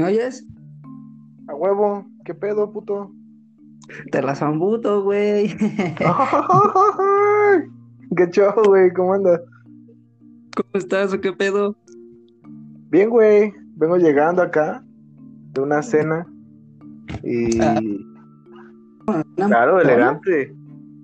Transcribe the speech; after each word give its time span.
¿Me 0.00 0.06
oyes? 0.06 0.46
A 1.46 1.54
huevo, 1.54 2.06
¿qué 2.24 2.32
pedo, 2.32 2.72
puto? 2.72 3.12
Te 4.10 4.22
la 4.22 4.34
zambuto, 4.34 5.02
güey. 5.02 5.48
¿Qué 8.16 8.30
show, 8.30 8.54
güey? 8.64 8.90
¿Cómo 8.94 9.12
andas? 9.12 9.42
¿Cómo 10.56 10.70
estás 10.72 11.12
o 11.12 11.20
qué 11.20 11.34
pedo? 11.34 11.76
Bien, 12.88 13.10
güey. 13.10 13.52
Vengo 13.76 13.98
llegando 13.98 14.40
acá 14.40 14.82
de 15.52 15.60
una 15.60 15.82
cena 15.82 16.26
y... 17.22 17.60
Ah. 17.60 17.78
Claro, 19.36 19.82
elegante. 19.82 20.56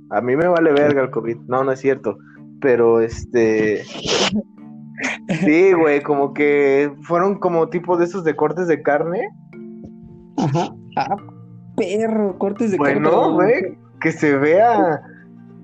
A 0.09 0.23
mí 0.23 0.37
me 0.37 0.49
vale 0.49 0.73
verga 0.73 1.03
el 1.03 1.11
COVID. 1.11 1.37
No, 1.49 1.65
no 1.65 1.73
es 1.73 1.81
cierto. 1.81 2.17
Pero 2.63 3.03
este... 3.03 3.85
Sí, 5.29 5.73
güey, 5.73 6.03
como 6.03 6.33
que 6.35 6.93
fueron 7.03 7.39
como 7.39 7.69
tipo 7.69 7.97
de 7.97 8.05
esos 8.05 8.23
de 8.25 8.37
cortes 8.37 8.69
de 8.69 8.83
carne. 8.83 9.29
Ajá. 10.37 10.75
Ah, 10.97 11.17
perro, 11.77 12.39
cortes 12.39 12.71
de 12.71 12.79
Bueno, 12.79 13.11
carne. 13.11 13.35
güey, 13.35 13.79
que 14.01 14.13
se 14.13 14.37
vea. 14.37 15.03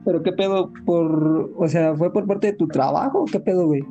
Pero 0.04 0.22
qué 0.22 0.32
pedo 0.32 0.72
por, 0.84 1.52
o 1.56 1.68
sea, 1.68 1.94
fue 1.94 2.12
por 2.12 2.26
parte 2.26 2.48
de 2.48 2.52
tu 2.54 2.66
trabajo, 2.66 3.22
o 3.22 3.24
qué 3.26 3.38
pedo, 3.38 3.66
güey. 3.66 3.84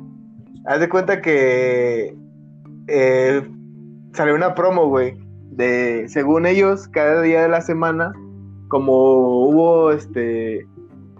Haz 0.66 0.80
de 0.80 0.88
cuenta 0.88 1.20
que 1.22 2.14
eh, 2.88 3.42
salió 4.12 4.34
una 4.34 4.54
promo, 4.54 4.88
güey, 4.88 5.16
de 5.52 6.06
según 6.08 6.44
ellos, 6.46 6.86
cada 6.88 7.22
día 7.22 7.42
de 7.42 7.48
la 7.48 7.62
semana, 7.62 8.12
como 8.68 9.46
hubo 9.48 9.90
este 9.90 10.66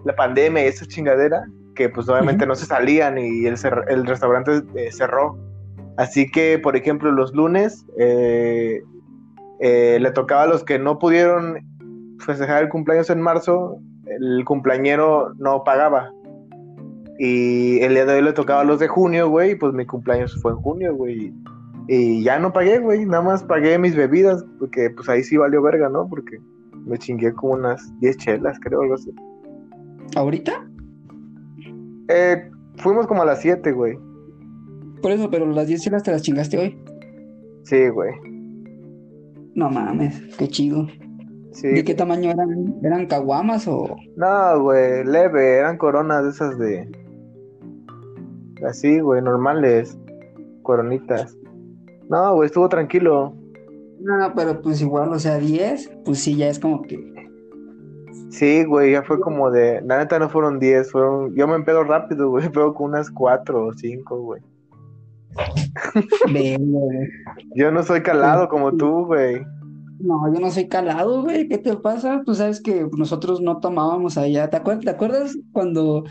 la 0.05 0.15
pandemia 0.15 0.63
y 0.63 0.67
esa 0.67 0.85
chingadera, 0.85 1.43
que 1.75 1.89
pues 1.89 2.07
obviamente 2.09 2.45
no 2.45 2.55
se 2.55 2.65
salían 2.65 3.17
y 3.17 3.45
el, 3.45 3.55
el 3.87 4.05
restaurante 4.05 4.63
eh, 4.75 4.91
cerró. 4.91 5.37
Así 5.97 6.29
que, 6.29 6.59
por 6.59 6.75
ejemplo, 6.75 7.11
los 7.11 7.33
lunes 7.33 7.85
eh, 7.97 8.81
eh, 9.59 9.97
le 10.01 10.11
tocaba 10.11 10.43
a 10.43 10.47
los 10.47 10.63
que 10.63 10.79
no 10.79 10.97
pudieron 10.97 11.59
festejar 12.19 12.63
el 12.63 12.69
cumpleaños 12.69 13.09
en 13.09 13.21
marzo, 13.21 13.79
el 14.07 14.43
cumpleañero 14.45 15.33
no 15.37 15.63
pagaba. 15.63 16.11
Y 17.19 17.79
el 17.81 17.93
día 17.93 18.05
de 18.05 18.15
hoy 18.15 18.21
le 18.23 18.33
tocaba 18.33 18.61
a 18.61 18.65
los 18.65 18.79
de 18.79 18.87
junio, 18.87 19.29
güey, 19.29 19.51
y 19.51 19.55
pues 19.55 19.73
mi 19.73 19.85
cumpleaños 19.85 20.35
fue 20.41 20.51
en 20.51 20.57
junio, 20.57 20.95
güey. 20.95 21.33
Y 21.87 22.23
ya 22.23 22.39
no 22.39 22.51
pagué, 22.51 22.79
güey, 22.79 23.05
nada 23.05 23.23
más 23.23 23.43
pagué 23.43 23.77
mis 23.77 23.95
bebidas, 23.95 24.43
porque 24.57 24.89
pues 24.89 25.07
ahí 25.09 25.23
sí 25.23 25.37
valió 25.37 25.61
verga, 25.61 25.89
¿no? 25.89 26.07
Porque 26.07 26.39
me 26.85 26.97
chingué 26.97 27.33
como 27.33 27.53
unas 27.53 27.93
10 27.99 28.17
chelas, 28.17 28.57
creo, 28.61 28.81
algo 28.81 28.95
así. 28.95 29.13
¿Ahorita? 30.15 30.65
Eh, 32.09 32.49
fuimos 32.77 33.07
como 33.07 33.21
a 33.21 33.25
las 33.25 33.41
7, 33.41 33.71
güey. 33.71 33.97
Por 35.01 35.11
eso, 35.11 35.29
pero 35.29 35.45
las 35.45 35.67
10 35.67 35.81
chelas 35.81 36.03
te 36.03 36.11
las 36.11 36.21
chingaste 36.21 36.57
hoy. 36.57 36.79
Sí, 37.63 37.89
güey. 37.89 38.11
No 39.55 39.69
mames, 39.69 40.21
qué 40.37 40.47
chido. 40.47 40.87
Sí. 41.51 41.67
¿De 41.67 41.83
qué 41.83 41.93
tamaño 41.93 42.31
eran? 42.31 42.79
¿Eran 42.83 43.05
caguamas 43.05 43.67
o...? 43.67 43.95
No, 44.15 44.61
güey, 44.61 45.03
leve, 45.05 45.57
eran 45.57 45.77
coronas 45.77 46.23
de 46.23 46.29
esas 46.31 46.57
de... 46.57 46.91
Así, 48.67 48.99
güey, 48.99 49.21
normales. 49.21 49.97
Coronitas. 50.63 51.37
No, 52.09 52.35
güey, 52.35 52.47
estuvo 52.47 52.67
tranquilo. 52.69 53.35
No, 53.99 54.33
pero 54.35 54.61
pues 54.61 54.81
igual, 54.81 55.13
o 55.13 55.19
sea, 55.19 55.37
10, 55.37 55.91
pues 56.05 56.19
sí, 56.19 56.35
ya 56.35 56.47
es 56.47 56.59
como 56.59 56.81
que... 56.81 57.12
Sí, 58.33 58.63
güey, 58.65 58.93
ya 58.93 59.03
fue 59.03 59.19
como 59.19 59.51
de... 59.51 59.81
La 59.85 59.99
neta 59.99 60.17
no 60.17 60.27
fueron 60.27 60.57
10, 60.59 60.91
fueron... 60.91 61.35
Yo 61.35 61.47
me 61.47 61.55
empedo 61.55 61.83
rápido, 61.83 62.29
güey, 62.29 62.49
pero 62.53 62.73
con 62.73 62.87
unas 62.89 63.11
4 63.11 63.67
o 63.67 63.73
5, 63.73 64.19
güey. 64.21 64.41
Yo 67.55 67.71
no 67.71 67.83
soy 67.83 68.01
calado 68.01 68.49
como 68.49 68.71
tú, 68.75 69.05
güey. 69.05 69.41
No, 69.99 70.33
yo 70.33 70.39
no 70.39 70.51
soy 70.51 70.67
calado, 70.67 71.21
güey. 71.23 71.47
¿Qué 71.47 71.57
te 71.57 71.75
pasa? 71.77 72.23
Tú 72.25 72.33
sabes 72.35 72.59
que 72.61 72.87
nosotros 72.97 73.39
no 73.39 73.59
tomábamos 73.59 74.17
allá. 74.17 74.49
¿Te 74.49 74.57
acuer- 74.61 74.83
te 74.83 74.89
acuerdas 74.89 75.37
cuando, 75.51 76.03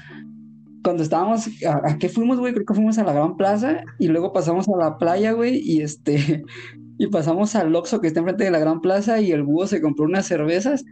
cuando 0.85 1.03
estábamos, 1.03 1.49
a, 1.67 1.83
a 1.91 1.99
qué 1.99 2.09
fuimos, 2.09 2.39
güey? 2.39 2.53
Creo 2.55 2.65
que 2.67 2.75
fuimos 2.75 2.99
a 2.99 3.05
la 3.05 3.13
Gran 3.13 3.37
Plaza 3.37 3.83
y 3.99 4.09
luego 4.09 4.33
pasamos 4.33 4.69
a 4.69 4.77
la 4.77 4.97
playa, 4.97 5.33
güey, 5.33 5.61
y 5.63 5.83
este, 5.83 6.45
y 6.99 7.07
pasamos 7.09 7.55
al 7.57 7.75
Oxxo 7.75 8.01
que 8.01 8.07
está 8.07 8.21
enfrente 8.21 8.45
de 8.45 8.51
la 8.53 8.61
Gran 8.61 8.81
Plaza 8.81 9.21
y 9.21 9.33
el 9.33 9.43
búho 9.43 9.67
se 9.67 9.83
compró 9.83 10.05
unas 10.05 10.27
cervezas. 10.27 10.85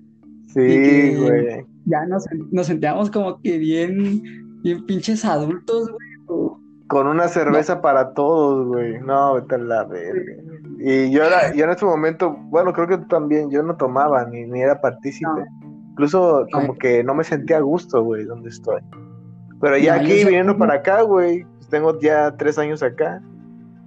Sí, 0.55 1.17
güey. 1.17 1.65
Ya 1.87 2.07
nos, 2.07 2.25
nos 2.51 2.67
sentíamos 2.67 3.11
como 3.11 3.41
que 3.41 3.59
bien, 3.59 4.23
bien 4.63 4.85
pinches 4.87 5.25
adultos, 5.25 5.91
güey. 5.91 6.51
Con 6.89 7.07
una 7.07 7.29
cerveza 7.29 7.81
para 7.81 8.15
todos, 8.15 8.67
güey. 8.67 8.99
No, 9.01 9.35
vete 9.35 9.55
a 9.55 9.59
la 9.59 9.85
verga. 9.85 10.43
Y 10.81 11.11
yo 11.11 11.23
era, 11.23 11.55
yo 11.55 11.65
en 11.65 11.71
ese 11.71 11.85
momento, 11.85 12.37
bueno, 12.49 12.73
creo 12.73 12.89
que 12.89 12.99
tú 12.99 13.07
también, 13.07 13.51
yo 13.51 13.63
no 13.63 13.77
tomaba 13.77 14.25
ni, 14.25 14.45
ni 14.45 14.61
era 14.61 14.81
partícipe. 14.81 15.47
Incluso 15.91 16.47
como 16.53 16.77
que 16.79 17.05
no 17.05 17.15
me 17.15 17.23
sentía 17.23 17.59
a 17.59 17.61
gusto, 17.61 18.03
güey, 18.03 18.25
donde 18.25 18.49
estoy. 18.49 18.81
Pero 19.61 19.77
ya 19.77 19.97
No, 19.97 20.03
aquí 20.03 20.25
viniendo 20.25 20.57
para 20.57 20.75
acá, 20.75 21.03
güey, 21.03 21.45
pues 21.45 21.69
tengo 21.69 21.99
ya 22.01 22.35
tres 22.37 22.59
años 22.59 22.83
acá. 22.83 23.23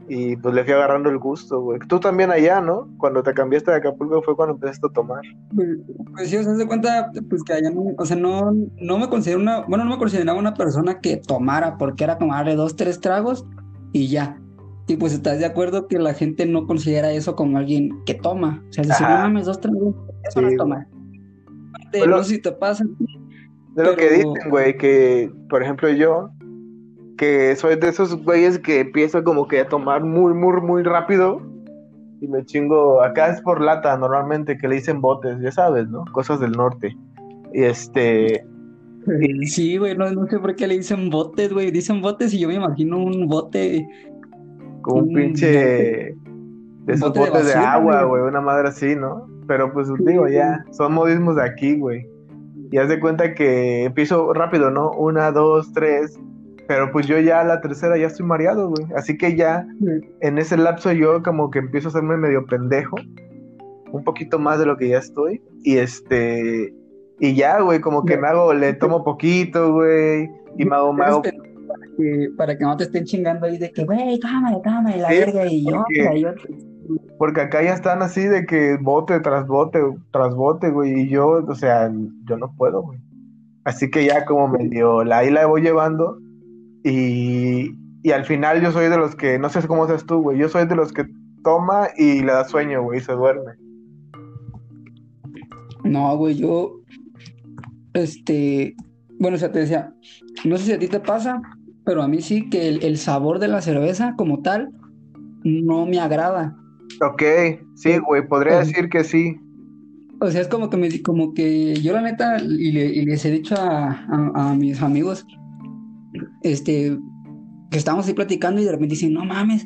Y 0.09 0.35
pues 0.37 0.53
le 0.53 0.63
fui 0.63 0.73
agarrando 0.73 1.09
el 1.09 1.17
gusto, 1.17 1.61
güey. 1.61 1.79
Tú 1.87 1.99
también 1.99 2.29
allá, 2.29 2.59
¿no? 2.59 2.89
Cuando 2.97 3.23
te 3.23 3.33
cambiaste 3.33 3.71
de 3.71 3.77
Acapulco 3.77 4.21
fue 4.21 4.35
cuando 4.35 4.55
empezaste 4.55 4.87
a 4.87 4.89
tomar. 4.93 5.21
Pues, 5.55 5.67
pues 6.13 6.29
sí, 6.29 6.37
o 6.37 6.43
sea, 6.43 6.51
haz 6.51 6.57
de 6.57 6.67
cuenta, 6.67 7.09
pues 7.29 7.41
que 7.43 7.53
allá 7.53 7.69
no, 7.71 7.85
o 7.97 8.05
sea, 8.05 8.17
no, 8.17 8.51
no 8.81 8.97
me 8.97 9.07
considero 9.07 9.39
una, 9.39 9.61
bueno, 9.61 9.85
no 9.85 9.91
me 9.91 9.97
consideraba 9.97 10.37
una 10.37 10.53
persona 10.53 10.99
que 10.99 11.17
tomara, 11.17 11.77
porque 11.77 12.03
era 12.03 12.17
como 12.17 12.33
darle 12.33 12.55
dos, 12.55 12.75
tres 12.75 12.99
tragos 12.99 13.45
y 13.93 14.07
ya. 14.09 14.37
Y 14.87 14.97
pues 14.97 15.13
estás 15.13 15.39
de 15.39 15.45
acuerdo 15.45 15.87
que 15.87 15.97
la 15.97 16.13
gente 16.13 16.45
no 16.45 16.67
considera 16.67 17.09
eso 17.13 17.35
como 17.37 17.57
alguien 17.57 18.03
que 18.05 18.13
toma. 18.15 18.61
O 18.69 18.73
sea, 18.73 18.83
Ajá. 18.89 19.09
no 19.09 19.23
mames, 19.23 19.45
dos 19.45 19.61
tragos, 19.61 19.95
eso 20.27 20.41
no 20.41 20.47
Sí, 20.49 20.53
es 20.55 20.57
tomar. 20.57 20.87
Aparte, 21.69 21.97
Pues 21.99 22.07
lo- 22.09 22.17
no 22.17 22.23
sé 22.23 22.35
si 22.35 22.41
te 22.41 22.51
pasa. 22.51 22.83
De 23.75 23.83
lo 23.83 23.95
que 23.95 24.05
Pero- 24.07 24.15
dicen, 24.33 24.49
güey, 24.51 24.77
que, 24.77 25.31
por 25.49 25.63
ejemplo, 25.63 25.89
yo, 25.89 26.29
que 27.17 27.55
soy 27.55 27.75
de 27.75 27.89
esos 27.89 28.15
güeyes 28.23 28.59
que 28.59 28.81
empiezo 28.81 29.23
como 29.23 29.47
que 29.47 29.61
a 29.61 29.67
tomar 29.67 30.03
muy, 30.03 30.33
muy, 30.33 30.61
muy 30.61 30.83
rápido 30.83 31.41
y 32.21 32.27
me 32.27 32.45
chingo, 32.45 33.01
acá 33.01 33.27
es 33.27 33.41
por 33.41 33.59
lata 33.59 33.97
normalmente, 33.97 34.57
que 34.57 34.67
le 34.67 34.75
dicen 34.75 35.01
botes, 35.01 35.39
ya 35.41 35.51
sabes, 35.51 35.89
¿no? 35.89 36.05
Cosas 36.13 36.39
del 36.39 36.53
norte. 36.53 36.95
Y 37.53 37.63
este, 37.63 38.45
Sí, 39.45 39.77
güey, 39.77 39.97
no, 39.97 40.09
no 40.11 40.27
sé 40.27 40.39
por 40.39 40.55
qué 40.55 40.67
le 40.67 40.77
dicen 40.77 41.09
botes, 41.09 41.51
güey. 41.51 41.71
Dicen 41.71 42.01
botes 42.01 42.33
y 42.33 42.39
yo 42.39 42.47
me 42.47 42.55
imagino 42.55 42.97
un 43.03 43.27
bote. 43.27 43.85
como 44.81 45.01
un 45.01 45.09
Un 45.09 45.13
pinche, 45.13 45.47
de 45.47 46.93
esos 46.93 47.09
bote 47.09 47.19
de 47.19 47.29
botes 47.29 47.47
de, 47.47 47.53
agua, 47.53 48.03
güey. 48.03 48.23
una 48.23 48.41
madre 48.41 48.69
así, 48.69 48.95
¿no? 48.95 49.27
Pero 49.47 49.73
pues 49.73 49.89
digo, 50.05 50.27
sí. 50.27 50.35
ya, 50.35 50.63
son 50.71 50.93
modismos 50.93 51.35
de 51.35 51.43
aquí, 51.43 51.77
güey. 51.77 52.07
Y 52.71 52.77
haz 52.77 52.89
de 52.89 52.99
cuenta 52.99 53.33
que 53.35 53.83
empiezo 53.83 54.33
rápido, 54.33 54.71
¿no? 54.71 54.91
Una, 54.91 55.31
dos, 55.31 55.71
tres. 55.73 56.19
Pero 56.73 56.91
pues 56.91 57.05
yo 57.05 57.19
ya 57.19 57.41
a 57.41 57.43
la 57.43 57.61
tercera 57.61 57.99
ya 57.99 58.07
estoy 58.07 58.25
mareado, 58.25 58.69
güey. 58.69 58.87
Así 58.95 59.15
que 59.15 59.35
ya 59.35 59.63
en 60.21 60.39
ese 60.39 60.57
lapso 60.57 60.91
yo 60.91 61.21
como 61.21 61.51
que 61.51 61.59
empiezo 61.59 61.87
a 61.87 61.91
hacerme 61.91 62.17
medio 62.17 62.47
pendejo. 62.47 62.95
Un 63.91 64.03
poquito 64.03 64.39
más 64.39 64.57
de 64.57 64.65
lo 64.65 64.75
que 64.75 64.89
ya 64.89 64.97
estoy. 64.97 65.39
Y 65.63 65.77
este... 65.77 66.73
Y 67.19 67.35
ya, 67.35 67.61
güey, 67.61 67.79
como 67.79 68.05
que 68.05 68.17
me 68.17 68.27
hago, 68.27 68.55
le 68.55 68.73
tomo 68.73 69.03
poquito, 69.03 69.71
güey. 69.71 70.31
Y 70.57 70.65
me 70.65 70.75
hago, 70.75 70.93
me 70.93 71.05
hago... 71.05 71.21
Para 71.21 71.35
que, 71.95 72.29
para 72.35 72.57
que 72.57 72.63
no 72.63 72.75
te 72.75 72.85
estén 72.85 73.03
chingando 73.03 73.45
ahí 73.45 73.59
de 73.59 73.71
que, 73.71 73.85
güey, 73.85 74.19
cámara, 74.19 74.57
cámara, 74.63 74.97
la 74.97 75.09
Sí, 75.09 75.19
verga, 75.19 75.45
y 75.45 75.63
yo, 75.63 75.83
y 75.91 76.21
yo. 76.21 76.29
Porque 77.19 77.41
acá 77.41 77.61
ya 77.61 77.73
están 77.73 78.01
así 78.01 78.23
de 78.23 78.47
que 78.47 78.77
bote 78.81 79.19
tras 79.19 79.45
bote, 79.45 79.79
tras 80.11 80.33
bote, 80.33 80.71
güey. 80.71 81.01
Y 81.01 81.09
yo, 81.09 81.45
o 81.47 81.55
sea, 81.55 81.91
yo 82.27 82.37
no 82.37 82.51
puedo, 82.57 82.81
güey. 82.81 82.99
Así 83.63 83.91
que 83.91 84.05
ya 84.05 84.25
como 84.25 84.47
medio, 84.47 85.03
la 85.03 85.19
ahí 85.19 85.29
la 85.29 85.45
voy 85.45 85.61
llevando. 85.61 86.17
Y, 86.83 87.71
y 88.03 88.11
al 88.11 88.25
final 88.25 88.61
yo 88.61 88.71
soy 88.71 88.89
de 88.89 88.97
los 88.97 89.15
que, 89.15 89.39
no 89.39 89.49
sé 89.49 89.65
cómo 89.67 89.87
seas 89.87 90.05
tú, 90.05 90.21
güey. 90.21 90.37
Yo 90.37 90.49
soy 90.49 90.67
de 90.67 90.75
los 90.75 90.91
que 90.91 91.05
toma 91.43 91.87
y 91.97 92.19
le 92.21 92.31
da 92.31 92.45
sueño, 92.47 92.83
güey, 92.83 92.99
y 92.99 93.03
se 93.03 93.13
duerme. 93.13 93.53
No, 95.83 96.15
güey, 96.17 96.35
yo, 96.35 96.79
este, 97.93 98.75
bueno, 99.19 99.35
o 99.35 99.39
sea, 99.39 99.51
te 99.51 99.59
decía, 99.59 99.93
no 100.45 100.57
sé 100.57 100.65
si 100.65 100.71
a 100.73 100.79
ti 100.79 100.87
te 100.87 100.99
pasa, 100.99 101.41
pero 101.85 102.01
a 102.01 102.07
mí 102.07 102.21
sí 102.21 102.49
que 102.49 102.69
el, 102.69 102.83
el 102.83 102.97
sabor 102.97 103.39
de 103.39 103.49
la 103.49 103.61
cerveza 103.61 104.13
como 104.17 104.41
tal 104.41 104.69
no 105.43 105.85
me 105.85 105.99
agrada. 105.99 106.55
Ok, 107.05 107.21
sí, 107.75 107.97
güey, 107.97 108.25
podría 108.27 108.55
Pues- 108.57 108.67
decir 108.69 108.89
que 108.89 109.03
sí. 109.03 109.37
O 110.21 110.31
sea, 110.31 110.39
es 110.39 110.47
como 110.47 110.69
que 110.69 110.77
me, 110.77 111.01
como 111.01 111.33
que 111.33 111.73
yo 111.81 111.91
la 111.91 112.01
neta, 112.01 112.37
y, 112.41 112.71
le- 112.71 112.85
y 112.93 113.05
les 113.05 113.25
he 113.25 113.31
dicho 113.31 113.55
a, 113.57 113.89
a- 113.91 114.51
a 114.51 114.55
mis 114.55 114.81
amigos, 114.81 115.25
este, 116.41 116.97
que 117.71 117.77
estamos 117.77 118.07
ahí 118.07 118.13
platicando 118.13 118.61
y 118.61 118.65
de 118.65 118.71
repente 118.71 118.95
dicen, 118.95 119.13
no 119.13 119.25
mames, 119.25 119.65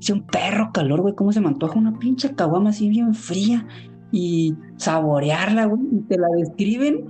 es 0.00 0.10
un 0.10 0.26
perro 0.26 0.70
calor, 0.72 1.00
güey, 1.00 1.14
cómo 1.14 1.32
se 1.32 1.40
me 1.40 1.48
antoja 1.48 1.78
una 1.78 1.98
pinche 1.98 2.34
caguama 2.34 2.70
así 2.70 2.88
bien 2.88 3.14
fría 3.14 3.66
y 4.12 4.54
saborearla, 4.76 5.66
güey, 5.66 5.82
y 5.92 6.00
te 6.02 6.18
la 6.18 6.28
describen, 6.36 7.06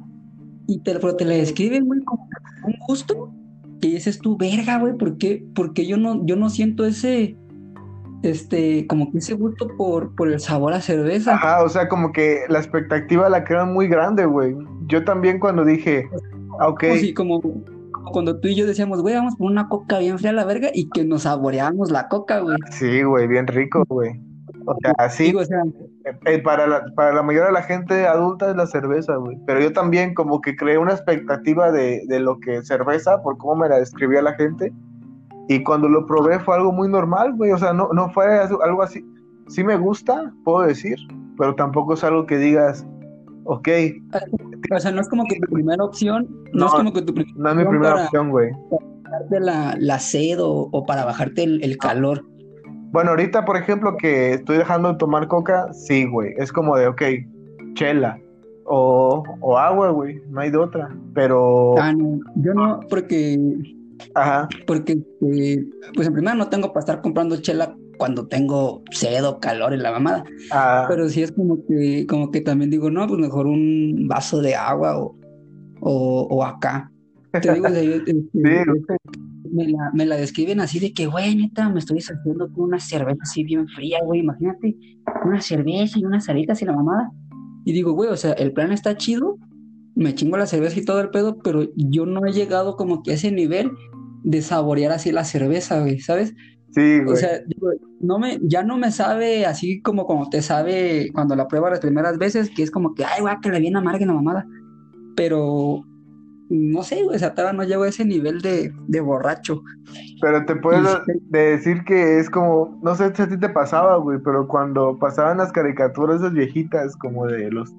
y 0.66 0.80
te, 0.80 0.94
pero 0.94 1.16
te 1.16 1.24
la 1.24 1.34
describen, 1.34 1.86
güey, 1.86 2.00
como 2.04 2.28
un 2.64 2.74
gusto, 2.86 3.32
que 3.80 3.88
dices 3.88 4.18
tú, 4.18 4.36
verga, 4.36 4.78
güey, 4.78 4.96
¿por 4.96 5.18
qué? 5.18 5.44
Porque 5.54 5.86
yo 5.86 5.96
no, 5.96 6.24
yo 6.26 6.36
no 6.36 6.50
siento 6.50 6.84
ese, 6.84 7.36
este, 8.22 8.86
como 8.86 9.10
que 9.10 9.18
ese 9.18 9.34
gusto 9.34 9.68
por, 9.76 10.14
por 10.14 10.30
el 10.30 10.40
sabor 10.40 10.72
a 10.72 10.80
cerveza. 10.80 11.34
Ajá, 11.34 11.62
o 11.62 11.68
sea, 11.68 11.88
como 11.88 12.12
que 12.12 12.40
la 12.48 12.58
expectativa 12.58 13.28
la 13.28 13.44
crean 13.44 13.72
muy 13.72 13.88
grande, 13.88 14.24
güey. 14.26 14.56
Yo 14.86 15.04
también 15.04 15.38
cuando 15.38 15.64
dije, 15.64 16.08
ah, 16.60 16.68
ok. 16.68 16.84
Sí, 16.98 17.14
como 17.14 17.40
cuando 18.12 18.40
tú 18.40 18.48
y 18.48 18.54
yo 18.54 18.66
decíamos, 18.66 19.02
güey, 19.02 19.14
vamos 19.14 19.36
por 19.36 19.50
una 19.50 19.68
coca 19.68 19.98
bien 19.98 20.18
fría 20.18 20.30
a 20.30 20.34
la 20.34 20.44
verga 20.44 20.70
y 20.72 20.88
que 20.90 21.04
nos 21.04 21.22
saboreábamos 21.22 21.90
la 21.90 22.08
coca, 22.08 22.40
güey. 22.40 22.56
Sí, 22.70 23.02
güey, 23.02 23.26
bien 23.26 23.46
rico, 23.46 23.84
güey. 23.88 24.20
O 24.66 24.74
sea, 24.82 24.92
así. 24.98 25.34
o 25.34 25.44
sea, 25.44 25.62
eh, 26.04 26.18
eh, 26.26 26.38
para, 26.42 26.66
la, 26.66 26.84
para 26.94 27.14
la 27.14 27.22
mayoría 27.22 27.46
de 27.46 27.52
la 27.52 27.62
gente 27.62 28.06
adulta 28.06 28.50
es 28.50 28.56
la 28.56 28.66
cerveza, 28.66 29.16
güey. 29.16 29.38
Pero 29.46 29.60
yo 29.60 29.72
también 29.72 30.14
como 30.14 30.40
que 30.40 30.56
creé 30.56 30.78
una 30.78 30.92
expectativa 30.92 31.70
de, 31.70 32.02
de 32.08 32.20
lo 32.20 32.38
que 32.40 32.56
es 32.56 32.66
cerveza, 32.66 33.22
por 33.22 33.38
cómo 33.38 33.56
me 33.56 33.68
la 33.68 33.78
describía 33.78 34.22
la 34.22 34.34
gente. 34.34 34.72
Y 35.48 35.62
cuando 35.62 35.88
lo 35.88 36.06
probé 36.06 36.40
fue 36.40 36.56
algo 36.56 36.72
muy 36.72 36.88
normal, 36.88 37.34
güey. 37.36 37.52
O 37.52 37.58
sea, 37.58 37.72
no, 37.72 37.88
no 37.92 38.10
fue 38.10 38.26
algo 38.38 38.82
así. 38.82 39.04
Sí 39.48 39.62
me 39.62 39.76
gusta, 39.76 40.32
puedo 40.44 40.66
decir, 40.66 40.96
pero 41.38 41.54
tampoco 41.54 41.94
es 41.94 42.02
algo 42.02 42.26
que 42.26 42.36
digas, 42.36 42.84
ok. 43.46 43.68
O 44.74 44.80
sea, 44.80 44.90
no 44.90 45.00
es 45.00 45.08
como 45.08 45.24
que 45.24 45.36
tu 45.36 45.52
primera 45.52 45.82
opción, 45.84 46.28
no, 46.52 46.66
es 46.66 46.72
como 46.72 46.92
que 46.92 47.02
tu 47.02 47.14
primera 47.14 47.36
No 47.36 47.50
es 47.50 47.56
mi 47.56 47.64
primera 47.64 48.04
opción, 48.04 48.30
güey. 48.30 48.50
Para 48.70 48.84
bajarte 49.04 49.40
la, 49.40 49.76
la 49.78 49.98
sed 49.98 50.38
o, 50.40 50.84
para 50.86 51.04
bajarte 51.04 51.44
el, 51.44 51.76
calor. 51.78 52.24
Bueno, 52.92 53.10
ahorita, 53.10 53.44
por 53.44 53.56
ejemplo, 53.56 53.96
que 53.96 54.34
estoy 54.34 54.58
dejando 54.58 54.92
de 54.92 54.98
tomar 54.98 55.28
coca, 55.28 55.72
sí, 55.72 56.06
güey. 56.06 56.34
Es 56.38 56.52
como 56.52 56.76
de, 56.76 56.86
ok, 56.88 57.02
chela. 57.74 58.18
O, 58.64 59.22
o 59.40 59.58
agua, 59.58 59.90
güey. 59.90 60.20
No 60.28 60.40
hay 60.40 60.50
de 60.50 60.58
otra. 60.58 60.94
Pero. 61.14 61.74
Ah, 61.78 61.92
no. 61.92 62.18
Yo 62.36 62.52
no, 62.54 62.80
porque 62.88 63.38
Ajá. 64.14 64.48
Porque, 64.66 64.92
eh, 65.32 65.64
pues 65.94 66.08
en 66.08 66.14
primer 66.14 66.36
no 66.36 66.48
tengo 66.48 66.68
para 66.68 66.80
estar 66.80 67.00
comprando 67.00 67.36
chela 67.40 67.76
cuando 67.96 68.26
tengo 68.26 68.82
sed 68.90 69.24
o 69.26 69.40
calor 69.40 69.72
en 69.72 69.82
la 69.82 69.92
mamada. 69.92 70.24
Ah. 70.50 70.86
Pero 70.88 71.08
sí 71.08 71.22
es 71.22 71.32
como 71.32 71.64
que, 71.66 72.06
como 72.06 72.30
que 72.30 72.40
también 72.40 72.70
digo, 72.70 72.90
no, 72.90 73.06
pues 73.06 73.20
mejor 73.20 73.46
un 73.46 74.06
vaso 74.08 74.40
de 74.40 74.54
agua 74.54 74.98
o, 74.98 75.16
o, 75.80 76.44
acá. 76.44 76.90
Te 77.40 77.52
digo, 77.52 77.66
este, 77.66 78.14
me, 78.32 79.68
la, 79.68 79.90
me, 79.92 80.06
la, 80.06 80.16
describen 80.16 80.60
así 80.60 80.78
de 80.78 80.92
que, 80.92 81.06
güey, 81.06 81.34
neta, 81.36 81.68
me 81.68 81.78
estoy 81.78 81.98
haciendo 81.98 82.50
con 82.52 82.64
una 82.64 82.80
cerveza 82.80 83.18
así 83.22 83.44
bien 83.44 83.68
fría, 83.68 83.98
güey, 84.04 84.20
imagínate, 84.20 84.76
una 85.24 85.40
cerveza 85.40 85.98
y 85.98 86.04
unas 86.04 86.24
salitas 86.24 86.60
y 86.62 86.64
la 86.64 86.72
mamada. 86.72 87.10
Y 87.64 87.72
digo, 87.72 87.92
güey, 87.92 88.10
o 88.10 88.16
sea, 88.16 88.32
el 88.32 88.52
plan 88.52 88.72
está 88.72 88.96
chido, 88.96 89.38
me 89.94 90.14
chingo 90.14 90.36
la 90.36 90.46
cerveza 90.46 90.78
y 90.78 90.84
todo 90.84 91.00
el 91.00 91.10
pedo, 91.10 91.38
pero 91.42 91.68
yo 91.74 92.06
no 92.06 92.24
he 92.26 92.32
llegado 92.32 92.76
como 92.76 93.02
que 93.02 93.12
a 93.12 93.14
ese 93.14 93.32
nivel 93.32 93.70
de 94.24 94.42
saborear 94.42 94.92
así 94.92 95.12
la 95.12 95.24
cerveza, 95.24 95.80
güey, 95.80 96.00
¿sabes? 96.00 96.34
Sí, 96.70 97.00
güey. 97.00 97.14
O 97.14 97.16
sea, 97.16 97.40
no 98.00 98.18
me, 98.18 98.38
ya 98.42 98.62
no 98.62 98.76
me 98.76 98.90
sabe 98.90 99.46
así 99.46 99.80
como 99.80 100.06
como 100.06 100.28
te 100.28 100.42
sabe 100.42 101.10
cuando 101.14 101.34
la 101.34 101.48
prueba 101.48 101.70
las 101.70 101.80
primeras 101.80 102.18
veces, 102.18 102.50
que 102.54 102.62
es 102.62 102.70
como 102.70 102.94
que, 102.94 103.04
ay, 103.04 103.22
güey, 103.22 103.34
que 103.40 103.50
le 103.50 103.60
viene 103.60 103.78
amarga 103.78 104.04
la 104.04 104.12
mamada. 104.12 104.46
Pero, 105.16 105.84
no 106.50 106.82
sé, 106.82 107.02
güey, 107.02 107.16
o 107.16 107.18
sea, 107.18 107.34
todavía 107.34 107.56
no 107.56 107.64
llego 107.64 107.84
a 107.84 107.88
ese 107.88 108.04
nivel 108.04 108.40
de, 108.42 108.72
de 108.88 109.00
borracho. 109.00 109.62
Pero 110.20 110.44
te 110.44 110.56
puedo 110.56 111.02
decir 111.30 111.82
que 111.84 112.18
es 112.18 112.28
como, 112.28 112.78
no 112.82 112.94
sé 112.94 113.14
si 113.14 113.22
a 113.22 113.28
ti 113.28 113.38
te 113.38 113.48
pasaba, 113.48 113.96
güey, 113.96 114.18
pero 114.22 114.46
cuando 114.46 114.98
pasaban 114.98 115.38
las 115.38 115.52
caricaturas 115.52 116.16
esas 116.20 116.32
viejitas, 116.32 116.96
como 116.96 117.26
de 117.26 117.50
los 117.50 117.74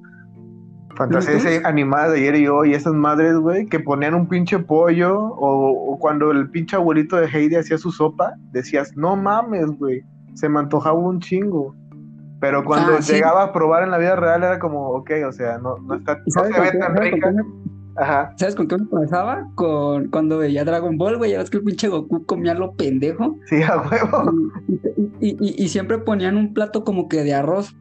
Fantasías 0.98 1.64
animadas 1.64 2.14
de 2.14 2.18
ayer 2.18 2.36
y 2.38 2.48
hoy, 2.48 2.74
esas 2.74 2.94
madres, 2.94 3.36
güey, 3.36 3.68
que 3.68 3.80
ponían 3.80 4.16
un 4.16 4.28
pinche 4.28 4.58
pollo, 4.58 5.16
o, 5.16 5.98
cuando 6.00 6.32
el 6.32 6.50
pinche 6.50 6.76
abuelito 6.76 7.18
de 7.18 7.28
Heidi 7.28 7.56
hacía 7.56 7.78
su 7.78 7.92
sopa, 7.92 8.34
decías, 8.52 8.98
no 8.98 9.16
mames, 9.16 9.68
güey, 9.78 10.02
se 10.34 10.50
me 10.50 10.60
antojaba 10.60 10.98
un 10.98 11.20
chingo. 11.20 11.76
Pero 12.40 12.64
cuando 12.64 12.96
ah, 12.96 13.00
llegaba 13.00 13.44
a 13.44 13.54
probar 13.54 13.84
en 13.84 13.92
la 13.92 13.98
vida 13.98 14.16
real 14.16 14.44
era 14.44 14.60
como, 14.60 14.90
ok, 14.90 15.12
o 15.28 15.32
sea, 15.32 15.60
no, 15.60 15.78
no, 15.78 15.96
está, 15.96 16.18
no 16.36 16.44
se 16.44 16.62
ve 16.62 16.72
tan 16.80 16.96
rica. 16.96 17.34
Ajá. 17.96 18.34
¿Sabes 18.38 18.56
con 18.56 18.68
qué 18.68 18.78
me 18.78 18.86
pasaba? 18.86 19.48
Con 19.56 20.10
cuando 20.10 20.38
veía 20.38 20.64
Dragon 20.64 20.98
Ball, 20.98 21.18
güey, 21.18 21.32
ya 21.32 21.40
ves 21.40 21.50
que 21.50 21.58
el 21.58 21.64
pinche 21.64 21.88
Goku 21.88 22.26
comía 22.26 22.54
lo 22.54 22.74
pendejo. 22.74 23.38
Sí, 23.46 23.62
a 23.64 23.78
huevo. 23.78 24.32
Y, 25.20 25.30
y, 25.30 25.64
y, 25.64 25.68
siempre 25.70 25.98
ponían 25.98 26.38
un 26.38 26.54
plato 26.54 26.84
como 26.84 27.08
que 27.08 27.24
de 27.24 27.34
arroz 27.34 27.76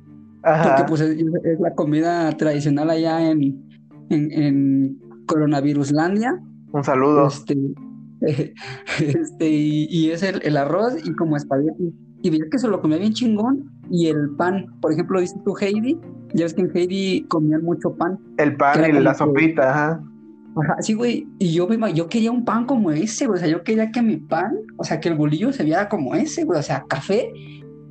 porque 0.47 0.85
pues 0.89 1.01
es, 1.01 1.61
la 1.61 1.75
comida 1.75 2.31
tradicional 2.37 2.91
allá 2.91 3.31
en, 3.31 3.65
en, 4.11 4.99
Coronaviruslandia. 5.27 6.41
Un 6.73 6.85
saludo. 6.85 7.27
Este, 7.27 7.75
este 9.01 9.51
y, 9.51 10.11
es 10.11 10.23
el, 10.23 10.57
arroz 10.57 10.95
y 11.05 11.13
como 11.15 11.37
espagueti. 11.37 11.93
Y 12.23 12.31
veía 12.31 12.45
que 12.51 12.59
se 12.59 12.69
lo 12.69 12.81
comía 12.81 12.99
bien 12.99 13.13
chingón. 13.13 13.71
Y 13.91 14.07
el 14.07 14.31
pan, 14.37 14.67
por 14.81 14.93
ejemplo, 14.93 15.21
dice 15.21 15.37
tú 15.45 15.55
Heidi, 15.61 15.99
ya 16.35 16.45
ves 16.45 16.55
que 16.55 16.63
en 16.63 16.71
Heidi 16.77 17.25
comían 17.29 17.65
mucho 17.65 17.93
pan. 17.95 18.19
El 18.39 18.57
pan 18.57 18.85
y 18.89 19.01
la 19.01 19.15
sopita, 19.15 19.71
ajá. 19.71 20.01
Ajá, 20.57 20.77
sí, 20.81 20.95
güey. 20.95 21.27
Y 21.39 21.53
yo, 21.53 21.69
yo 21.93 22.09
quería 22.09 22.31
un 22.31 22.45
pan 22.45 22.67
como 22.67 22.93
ese, 22.93 23.27
güey. 23.27 23.39
O 23.39 23.41
sea, 23.41 23.49
yo 23.49 23.65
quería 23.65 23.91
que 23.91 24.01
mi 24.01 24.17
pan, 24.17 24.57
o 24.77 24.85
sea, 24.85 25.01
que 25.01 25.09
el 25.09 25.17
bolillo 25.17 25.53
se 25.53 25.65
viera 25.65 25.89
como 25.89 26.15
ese, 26.15 26.45
güey. 26.45 26.59
O 26.59 26.63
sea, 26.63 26.85
café 26.89 27.31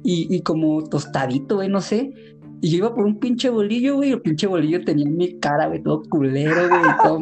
y, 0.03 0.27
y 0.29 0.41
como 0.41 0.83
tostadito, 0.83 1.55
güey, 1.55 1.69
no 1.69 1.81
sé. 1.81 2.13
Y 2.61 2.71
yo 2.71 2.77
iba 2.77 2.95
por 2.95 3.05
un 3.05 3.19
pinche 3.19 3.49
bolillo, 3.49 3.95
güey. 3.95 4.11
El 4.11 4.21
pinche 4.21 4.47
bolillo 4.47 4.83
tenía 4.83 5.09
mi 5.09 5.39
cara, 5.39 5.67
güey, 5.67 5.83
todo 5.83 6.03
culero, 6.09 6.67
güey. 6.69 6.81
Todo, 7.03 7.19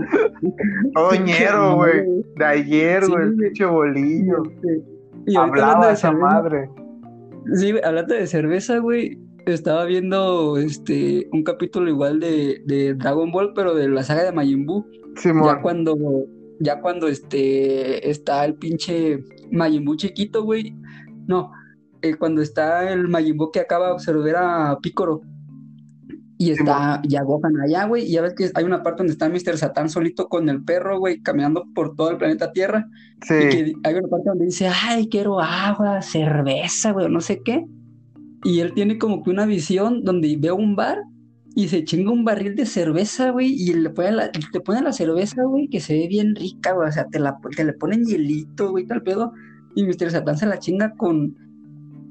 Oñero, 1.10 1.76
güey. 1.76 2.06
De 2.38 2.46
ayer, 2.46 3.08
güey, 3.08 3.24
el 3.24 3.36
pinche 3.36 3.66
bolillo. 3.66 4.44
Y 5.26 5.36
Hablaba 5.36 5.88
de 5.88 5.94
esa 5.94 6.12
madre. 6.12 6.70
Sí, 7.54 7.74
hablando 7.84 8.14
de 8.14 8.28
cerveza, 8.28 8.78
güey. 8.78 9.20
Estaba 9.46 9.84
viendo 9.86 10.58
este 10.58 11.28
un 11.34 11.44
capítulo 11.44 11.90
igual 11.90 12.20
de, 12.20 12.62
de 12.66 12.94
Dragon 12.94 13.32
Ball, 13.32 13.52
pero 13.54 13.76
de 13.76 13.90
la 13.90 14.04
saga 14.04 14.24
de 14.24 14.32
Majin 14.32 14.66
Buu. 14.66 14.86
Ya 15.22 15.62
cuando, 15.62 15.98
ya 16.60 16.80
cuando 16.80 17.08
este 17.08 18.10
está 18.10 18.46
el 18.46 18.56
pinche 18.56 19.22
Majin 19.52 19.84
Buu 19.84 19.96
chiquito, 19.96 20.44
güey. 20.44 20.74
No, 21.28 21.52
eh, 22.04 22.16
cuando 22.16 22.42
está 22.42 22.92
el 22.92 23.08
Majin 23.08 23.38
Buu 23.38 23.50
que 23.50 23.62
acaba 23.62 23.88
de 23.88 23.94
observar 23.94 24.36
a 24.36 24.78
Picoro. 24.82 25.22
Y 26.38 26.52
está 26.52 27.02
ya 27.08 27.24
Gohan 27.24 27.62
allá, 27.62 27.86
güey. 27.86 28.04
Y 28.04 28.12
ya 28.12 28.22
ves 28.22 28.34
que 28.34 28.52
hay 28.54 28.66
una 28.66 28.84
parte 28.84 29.04
donde 29.04 29.14
está 29.14 29.30
Mr. 29.30 29.58
Satan 29.58 29.90
solito 29.90 30.28
con 30.28 30.50
el 30.50 30.62
perro, 30.64 31.00
güey, 31.00 31.22
caminando 31.22 31.64
por 31.74 31.96
todo 31.96 32.12
el 32.12 32.18
planeta 32.18 32.52
Tierra. 32.52 32.86
Sí. 33.22 33.36
Y 33.36 33.50
que 33.50 33.74
hay 33.86 33.96
una 33.96 34.10
parte 34.10 34.30
donde 34.30 34.46
dice, 34.46 34.68
ay, 34.68 35.08
quiero 35.08 35.40
agua, 35.40 36.02
cerveza, 36.02 36.92
güey, 36.92 37.10
no 37.10 37.22
sé 37.22 37.42
qué. 37.44 37.66
Y 38.44 38.60
él 38.60 38.74
tiene 38.74 38.98
como 38.98 39.24
que 39.24 39.30
una 39.30 39.46
visión 39.46 40.04
donde 40.04 40.36
ve 40.38 40.52
un 40.52 40.76
bar 40.76 41.04
y 41.56 41.70
se 41.70 41.86
chinga 41.86 42.12
un 42.12 42.26
barril 42.26 42.56
de 42.56 42.66
cerveza, 42.66 43.30
güey, 43.30 43.54
y 43.54 43.74
le 43.74 43.90
pone 43.92 44.12
la, 44.12 44.32
te 44.32 44.60
pone 44.60 44.82
la 44.82 44.92
cerveza, 44.92 45.44
güey, 45.44 45.70
que 45.70 45.80
se 45.80 45.94
ve 45.94 46.08
bien 46.10 46.36
rica, 46.36 46.74
güey. 46.74 46.90
O 46.90 46.92
sea, 46.92 47.08
te, 47.08 47.20
la, 47.20 47.38
te 47.56 47.64
le 47.64 47.72
ponen 47.74 48.04
hielito, 48.04 48.72
güey, 48.72 48.86
tal 48.86 49.04
pedo. 49.04 49.32
Y 49.76 49.86
Mr. 49.86 50.12
Satan 50.12 50.38
se 50.38 50.46
la 50.46 50.60
chinga 50.60 50.94
con, 50.98 51.38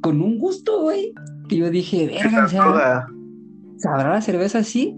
con 0.03 0.21
un 0.21 0.39
gusto, 0.39 0.83
güey. 0.83 1.15
Que 1.49 1.57
yo 1.57 1.71
dije, 1.71 2.07
verga, 2.07 2.45
o 2.45 2.49
sea. 2.49 3.07
¿sabrá 3.83 4.11
la 4.11 4.21
cerveza 4.21 4.59
así? 4.59 4.97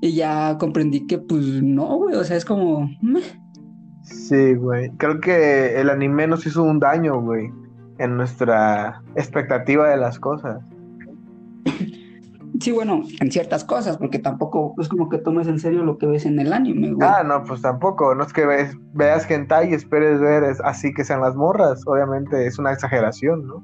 Y 0.00 0.14
ya 0.14 0.56
comprendí 0.58 1.06
que 1.06 1.18
pues 1.18 1.62
no, 1.62 1.96
güey, 1.96 2.14
o 2.14 2.24
sea, 2.24 2.36
es 2.36 2.44
como... 2.44 2.88
Sí, 4.02 4.54
güey. 4.54 4.90
Creo 4.96 5.20
que 5.20 5.80
el 5.80 5.88
anime 5.90 6.26
nos 6.26 6.44
hizo 6.46 6.62
un 6.62 6.80
daño, 6.80 7.20
güey, 7.20 7.50
en 7.98 8.16
nuestra 8.16 9.02
expectativa 9.14 9.88
de 9.88 9.96
las 9.96 10.18
cosas. 10.18 10.60
Sí, 12.60 12.70
bueno, 12.70 13.02
en 13.20 13.32
ciertas 13.32 13.64
cosas, 13.64 13.96
porque 13.96 14.18
tampoco 14.18 14.74
es 14.78 14.88
como 14.88 15.08
que 15.08 15.18
tomes 15.18 15.48
en 15.48 15.58
serio 15.58 15.84
lo 15.84 15.98
que 15.98 16.06
ves 16.06 16.26
en 16.26 16.38
el 16.38 16.52
anime, 16.52 16.92
güey. 16.92 17.08
Ah, 17.08 17.24
no, 17.24 17.42
pues 17.44 17.62
tampoco. 17.62 18.14
No 18.14 18.24
es 18.24 18.32
que 18.32 18.46
ves, 18.46 18.76
veas 18.92 19.28
hentai 19.28 19.70
y 19.70 19.74
esperes 19.74 20.20
ver 20.20 20.44
así 20.64 20.92
que 20.94 21.04
sean 21.04 21.22
las 21.22 21.34
morras. 21.34 21.82
Obviamente 21.86 22.46
es 22.46 22.58
una 22.58 22.72
exageración, 22.72 23.46
¿no? 23.46 23.62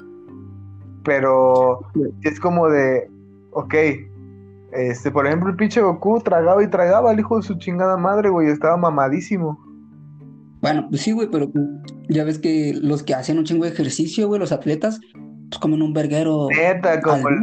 Pero 1.05 1.81
es 2.23 2.41
como 2.41 2.69
de, 2.69 3.09
ok, 3.53 3.75
este, 4.73 5.11
por 5.11 5.27
ejemplo, 5.27 5.49
el 5.51 5.57
pinche 5.57 5.81
Goku 5.81 6.21
tragaba 6.21 6.63
y 6.63 6.69
tragaba 6.69 7.11
al 7.11 7.19
hijo 7.19 7.37
de 7.37 7.43
su 7.43 7.55
chingada 7.55 7.97
madre, 7.97 8.29
güey, 8.29 8.49
estaba 8.49 8.77
mamadísimo. 8.77 9.59
Bueno, 10.61 10.87
pues 10.91 11.03
sí, 11.03 11.13
güey, 11.13 11.29
pero 11.31 11.51
ya 12.09 12.25
ves 12.25 12.39
que 12.39 12.75
los 12.81 13.03
que 13.03 13.15
hacen 13.15 13.39
un 13.39 13.45
chingo 13.45 13.65
de 13.65 13.71
ejercicio, 13.71 14.27
güey, 14.27 14.41
los 14.41 14.53
atletas, 14.53 15.01
pues 15.13 15.59
comen 15.61 15.83
un 15.83 15.93
verguero. 15.93 16.49
Neta, 16.51 17.01
como 17.01 17.29
el, 17.29 17.37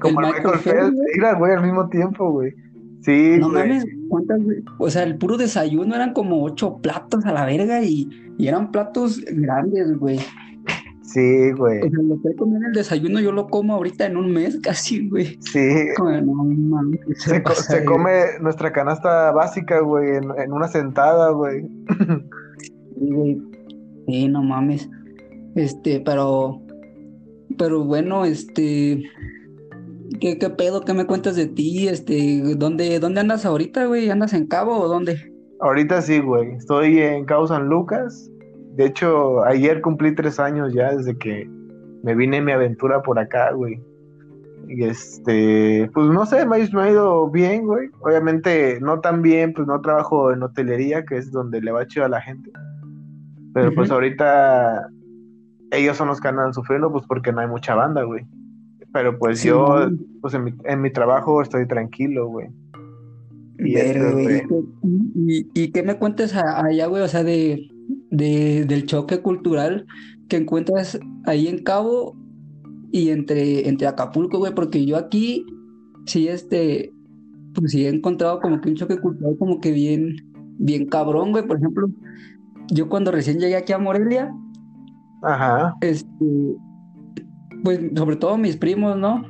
como 0.00 0.20
el 0.20 0.26
Michael, 0.26 0.58
Phelps, 0.60 0.96
mira, 1.16 1.34
güey, 1.34 1.52
al 1.52 1.62
mismo 1.62 1.88
tiempo, 1.88 2.30
güey. 2.30 2.54
Sí, 3.00 3.36
no 3.38 3.48
mames, 3.48 3.84
¿cuántas, 4.08 4.38
O 4.78 4.88
sea, 4.88 5.02
el 5.02 5.18
puro 5.18 5.36
desayuno 5.36 5.96
eran 5.96 6.12
como 6.12 6.44
ocho 6.44 6.78
platos 6.80 7.26
a 7.26 7.32
la 7.32 7.44
verga 7.44 7.82
y, 7.82 8.08
y 8.38 8.46
eran 8.46 8.70
platos 8.70 9.20
grandes, 9.24 9.98
güey. 9.98 10.20
Sí, 11.12 11.52
güey. 11.52 11.80
O 11.80 11.90
sea, 11.90 12.02
lo 12.02 12.22
que 12.22 12.36
comí 12.36 12.56
en 12.56 12.64
el 12.64 12.72
desayuno 12.72 13.20
yo 13.20 13.32
lo 13.32 13.48
como 13.48 13.74
ahorita 13.74 14.06
en 14.06 14.16
un 14.16 14.32
mes 14.32 14.58
casi, 14.62 15.08
güey. 15.08 15.38
Sí. 15.40 15.88
se, 17.16 17.84
come 17.84 18.38
nuestra 18.40 18.72
canasta 18.72 19.30
básica, 19.32 19.80
güey, 19.80 20.16
en, 20.16 20.52
una 20.52 20.68
sentada, 20.68 21.30
güey. 21.30 21.66
Sí, 22.98 23.10
güey. 23.10 23.42
Sí, 24.06 24.28
no 24.28 24.42
mames. 24.42 24.88
Este, 25.54 26.00
pero 26.00 26.62
pero 27.58 27.84
bueno, 27.84 28.24
este, 28.24 29.02
¿qué, 30.20 30.38
qué 30.38 30.50
pedo? 30.50 30.82
¿Qué 30.82 30.94
me 30.94 31.06
cuentas 31.06 31.36
de 31.36 31.46
ti? 31.46 31.88
Este, 31.88 32.40
¿dónde, 32.56 32.98
dónde 32.98 33.20
andas 33.20 33.44
ahorita, 33.44 33.86
güey? 33.86 34.10
¿Andas 34.10 34.32
en 34.32 34.46
Cabo 34.46 34.78
o 34.78 34.88
dónde? 34.88 35.32
Ahorita 35.60 36.02
sí, 36.02 36.20
güey. 36.20 36.52
Estoy 36.52 36.98
en 36.98 37.24
Cabo 37.24 37.46
San 37.46 37.68
Lucas. 37.68 38.30
De 38.76 38.86
hecho, 38.86 39.44
ayer 39.44 39.80
cumplí 39.80 40.14
tres 40.14 40.40
años 40.40 40.72
ya 40.72 40.94
desde 40.94 41.16
que 41.18 41.48
me 42.02 42.14
vine 42.14 42.40
mi 42.40 42.52
aventura 42.52 43.02
por 43.02 43.18
acá, 43.18 43.52
güey. 43.52 43.80
Y 44.68 44.84
este, 44.84 45.90
pues 45.92 46.06
no 46.06 46.24
sé, 46.24 46.46
me 46.46 46.56
ha, 46.56 46.90
ido 46.90 47.28
bien, 47.30 47.66
güey. 47.66 47.88
Obviamente 48.00 48.78
no 48.80 49.00
tan 49.00 49.20
bien, 49.20 49.52
pues 49.52 49.66
no 49.66 49.80
trabajo 49.80 50.32
en 50.32 50.42
hotelería, 50.42 51.04
que 51.04 51.16
es 51.16 51.30
donde 51.30 51.60
le 51.60 51.72
va 51.72 51.86
chido 51.86 52.06
a 52.06 52.08
la 52.08 52.20
gente. 52.20 52.50
Pero 53.52 53.74
pues 53.74 53.90
ahorita 53.90 54.88
ellos 55.72 55.96
son 55.96 56.08
los 56.08 56.20
que 56.20 56.28
andan 56.28 56.54
sufriendo, 56.54 56.90
pues 56.90 57.04
porque 57.06 57.32
no 57.32 57.40
hay 57.40 57.48
mucha 57.48 57.74
banda, 57.74 58.02
güey. 58.02 58.24
Pero 58.92 59.18
pues 59.18 59.42
yo, 59.42 59.88
pues 60.20 60.34
en 60.34 60.44
mi, 60.44 60.54
en 60.64 60.80
mi 60.80 60.90
trabajo 60.90 61.42
estoy 61.42 61.66
tranquilo, 61.66 62.28
güey. 62.28 62.48
Y, 63.58 65.46
y, 65.54 65.70
qué 65.70 65.82
me 65.82 65.96
cuentas 65.96 66.34
allá, 66.34 66.86
güey? 66.86 67.02
O 67.02 67.08
sea, 67.08 67.22
de, 67.22 67.71
de, 68.12 68.66
del 68.66 68.86
choque 68.86 69.20
cultural 69.20 69.86
que 70.28 70.36
encuentras 70.36 71.00
ahí 71.24 71.48
en 71.48 71.64
Cabo 71.64 72.14
y 72.92 73.08
entre, 73.08 73.68
entre 73.68 73.88
Acapulco, 73.88 74.38
güey, 74.38 74.54
porque 74.54 74.84
yo 74.84 74.96
aquí 74.96 75.46
sí, 76.06 76.28
este, 76.28 76.92
pues 77.54 77.72
sí 77.72 77.86
he 77.86 77.88
encontrado 77.88 78.38
como 78.40 78.60
que 78.60 78.68
un 78.68 78.76
choque 78.76 78.98
cultural 78.98 79.36
como 79.38 79.60
que 79.60 79.72
bien, 79.72 80.16
bien 80.58 80.86
cabrón, 80.86 81.32
güey. 81.32 81.46
Por 81.46 81.56
ejemplo, 81.56 81.88
yo 82.70 82.88
cuando 82.88 83.10
recién 83.10 83.40
llegué 83.40 83.56
aquí 83.56 83.72
a 83.72 83.78
Morelia, 83.78 84.32
Ajá. 85.22 85.74
este, 85.80 86.56
pues 87.64 87.80
sobre 87.96 88.16
todo 88.16 88.36
mis 88.36 88.56
primos, 88.56 88.96
¿no? 88.96 89.24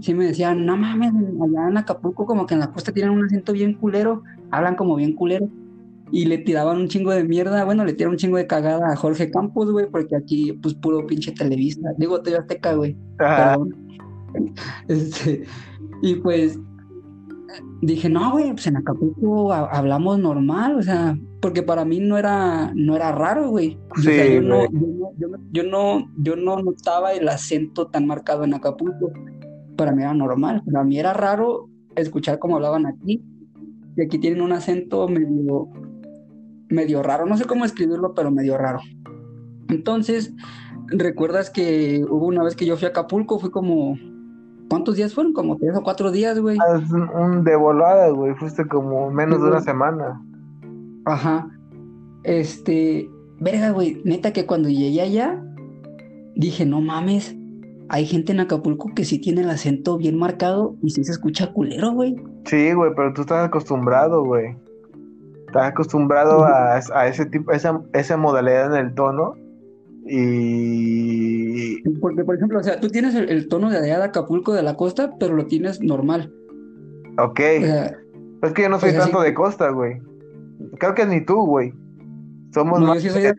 Sí 0.00 0.14
me 0.14 0.26
decían, 0.26 0.64
no 0.64 0.76
mames, 0.76 1.12
allá 1.12 1.68
en 1.68 1.76
Acapulco 1.76 2.24
como 2.24 2.46
que 2.46 2.54
en 2.54 2.60
la 2.60 2.70
costa 2.70 2.92
tienen 2.92 3.12
un 3.12 3.24
acento 3.24 3.52
bien 3.52 3.74
culero, 3.74 4.22
hablan 4.52 4.76
como 4.76 4.94
bien 4.94 5.14
culero 5.14 5.48
y 6.10 6.24
le 6.24 6.38
tiraban 6.38 6.78
un 6.78 6.88
chingo 6.88 7.12
de 7.12 7.24
mierda, 7.24 7.64
bueno, 7.64 7.84
le 7.84 7.92
tiraron 7.92 8.14
un 8.14 8.18
chingo 8.18 8.36
de 8.36 8.46
cagada 8.46 8.92
a 8.92 8.96
Jorge 8.96 9.30
Campos, 9.30 9.70
güey, 9.70 9.86
porque 9.90 10.16
aquí, 10.16 10.52
pues, 10.52 10.74
puro 10.74 11.06
pinche 11.06 11.32
Televisa, 11.32 11.92
digo, 11.98 12.20
te 12.20 12.36
Azteca, 12.36 12.74
güey. 12.74 12.96
Este, 14.88 15.44
y 16.02 16.16
pues, 16.16 16.58
dije, 17.80 18.08
no, 18.08 18.32
güey, 18.32 18.52
pues 18.52 18.66
en 18.66 18.76
Acapulco 18.76 19.52
hablamos 19.52 20.18
normal, 20.18 20.76
o 20.76 20.82
sea, 20.82 21.18
porque 21.40 21.62
para 21.62 21.84
mí 21.84 21.98
no 21.98 22.18
era, 22.18 22.72
no 22.74 22.94
era 22.94 23.12
raro, 23.12 23.50
güey. 23.50 23.78
Sí, 23.96 24.10
yo, 24.34 24.42
no, 24.42 24.64
yo, 25.50 25.62
no, 25.64 26.08
yo, 26.18 26.36
no, 26.36 26.62
notaba 26.62 27.12
el 27.12 27.28
acento 27.28 27.86
tan 27.86 28.06
marcado 28.06 28.44
en 28.44 28.54
Acapulco, 28.54 29.12
para 29.76 29.92
mí 29.92 30.02
era 30.02 30.14
normal, 30.14 30.62
para 30.70 30.84
mí 30.84 30.98
era 30.98 31.12
raro 31.12 31.68
escuchar 31.96 32.38
cómo 32.38 32.56
hablaban 32.56 32.86
aquí, 32.86 33.22
y 33.96 34.02
aquí 34.02 34.18
tienen 34.18 34.42
un 34.42 34.52
acento 34.52 35.08
medio 35.08 35.68
medio 36.68 37.02
raro, 37.02 37.26
no 37.26 37.36
sé 37.36 37.44
cómo 37.44 37.64
escribirlo, 37.64 38.14
pero 38.14 38.30
medio 38.30 38.56
raro. 38.58 38.80
Entonces, 39.68 40.32
¿recuerdas 40.88 41.50
que 41.50 42.04
hubo 42.08 42.26
una 42.26 42.42
vez 42.42 42.56
que 42.56 42.66
yo 42.66 42.76
fui 42.76 42.86
a 42.86 42.90
Acapulco? 42.90 43.38
Fue 43.38 43.50
como, 43.50 43.98
¿cuántos 44.68 44.96
días 44.96 45.14
fueron? 45.14 45.32
Como 45.32 45.56
tres 45.56 45.76
o 45.76 45.82
cuatro 45.82 46.10
días, 46.10 46.38
güey. 46.38 46.58
Ah, 46.60 46.80
un 47.14 47.44
de 47.44 47.56
volada, 47.56 48.10
güey, 48.10 48.34
fuiste 48.34 48.66
como 48.66 49.10
menos 49.10 49.42
de 49.42 49.48
una 49.48 49.60
semana. 49.60 50.22
Ajá. 51.04 51.48
Este, 52.24 53.08
verga, 53.40 53.70
güey, 53.70 54.00
neta 54.04 54.32
que 54.32 54.46
cuando 54.46 54.68
llegué 54.68 55.02
allá, 55.02 55.42
dije, 56.34 56.66
no 56.66 56.80
mames, 56.80 57.36
hay 57.88 58.06
gente 58.06 58.32
en 58.32 58.40
Acapulco 58.40 58.90
que 58.94 59.04
sí 59.04 59.18
tiene 59.18 59.42
el 59.42 59.50
acento 59.50 59.96
bien 59.96 60.18
marcado 60.18 60.76
y 60.82 60.90
sí 60.90 61.04
se 61.04 61.12
escucha 61.12 61.52
culero, 61.52 61.92
güey. 61.92 62.16
Sí, 62.44 62.72
güey, 62.72 62.92
pero 62.94 63.12
tú 63.14 63.22
estás 63.22 63.46
acostumbrado, 63.46 64.24
güey. 64.24 64.56
Estás 65.48 65.70
acostumbrado 65.70 66.44
a, 66.44 67.08
ese 67.08 67.24
tipo, 67.24 67.52
esa, 67.52 67.80
esa 67.94 68.18
modalidad 68.18 68.76
en 68.76 68.86
el 68.86 68.94
tono. 68.94 69.34
Y. 70.06 71.82
Porque, 72.00 72.22
por 72.22 72.36
ejemplo, 72.36 72.58
o 72.58 72.62
sea, 72.62 72.78
tú 72.78 72.88
tienes 72.88 73.14
el, 73.14 73.48
tono 73.48 73.70
de 73.70 73.78
allá 73.78 73.98
de 73.98 74.04
Acapulco 74.04 74.52
de 74.52 74.62
la 74.62 74.74
costa, 74.74 75.14
pero 75.18 75.34
lo 75.34 75.46
tienes 75.46 75.80
normal. 75.80 76.30
Ok. 77.18 77.40
es 77.40 78.52
que 78.54 78.62
yo 78.62 78.68
no 78.68 78.78
soy 78.78 78.92
tanto 78.92 79.22
de 79.22 79.32
costa, 79.32 79.70
güey. 79.70 80.02
Creo 80.78 80.94
que 80.94 81.06
ni 81.06 81.24
tú, 81.24 81.46
güey. 81.46 81.72
Somos 82.52 82.80
más 82.80 83.02
el, 83.02 83.34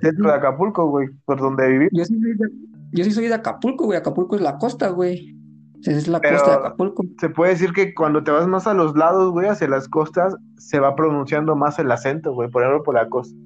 centro 0.00 0.30
de 0.30 0.34
Acapulco, 0.34 0.88
güey, 0.88 1.08
por 1.24 1.38
donde 1.38 1.68
vivimos. 1.68 1.92
Yo 1.92 2.04
sí, 2.04 2.18
soy 2.20 2.34
de, 2.36 2.48
yo 2.92 3.04
sí 3.04 3.12
soy 3.12 3.28
de 3.28 3.34
Acapulco, 3.34 3.84
güey. 3.84 3.96
Acapulco 3.96 4.34
es 4.34 4.42
la 4.42 4.58
costa, 4.58 4.88
güey. 4.88 5.36
Es 5.86 6.08
la 6.08 6.20
costa 6.20 6.50
de 6.50 6.56
Acapulco. 6.56 7.04
Se 7.18 7.28
puede 7.28 7.52
decir 7.52 7.72
que 7.72 7.94
cuando 7.94 8.22
te 8.24 8.30
vas 8.30 8.46
más 8.46 8.66
a 8.66 8.74
los 8.74 8.96
lados, 8.96 9.32
güey, 9.32 9.48
hacia 9.48 9.68
las 9.68 9.88
costas, 9.88 10.34
se 10.56 10.80
va 10.80 10.96
pronunciando 10.96 11.56
más 11.56 11.78
el 11.78 11.90
acento, 11.90 12.32
güey. 12.32 12.48
Por 12.50 12.62
ejemplo, 12.62 12.82
por 12.82 12.94
la 12.94 13.08
costa. 13.08 13.36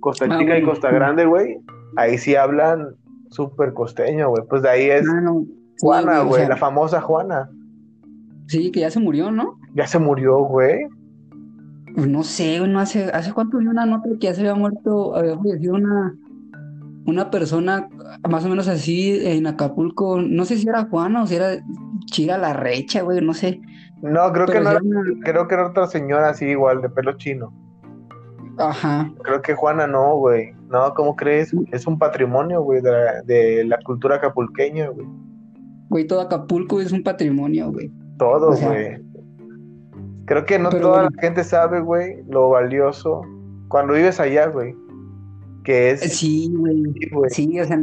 Costa 0.00 0.26
ah, 0.30 0.38
Chica 0.38 0.58
y 0.58 0.62
Costa 0.62 0.90
Grande, 0.90 1.26
güey. 1.26 1.58
Ahí 1.96 2.18
sí 2.18 2.36
hablan 2.36 2.94
súper 3.30 3.72
costeño, 3.72 4.30
güey. 4.30 4.44
Pues 4.48 4.62
de 4.62 4.68
ahí 4.68 4.84
es 4.84 5.06
ah, 5.08 5.32
Juana, 5.80 6.22
güey, 6.22 6.46
la 6.46 6.56
famosa 6.56 7.00
Juana. 7.00 7.50
Sí, 8.46 8.70
que 8.70 8.80
ya 8.80 8.90
se 8.90 9.00
murió, 9.00 9.30
¿no? 9.30 9.58
Ya 9.74 9.86
se 9.86 9.98
murió, 9.98 10.38
güey. 10.38 10.86
Pues 11.94 12.06
no 12.06 12.22
sé, 12.22 12.66
no 12.66 12.78
hace, 12.78 13.04
hace 13.04 13.32
cuánto 13.32 13.58
vi 13.58 13.66
una 13.66 13.84
nota 13.84 14.08
que 14.08 14.26
ya 14.26 14.34
se 14.34 14.40
había 14.40 14.54
muerto, 14.54 15.16
había 15.16 15.36
fallecido 15.36 15.74
una, 15.74 16.14
una 17.06 17.30
persona 17.30 17.88
más 18.28 18.44
o 18.44 18.48
menos 18.48 18.68
así 18.68 19.18
en 19.26 19.46
Acapulco, 19.46 20.20
no 20.20 20.44
sé 20.44 20.56
si 20.56 20.68
era 20.68 20.84
Juana 20.84 21.22
o 21.22 21.26
si 21.26 21.36
era 21.36 21.56
Chira 22.06 22.38
la 22.38 22.52
Recha, 22.52 23.02
güey, 23.02 23.20
no 23.20 23.34
sé. 23.34 23.60
No, 24.02 24.32
creo 24.32 24.46
que 24.46 24.60
no 24.60 24.70
era, 24.70 24.80
creo 25.24 25.48
que 25.48 25.54
era 25.54 25.68
otra 25.68 25.86
señora 25.86 26.30
así 26.30 26.46
igual, 26.46 26.82
de 26.82 26.90
pelo 26.90 27.12
chino. 27.16 27.52
Ajá. 28.58 29.10
Creo 29.22 29.42
que 29.42 29.54
Juana 29.54 29.86
no, 29.86 30.16
güey. 30.16 30.52
No, 30.68 30.92
¿cómo 30.94 31.16
crees? 31.16 31.54
Es 31.72 31.86
un 31.86 31.98
patrimonio, 31.98 32.62
güey, 32.62 32.82
de 32.82 32.90
la, 32.90 33.22
de 33.22 33.64
la 33.64 33.78
cultura 33.84 34.16
acapulqueña, 34.16 34.88
güey. 34.88 35.06
Güey, 35.88 36.06
todo 36.06 36.20
Acapulco 36.20 36.80
es 36.80 36.92
un 36.92 37.02
patrimonio, 37.02 37.72
güey. 37.72 37.90
Todo, 38.18 38.54
güey. 38.54 39.02
Creo 40.26 40.44
que 40.44 40.58
no 40.58 40.68
toda 40.68 41.04
la 41.04 41.10
gente 41.20 41.42
sabe, 41.42 41.80
güey, 41.80 42.22
lo 42.28 42.50
valioso. 42.50 43.22
Cuando 43.68 43.94
vives 43.94 44.20
allá, 44.20 44.48
güey 44.48 44.74
que 45.68 45.90
es... 45.90 46.00
Sí, 46.00 46.50
güey. 46.56 46.82
Sí, 47.28 47.60
o 47.60 47.64
sea, 47.66 47.78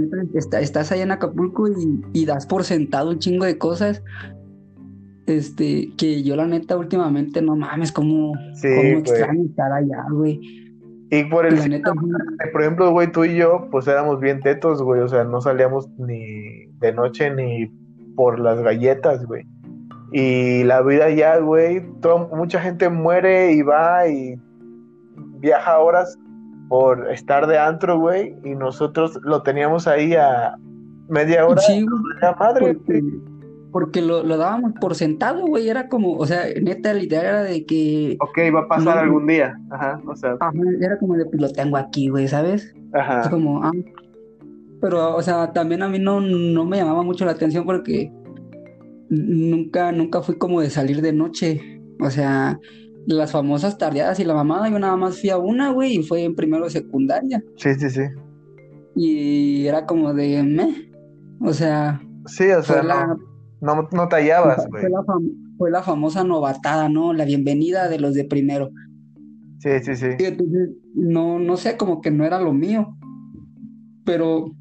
estás 0.59 0.91
allá 0.91 1.03
en 1.03 1.11
Acapulco 1.11 1.67
y, 2.13 2.25
das 2.25 2.47
por 2.47 2.63
sentado 2.63 3.11
un 3.11 3.19
chingo 3.19 3.45
de 3.45 3.59
cosas. 3.59 4.01
Este, 5.27 5.91
que 5.95 6.23
yo 6.23 6.35
la 6.35 6.47
neta 6.47 6.77
últimamente 6.77 7.43
no 7.43 7.55
mames, 7.55 7.91
como, 7.91 8.33
sí, 8.55 8.67
extraño 8.67 9.43
estar 9.43 9.71
allá, 9.71 10.03
güey. 10.09 10.39
Y 11.11 11.25
por 11.25 11.45
el 11.45 11.69
neta, 11.69 11.93
por 12.51 12.61
ejemplo, 12.61 12.89
güey, 12.89 13.11
tú 13.11 13.23
y 13.23 13.35
yo, 13.35 13.67
pues 13.69 13.87
éramos 13.87 14.19
bien 14.19 14.39
tetos, 14.39 14.81
güey, 14.81 15.01
o 15.01 15.07
sea, 15.07 15.23
no 15.23 15.39
salíamos 15.39 15.87
ni 15.99 16.65
de 16.79 16.91
noche 16.91 17.29
ni 17.29 17.67
por 18.15 18.39
las 18.39 18.61
galletas, 18.61 19.23
güey. 19.27 19.45
Y 20.11 20.63
la 20.63 20.81
vida 20.81 21.11
ya, 21.11 21.37
güey, 21.37 21.85
mucha 22.35 22.59
gente 22.59 22.89
muere 22.89 23.53
y 23.53 23.61
va 23.61 24.07
y 24.07 24.39
viaja 25.39 25.77
horas 25.77 26.17
por 26.77 27.09
estar 27.09 27.47
de 27.47 27.57
antro, 27.57 27.97
güey, 27.97 28.35
y 28.43 28.49
nosotros 28.49 29.17
lo 29.23 29.43
teníamos 29.43 29.87
ahí 29.87 30.13
a 30.13 30.57
media 31.07 31.47
hora. 31.47 31.61
Sí, 31.61 31.85
madre. 32.37 32.77
Porque, 33.71 34.01
lo, 34.01 34.25
dábamos 34.25 34.73
por 34.81 34.93
sentado, 34.93 35.45
güey, 35.47 35.69
era 35.69 35.87
como, 35.87 36.17
o 36.17 36.25
sea, 36.25 36.41
neta, 36.61 36.93
literal 36.93 37.25
era 37.25 37.43
de 37.43 37.65
que... 37.65 38.17
Ok, 38.19 38.53
va 38.53 38.59
a 38.63 38.67
pasar 38.67 38.97
algún 38.97 39.25
día, 39.25 39.57
ajá, 39.71 40.01
o 40.05 40.17
sea... 40.17 40.37
era 40.81 40.99
como 40.99 41.15
de, 41.15 41.25
pues 41.25 41.41
lo 41.41 41.49
tengo 41.49 41.77
aquí, 41.77 42.09
güey, 42.09 42.27
¿sabes? 42.27 42.75
Ajá. 42.91 43.21
Es 43.21 43.29
como, 43.29 43.63
ah... 43.63 43.71
Pero, 44.81 45.15
o 45.15 45.21
sea, 45.21 45.53
también 45.53 45.81
a 45.81 45.87
mí 45.87 45.97
no, 45.97 46.19
no 46.19 46.65
me 46.65 46.75
llamaba 46.75 47.03
mucho 47.03 47.23
la 47.23 47.31
atención 47.31 47.63
porque 47.63 48.11
nunca, 49.07 49.93
nunca 49.93 50.21
fui 50.21 50.37
como 50.37 50.59
de 50.59 50.69
salir 50.69 51.01
de 51.01 51.13
noche, 51.13 51.81
o 52.01 52.09
sea 52.09 52.59
las 53.05 53.31
famosas 53.31 53.77
tardeadas 53.77 54.19
y 54.19 54.23
la 54.23 54.33
mamada, 54.33 54.69
yo 54.69 54.79
nada 54.79 54.95
más 54.95 55.19
fui 55.19 55.29
a 55.29 55.37
una, 55.37 55.71
güey, 55.71 55.97
y 55.97 56.03
fue 56.03 56.23
en 56.23 56.35
primero 56.35 56.65
de 56.65 56.71
secundaria. 56.71 57.43
Sí, 57.57 57.73
sí, 57.75 57.89
sí. 57.89 58.01
Y 58.95 59.67
era 59.67 59.85
como 59.85 60.13
de, 60.13 60.41
me, 60.43 60.91
o 61.41 61.53
sea... 61.53 62.01
Sí, 62.25 62.49
o 62.49 62.63
sea, 62.63 62.81
no, 63.61 63.87
no, 63.91 64.07
te 64.07 64.15
hallabas, 64.15 64.67
güey. 64.67 64.83
Fue, 65.57 65.69
la 65.71 65.83
famosa 65.83 66.23
novatada, 66.23 66.89
¿no? 66.89 67.13
La 67.13 67.25
bienvenida 67.25 67.87
de 67.87 67.99
los 67.99 68.13
de 68.13 68.25
primero. 68.25 68.71
Sí, 69.59 69.69
sí, 69.83 69.95
sí. 69.95 70.07
Y 70.19 70.23
entonces, 70.23 70.69
no, 70.95 71.39
no 71.39 71.57
sé, 71.57 71.77
como 71.77 72.01
que 72.01 72.11
no 72.11 72.25
era 72.25 72.41
lo 72.41 72.51
mío. 72.51 72.97
Pero, 74.03 74.55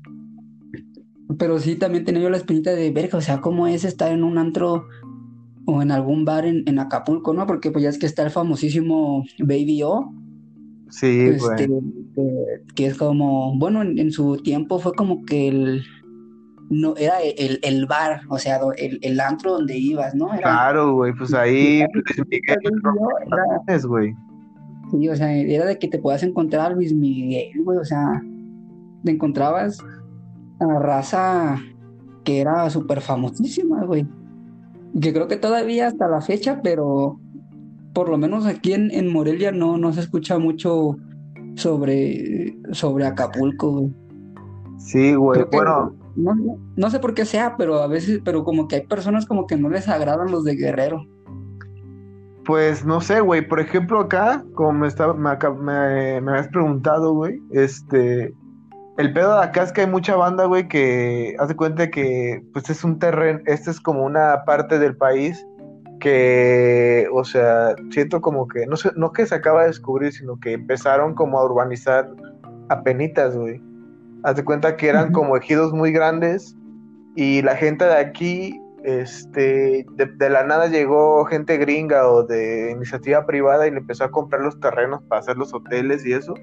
pero 1.39 1.59
sí 1.59 1.77
también 1.77 2.05
tenía 2.05 2.23
yo 2.23 2.31
la 2.31 2.37
espinita 2.37 2.71
de 2.73 2.91
verga, 2.91 3.19
o 3.19 3.23
sea, 3.23 3.41
¿cómo 3.41 3.67
es 3.67 3.85
estar 3.85 4.13
en 4.13 4.25
un 4.25 4.39
antro 4.39 4.87
o 5.67 5.83
en 5.83 5.91
algún 5.91 6.25
bar 6.25 6.45
en, 6.47 6.79
Acapulco, 6.79 7.33
¿no? 7.33 7.47
Porque 7.47 7.71
pues 7.71 7.83
ya 7.83 7.91
es 7.91 7.99
que 7.99 8.07
está 8.07 8.23
el 8.23 8.31
famosísimo 8.31 9.25
Baby 9.39 9.83
O. 9.83 10.13
Sí, 10.91 11.29
este, 11.29 11.69
que 12.75 12.87
es 12.87 12.97
como, 12.97 13.59
bueno, 13.59 13.83
en, 13.83 14.13
su 14.13 14.37
tiempo 14.37 14.79
fue 14.79 14.93
como 14.93 15.25
que 15.25 15.49
el, 15.49 15.83
no 16.71 16.95
era 16.97 17.21
el, 17.21 17.59
el 17.63 17.87
bar, 17.87 18.21
o 18.29 18.39
sea, 18.39 18.61
el, 18.77 18.99
el, 19.03 19.21
antro 19.21 19.53
donde 19.53 19.77
ibas, 19.77 20.15
¿no? 20.15 20.29
claro, 20.39 20.95
güey, 20.95 21.13
pues 21.15 21.35
ahí 21.35 21.83
güey. 23.89 24.15
Sí, 24.91 25.09
o 25.09 25.17
sea, 25.17 25.35
era 25.35 25.67
de 25.67 25.79
que 25.79 25.89
te 25.89 25.99
puedas 25.99 26.23
encontrar 26.23 26.71
a 26.71 26.75
Luis 26.75 26.95
Miguel, 26.95 27.63
güey, 27.65 27.79
o 27.79 27.85
sea, 27.85 28.23
te 29.03 29.11
encontrabas 29.11 29.79
a 30.61 30.67
la 30.67 30.79
raza 30.79 31.61
que 32.23 32.41
era 32.41 32.71
súper 32.71 33.01
famosísima, 33.01 33.85
güey. 33.85 34.07
Que 35.01 35.13
creo 35.13 35.29
que 35.29 35.37
todavía 35.37 35.89
hasta 35.89 36.09
la 36.09 36.21
fecha, 36.21 36.61
pero 36.63 37.19
por 37.93 38.09
lo 38.09 38.19
menos 38.19 38.47
aquí 38.47 38.73
en, 38.73 38.91
en 38.91 39.13
Morelia 39.13 39.53
no, 39.53 39.79
no 39.79 39.93
se 39.93 40.01
escucha 40.01 40.39
mucho 40.39 40.97
sobre, 41.57 42.57
sobre 42.73 43.07
Acapulco, 43.07 43.73
güey. 43.73 43.95
Sí, 44.79 45.15
güey, 45.15 45.45
bueno. 45.51 45.95
No, 46.77 46.91
sé 46.91 47.01
por 47.01 47.15
qué 47.15 47.25
sea, 47.25 47.57
pero 47.57 47.83
a 47.83 47.89
veces, 47.89 48.21
pero 48.25 48.45
como 48.45 48.69
que 48.69 48.77
hay 48.77 48.87
personas 48.87 49.27
como 49.27 49.47
que 49.47 49.57
no 49.57 49.69
les 49.69 49.89
agradan 49.89 50.31
los 50.31 50.45
de 50.45 50.55
Guerrero. 50.55 51.05
Pues 52.45 52.85
no 52.85 53.01
sé, 53.01 53.21
güey. 53.21 53.47
Por 53.47 53.59
ejemplo, 53.59 54.01
acá, 54.01 54.45
como 54.55 54.73
me, 54.73 54.87
estaba, 54.87 55.15
me, 55.15 55.31
me, 55.61 56.21
me 56.21 56.31
habías 56.33 56.49
preguntado, 56.49 57.15
güey, 57.15 57.41
este, 57.51 58.33
el 58.97 59.13
pedo 59.13 59.35
de 59.35 59.45
acá 59.45 59.63
es 59.63 59.73
que 59.73 59.83
hay 59.83 59.87
mucha 59.87 60.15
banda, 60.17 60.45
güey, 60.45 60.69
que 60.69 61.35
hace 61.39 61.57
cuenta 61.57 61.91
que 61.91 62.43
pues 62.53 62.71
es 62.71 62.85
un 62.85 62.99
terreno, 62.99 63.41
este 63.47 63.71
es 63.71 63.81
como 63.81 64.05
una 64.05 64.45
parte 64.45 64.79
del 64.79 64.97
país 64.97 65.45
que, 66.01 67.09
o 67.13 67.25
sea, 67.25 67.75
siento 67.91 68.21
como 68.21 68.47
que, 68.47 68.67
no 68.67 68.77
sé, 68.77 68.91
no 68.95 69.13
que 69.13 69.27
se 69.27 69.35
acaba 69.35 69.63
de 69.63 69.69
descubrir, 69.69 70.13
sino 70.13 70.39
que 70.39 70.53
empezaron 70.53 71.15
como 71.15 71.39
a 71.39 71.45
urbanizar 71.45 72.09
a 72.69 72.83
penitas, 72.83 73.37
güey. 73.37 73.61
Haz 74.23 74.37
de 74.37 74.45
cuenta 74.45 74.77
que 74.77 74.89
eran 74.89 75.13
como 75.13 75.37
ejidos 75.37 75.73
muy 75.73 75.93
grandes 75.93 76.57
y 77.17 77.43
la 77.43 77.57
gente 77.57 77.85
de 77.85 77.97
aquí, 77.97 78.61
este, 78.85 79.87
de, 79.97 80.31
la 80.31 80.45
nada 80.45 80.67
llegó 80.67 81.25
gente 81.25 81.57
gringa 81.57 82.09
o 82.09 82.23
de 82.23 82.71
iniciativa 82.73 83.27
privada 83.27 83.67
y 83.67 83.71
le 83.71 83.79
empezó 83.79 84.05
a 84.05 84.11
comprar 84.11 84.43
los 84.43 84.59
terrenos 84.61 85.03
para 85.05 85.21
hacer 85.21 85.37
los 85.37 85.53
hoteles 85.53 86.05
y 86.07 86.13
eso. 86.13 86.35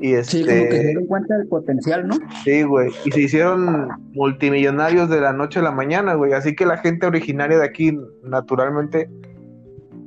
Y 0.00 0.14
este... 0.14 0.38
Sí, 0.38 0.44
como 0.44 0.68
que 0.70 0.76
se 0.76 0.86
dieron 0.86 1.06
cuenta 1.06 1.36
del 1.36 1.48
potencial, 1.48 2.08
¿no? 2.08 2.14
Sí, 2.42 2.62
güey. 2.62 2.90
Y 3.04 3.10
se 3.10 3.20
hicieron 3.20 3.88
multimillonarios 4.12 5.10
de 5.10 5.20
la 5.20 5.32
noche 5.32 5.60
a 5.60 5.62
la 5.62 5.72
mañana, 5.72 6.14
güey. 6.14 6.32
Así 6.32 6.56
que 6.56 6.64
la 6.64 6.78
gente 6.78 7.06
originaria 7.06 7.58
de 7.58 7.66
aquí, 7.66 7.96
naturalmente, 8.24 9.10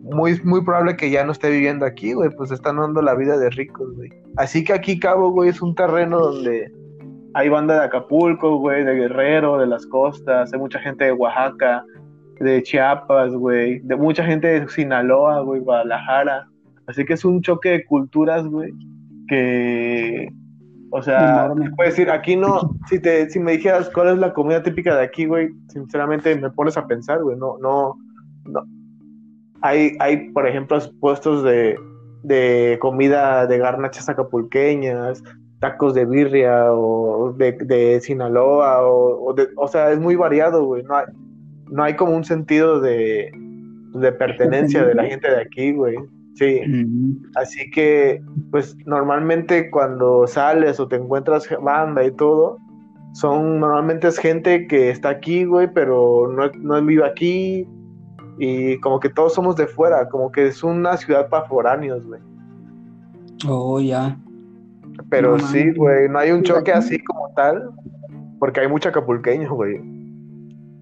muy, 0.01 0.41
muy 0.43 0.63
probable 0.63 0.95
que 0.95 1.11
ya 1.11 1.23
no 1.23 1.31
esté 1.31 1.51
viviendo 1.51 1.85
aquí, 1.85 2.13
güey. 2.13 2.31
Pues 2.31 2.49
están 2.49 2.77
dando 2.77 3.03
la 3.03 3.13
vida 3.13 3.37
de 3.37 3.51
ricos, 3.51 3.95
güey. 3.95 4.09
Así 4.37 4.63
que 4.63 4.73
aquí 4.73 4.99
Cabo, 4.99 5.29
güey, 5.29 5.49
es 5.49 5.61
un 5.61 5.75
terreno 5.75 6.19
donde 6.19 6.71
hay 7.35 7.49
banda 7.49 7.75
de 7.75 7.85
Acapulco, 7.85 8.57
güey, 8.57 8.83
de 8.83 8.95
Guerrero, 8.95 9.59
de 9.59 9.67
las 9.67 9.85
costas, 9.85 10.51
hay 10.53 10.59
mucha 10.59 10.79
gente 10.79 11.05
de 11.05 11.11
Oaxaca, 11.11 11.83
de 12.39 12.63
Chiapas, 12.63 13.31
güey, 13.33 13.79
de 13.79 13.95
mucha 13.95 14.23
gente 14.23 14.59
de 14.59 14.67
Sinaloa, 14.67 15.41
güey, 15.41 15.61
Guadalajara. 15.61 16.47
Así 16.87 17.05
que 17.05 17.13
es 17.13 17.23
un 17.23 17.41
choque 17.41 17.69
de 17.69 17.85
culturas, 17.85 18.45
güey 18.45 18.73
que, 19.27 20.29
o 20.91 21.01
sea, 21.01 21.51
puedes 21.75 21.95
decir, 21.95 22.11
aquí 22.11 22.35
no, 22.35 22.75
si, 22.87 22.99
te, 22.99 23.29
si 23.29 23.39
me 23.39 23.53
dijeras 23.53 23.89
cuál 23.89 24.09
es 24.09 24.17
la 24.17 24.33
comida 24.33 24.63
típica 24.63 24.95
de 24.95 25.03
aquí, 25.03 25.25
güey, 25.25 25.49
sinceramente 25.69 26.35
me 26.35 26.51
pones 26.51 26.77
a 26.77 26.87
pensar, 26.87 27.23
güey, 27.23 27.37
no, 27.37 27.57
no, 27.59 27.95
no. 28.45 28.61
Hay, 29.61 29.95
hay, 29.99 30.29
por 30.31 30.47
ejemplo, 30.47 30.77
puestos 30.99 31.43
de, 31.43 31.77
de 32.23 32.77
comida 32.81 33.47
de 33.47 33.57
garnachas 33.57 34.09
acapulqueñas, 34.09 35.23
tacos 35.59 35.93
de 35.93 36.05
birria 36.05 36.73
o 36.73 37.33
de, 37.37 37.53
de 37.53 38.01
Sinaloa, 38.01 38.81
o, 38.83 39.33
de, 39.33 39.47
o 39.55 39.67
sea, 39.67 39.91
es 39.91 39.99
muy 39.99 40.15
variado, 40.15 40.65
güey, 40.65 40.83
no 40.83 40.97
hay, 40.97 41.05
no 41.71 41.83
hay 41.83 41.95
como 41.95 42.15
un 42.15 42.25
sentido 42.25 42.81
de, 42.81 43.31
de 43.93 44.11
pertenencia 44.11 44.83
de 44.83 44.93
la 44.93 45.05
gente 45.05 45.29
de 45.29 45.41
aquí, 45.41 45.71
güey. 45.71 45.95
Sí, 46.35 46.61
así 47.35 47.69
que 47.69 48.19
pues 48.49 48.75
normalmente 48.87 49.69
cuando 49.69 50.25
sales 50.25 50.79
o 50.79 50.87
te 50.87 50.95
encuentras 50.95 51.47
banda 51.61 52.03
y 52.03 52.11
todo, 52.11 52.57
son 53.13 53.59
normalmente 53.59 54.07
es 54.07 54.17
gente 54.17 54.67
que 54.67 54.89
está 54.89 55.09
aquí, 55.09 55.45
güey, 55.45 55.71
pero 55.71 56.27
no, 56.27 56.49
no 56.59 56.83
vive 56.83 57.05
aquí 57.05 57.67
y 58.39 58.79
como 58.79 58.99
que 58.99 59.09
todos 59.09 59.35
somos 59.35 59.55
de 59.55 59.67
fuera, 59.67 60.09
como 60.09 60.31
que 60.31 60.47
es 60.47 60.63
una 60.63 60.97
ciudad 60.97 61.29
para 61.29 61.45
foráneos, 61.45 62.03
güey. 62.03 62.19
Oh, 63.47 63.79
ya. 63.79 64.17
Pero 65.09 65.37
sí, 65.37 65.71
güey, 65.73 66.09
no 66.09 66.19
hay 66.19 66.31
un 66.31 66.41
choque 66.41 66.71
así 66.71 66.97
como 67.03 67.31
tal, 67.35 67.69
porque 68.39 68.61
hay 68.61 68.67
mucho 68.67 68.89
acapulqueño, 68.89 69.53
güey. 69.53 69.79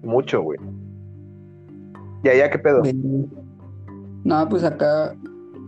Mucho, 0.02 0.42
güey. 0.42 0.58
¿Y 2.24 2.28
allá 2.28 2.50
qué 2.50 2.58
pedo? 2.58 2.82
No, 4.24 4.48
pues 4.48 4.64
acá 4.64 5.14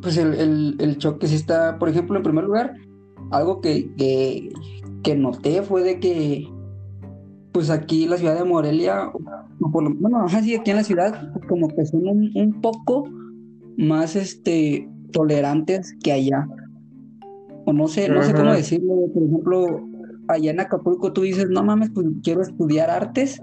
pues 0.05 0.19
el, 0.19 0.77
el, 0.79 0.99
choque 0.99 1.27
sí 1.27 1.35
está, 1.35 1.79
por 1.79 1.89
ejemplo, 1.89 2.17
en 2.19 2.23
primer 2.23 2.45
lugar, 2.45 2.75
algo 3.31 3.63
que, 3.63 3.91
que, 5.03 5.17
noté 5.17 5.63
fue 5.63 5.83
de 5.83 5.99
que, 5.99 6.47
pues 7.53 7.71
aquí 7.71 8.05
en 8.05 8.11
la 8.11 8.19
ciudad 8.19 8.37
de 8.37 8.45
Morelia, 8.45 9.11
bueno, 9.59 10.27
así 10.27 10.55
aquí 10.55 10.71
en 10.73 10.77
la 10.77 10.85
ciudad, 10.85 11.33
como 11.49 11.69
que 11.69 11.87
son 11.87 12.03
un, 12.07 12.61
poco 12.61 13.09
más 13.79 14.15
este, 14.15 14.87
tolerantes 15.11 15.97
que 16.03 16.13
allá. 16.13 16.47
O 17.65 17.73
no 17.73 17.89
sé, 17.89 18.11
no 18.11 18.23
sé 18.23 18.35
cómo 18.35 18.53
decirlo, 18.53 19.07
por 19.15 19.23
ejemplo, 19.23 19.89
allá 20.29 20.51
en 20.51 20.61
Acapulco 20.61 21.15
tú 21.15 21.23
dices, 21.23 21.49
no 21.49 21.65
mames, 21.65 21.91
pues 21.95 22.07
quiero 22.23 22.43
estudiar 22.43 22.91
artes, 22.91 23.41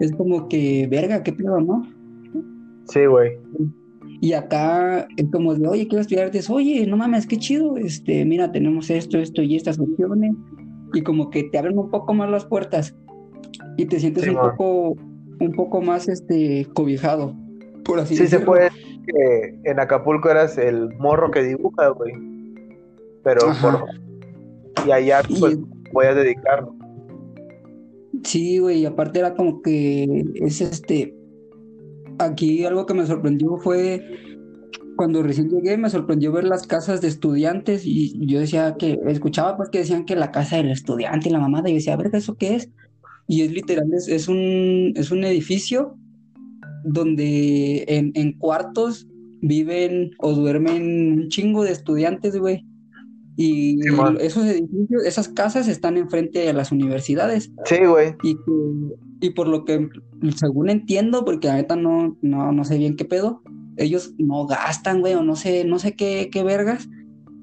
es 0.00 0.12
como 0.12 0.48
que, 0.48 0.88
verga, 0.90 1.22
qué 1.22 1.34
pedo, 1.34 1.60
¿no? 1.60 1.82
Sí, 2.86 3.04
güey. 3.04 3.32
Y 4.20 4.32
acá 4.32 5.06
es 5.16 5.26
como 5.30 5.54
de, 5.54 5.68
oye, 5.68 5.86
quiero 5.86 6.00
estudiar 6.00 6.26
artes, 6.26 6.50
oye, 6.50 6.84
no 6.86 6.96
mames, 6.96 7.26
qué 7.26 7.36
chido, 7.36 7.76
este, 7.76 8.24
mira, 8.24 8.50
tenemos 8.50 8.90
esto, 8.90 9.18
esto 9.18 9.42
y 9.42 9.54
estas 9.54 9.78
opciones, 9.78 10.34
y 10.92 11.02
como 11.02 11.30
que 11.30 11.44
te 11.44 11.58
abren 11.58 11.78
un 11.78 11.90
poco 11.90 12.14
más 12.14 12.28
las 12.28 12.44
puertas 12.44 12.96
y 13.76 13.86
te 13.86 14.00
sientes 14.00 14.26
un 14.26 14.34
poco, 14.34 14.96
un 15.40 15.52
poco 15.52 15.80
más 15.80 16.08
este 16.08 16.66
cobijado, 16.74 17.32
por 17.84 18.00
así 18.00 18.16
decirlo. 18.16 18.30
Sí 18.30 18.36
se 18.38 18.44
puede 18.44 18.70
que 19.06 19.70
en 19.70 19.78
Acapulco 19.78 20.28
eras 20.30 20.58
el 20.58 20.94
morro 20.96 21.30
que 21.30 21.42
dibuja, 21.42 21.88
güey. 21.90 22.12
Pero 23.22 23.40
por... 23.62 23.84
y 24.86 24.90
allá 24.90 25.22
pues 25.38 25.58
voy 25.92 26.06
a 26.06 26.14
dedicarlo. 26.14 26.74
Sí, 28.24 28.58
güey, 28.58 28.80
y 28.80 28.86
aparte 28.86 29.20
era 29.20 29.34
como 29.34 29.62
que 29.62 30.24
es 30.34 30.60
este 30.60 31.14
aquí 32.18 32.64
algo 32.64 32.86
que 32.86 32.94
me 32.94 33.06
sorprendió 33.06 33.56
fue 33.58 34.04
cuando 34.96 35.22
recién 35.22 35.48
llegué, 35.48 35.76
me 35.76 35.90
sorprendió 35.90 36.32
ver 36.32 36.44
las 36.44 36.66
casas 36.66 37.00
de 37.00 37.08
estudiantes 37.08 37.82
y 37.84 38.26
yo 38.26 38.40
decía 38.40 38.76
que, 38.78 38.98
escuchaba 39.06 39.56
pues 39.56 39.68
que 39.70 39.78
decían 39.78 40.04
que 40.04 40.16
la 40.16 40.32
casa 40.32 40.56
del 40.56 40.70
estudiante 40.70 41.28
y 41.28 41.32
la 41.32 41.38
mamada, 41.38 41.68
y 41.68 41.72
yo 41.72 41.76
decía, 41.76 41.94
a 41.94 41.98
ver, 41.98 42.10
¿eso 42.12 42.36
qué 42.36 42.56
es? 42.56 42.70
Y 43.28 43.42
es 43.42 43.52
literal, 43.52 43.88
es, 43.92 44.26
un, 44.26 44.92
es 44.96 45.10
un 45.12 45.22
edificio 45.22 45.96
donde 46.82 47.84
en, 47.86 48.10
en 48.14 48.32
cuartos 48.32 49.06
viven 49.40 50.10
o 50.18 50.32
duermen 50.32 51.12
un 51.12 51.28
chingo 51.28 51.62
de 51.62 51.72
estudiantes, 51.72 52.36
güey. 52.36 52.64
Y 53.36 53.78
esos 54.18 54.44
edificios, 54.46 55.04
esas 55.04 55.28
casas 55.28 55.68
están 55.68 55.96
enfrente 55.96 56.40
de 56.40 56.52
las 56.52 56.72
universidades. 56.72 57.52
Sí, 57.66 57.84
güey. 57.84 58.16
Y, 58.24 58.36
y 59.20 59.30
por 59.30 59.48
lo 59.48 59.64
que, 59.64 59.88
según 60.36 60.70
entiendo, 60.70 61.24
porque 61.24 61.50
ahorita 61.50 61.76
no, 61.76 62.16
no, 62.22 62.52
no 62.52 62.64
sé 62.64 62.78
bien 62.78 62.96
qué 62.96 63.04
pedo, 63.04 63.42
ellos 63.76 64.14
no 64.18 64.46
gastan, 64.46 65.00
güey, 65.00 65.14
o 65.14 65.22
no 65.22 65.36
sé, 65.36 65.64
no 65.64 65.78
sé 65.78 65.94
qué, 65.94 66.28
qué 66.32 66.42
vergas, 66.42 66.88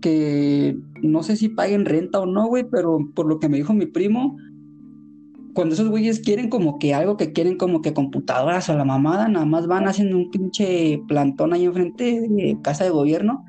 que 0.02 0.78
no 1.02 1.24
sé 1.24 1.36
si 1.36 1.50
paguen 1.50 1.86
renta 1.86 2.20
o 2.20 2.26
no, 2.26 2.48
güey, 2.48 2.66
pero 2.70 3.00
por 3.14 3.28
lo 3.28 3.40
que 3.40 3.50
me 3.50 3.58
dijo 3.58 3.74
mi 3.74 3.86
primo, 3.86 4.38
cuando 5.54 5.74
esos 5.74 5.90
güeyes 5.90 6.20
quieren 6.20 6.50
como 6.50 6.78
que 6.80 6.94
algo 6.94 7.16
que 7.16 7.32
quieren 7.32 7.58
como 7.58 7.82
que 7.82 7.94
computadoras 7.94 8.70
o 8.70 8.76
la 8.76 8.84
mamada, 8.84 9.28
nada 9.30 9.46
más 9.46 9.68
van 9.68 9.88
haciendo 9.88 10.18
un 10.18 10.30
pinche 10.30 11.02
plantón 11.08 11.54
ahí 11.54 11.64
enfrente 11.64 12.28
de 12.30 12.58
casa 12.62 12.84
de 12.84 12.90
gobierno 12.90 13.46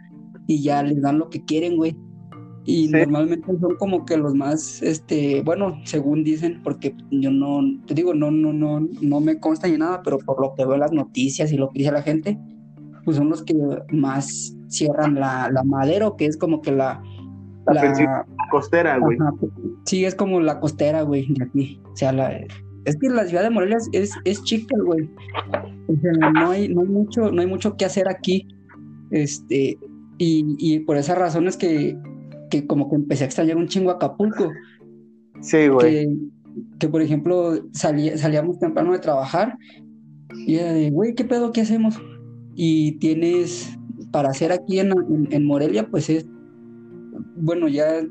y 0.46 0.62
ya 0.62 0.82
les 0.84 1.02
dan 1.02 1.18
lo 1.18 1.28
que 1.30 1.44
quieren, 1.44 1.76
güey. 1.76 1.96
Y 2.68 2.88
normalmente 2.88 3.46
son 3.61 3.76
como 3.76 4.05
que 4.05 4.16
los 4.16 4.35
más, 4.35 4.83
este, 4.83 5.40
bueno, 5.42 5.81
según 5.85 6.24
dicen, 6.24 6.61
porque 6.64 6.96
yo 7.12 7.31
no, 7.31 7.61
te 7.87 7.94
digo, 7.94 8.12
no, 8.12 8.33
no, 8.33 8.52
no, 8.52 8.81
no 9.00 9.20
me 9.20 9.38
consta 9.38 9.68
ni 9.68 9.79
nada, 9.79 10.02
pero 10.02 10.18
por 10.18 10.40
lo 10.40 10.52
que 10.55 10.64
veo 10.64 10.74
en 10.74 10.81
las 10.81 10.90
noticias 10.90 11.52
y 11.52 11.57
lo 11.57 11.70
que 11.70 11.79
dice 11.79 11.92
la 11.92 12.02
gente, 12.02 12.37
pues 13.05 13.18
son 13.18 13.29
los 13.29 13.44
que 13.44 13.55
más 13.92 14.57
cierran 14.66 15.14
la, 15.14 15.48
la 15.52 15.62
madero, 15.62 16.16
que 16.16 16.26
es 16.26 16.37
como 16.37 16.61
que 16.61 16.72
la... 16.72 17.00
La, 17.66 18.24
costera, 18.50 18.98
güey. 18.98 19.16
Sí, 19.85 20.05
es 20.05 20.14
como 20.14 20.40
la 20.40 20.59
costera, 20.61 21.02
güey, 21.02 21.26
de 21.35 21.44
aquí. 21.44 21.81
O 21.92 21.96
sea, 21.96 22.12
la, 22.12 22.33
es 22.85 22.96
que 22.96 23.09
la 23.09 23.26
ciudad 23.26 23.42
de 23.42 23.50
Morelia 23.50 23.79
es, 23.92 24.12
es 24.24 24.42
chica, 24.44 24.76
güey. 24.85 25.09
O 25.88 25.96
sea, 26.00 26.31
no 26.31 26.50
hay, 26.50 26.68
no 26.68 26.83
hay 26.83 26.88
mucho, 26.88 27.31
no 27.33 27.40
hay 27.40 27.46
mucho 27.46 27.76
que 27.76 27.85
hacer 27.85 28.09
aquí. 28.09 28.46
Este, 29.11 29.79
y, 30.18 30.57
y 30.59 30.81
por 30.81 30.96
esas 30.96 31.18
razones 31.18 31.57
que 31.57 31.98
que 32.50 32.66
como 32.66 32.88
que 32.88 32.96
empecé 32.96 33.24
a 33.24 33.26
extrañar 33.26 33.56
un 33.56 33.68
chingo 33.68 33.90
Acapulco. 33.90 34.52
Sí, 35.40 35.68
güey. 35.68 36.09
que 36.78 36.88
por 36.88 37.02
ejemplo, 37.02 37.54
salíamos 37.72 38.59
temprano 38.59 38.92
de 38.92 38.98
trabajar 38.98 39.56
y 40.46 40.56
era 40.56 40.72
de, 40.72 40.90
güey, 40.90 41.14
¿qué 41.14 41.24
pedo? 41.24 41.52
¿Qué 41.52 41.62
hacemos? 41.62 42.00
Y 42.54 42.92
tienes, 42.98 43.76
para 44.12 44.30
hacer 44.30 44.52
aquí 44.52 44.80
en, 44.80 44.92
en, 45.30 45.44
Morelia, 45.44 45.88
pues 45.90 46.09
es, 46.09 46.26
bueno, 47.37 47.68
ya 47.68 48.02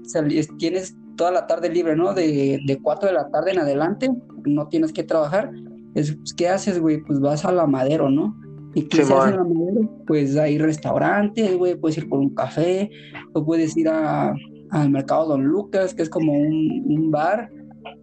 tienes 0.58 0.95
toda 1.15 1.32
la 1.32 1.48
tarde 1.48 1.69
libre, 1.69 1.95
¿no? 1.95 2.13
De, 2.13 2.60
de 2.65 2.82
4 2.82 3.08
de 3.08 3.15
la 3.15 3.30
tarde 3.30 3.52
en 3.52 3.60
adelante, 3.60 4.10
no 4.45 4.67
tienes 4.67 4.93
que 4.93 5.04
trabajar. 5.04 5.52
Es, 5.95 6.15
pues, 6.15 6.34
¿Qué 6.34 6.50
haces, 6.50 6.80
güey? 6.80 7.02
Pues 7.02 7.19
vas 7.19 7.45
a 7.45 7.52
la 7.52 7.65
madero, 7.67 8.10
¿no? 8.10 8.36
¿Y 8.76 8.88
hace 9.00 9.14
en 9.14 9.36
la 9.38 9.44
madero? 9.44 9.90
Pues 10.06 10.36
hay 10.38 10.58
restaurantes, 10.58 11.58
güey, 11.58 11.76
puedes 11.76 11.98
ir 11.98 12.10
por 12.10 12.20
un 12.20 12.36
café, 12.36 12.90
o 13.34 13.46
puedes 13.46 13.76
ir 13.78 13.88
a, 13.88 14.36
al 14.72 14.90
mercado 14.90 15.30
Don 15.30 15.44
Lucas, 15.44 15.94
que 15.94 16.04
es 16.04 16.10
como 16.10 16.34
un, 16.34 16.84
un 16.86 17.10
bar. 17.10 17.50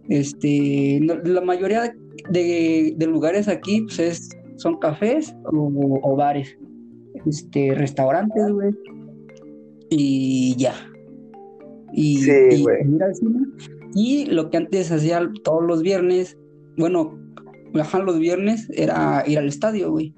Este, 0.09 0.99
la 1.01 1.41
mayoría 1.41 1.95
de, 2.29 2.93
de, 2.97 3.07
lugares 3.07 3.47
aquí 3.47 3.81
pues 3.81 3.99
es, 3.99 4.29
son 4.57 4.79
cafés 4.79 5.35
o, 5.45 5.99
o 6.03 6.15
bares, 6.15 6.57
este, 7.25 7.73
restaurantes, 7.75 8.51
güey. 8.51 8.71
Y 9.89 10.55
ya, 10.57 10.73
y, 11.93 12.17
sí, 12.17 12.65
y, 13.93 14.25
lo 14.25 14.49
que 14.49 14.57
antes 14.57 14.91
hacía 14.91 15.29
todos 15.43 15.63
los 15.63 15.83
viernes, 15.83 16.37
bueno, 16.75 17.19
bajar 17.71 18.03
los 18.03 18.17
viernes 18.17 18.67
era 18.73 19.23
ir 19.27 19.37
al 19.37 19.47
estadio, 19.47 19.91
güey. 19.91 20.15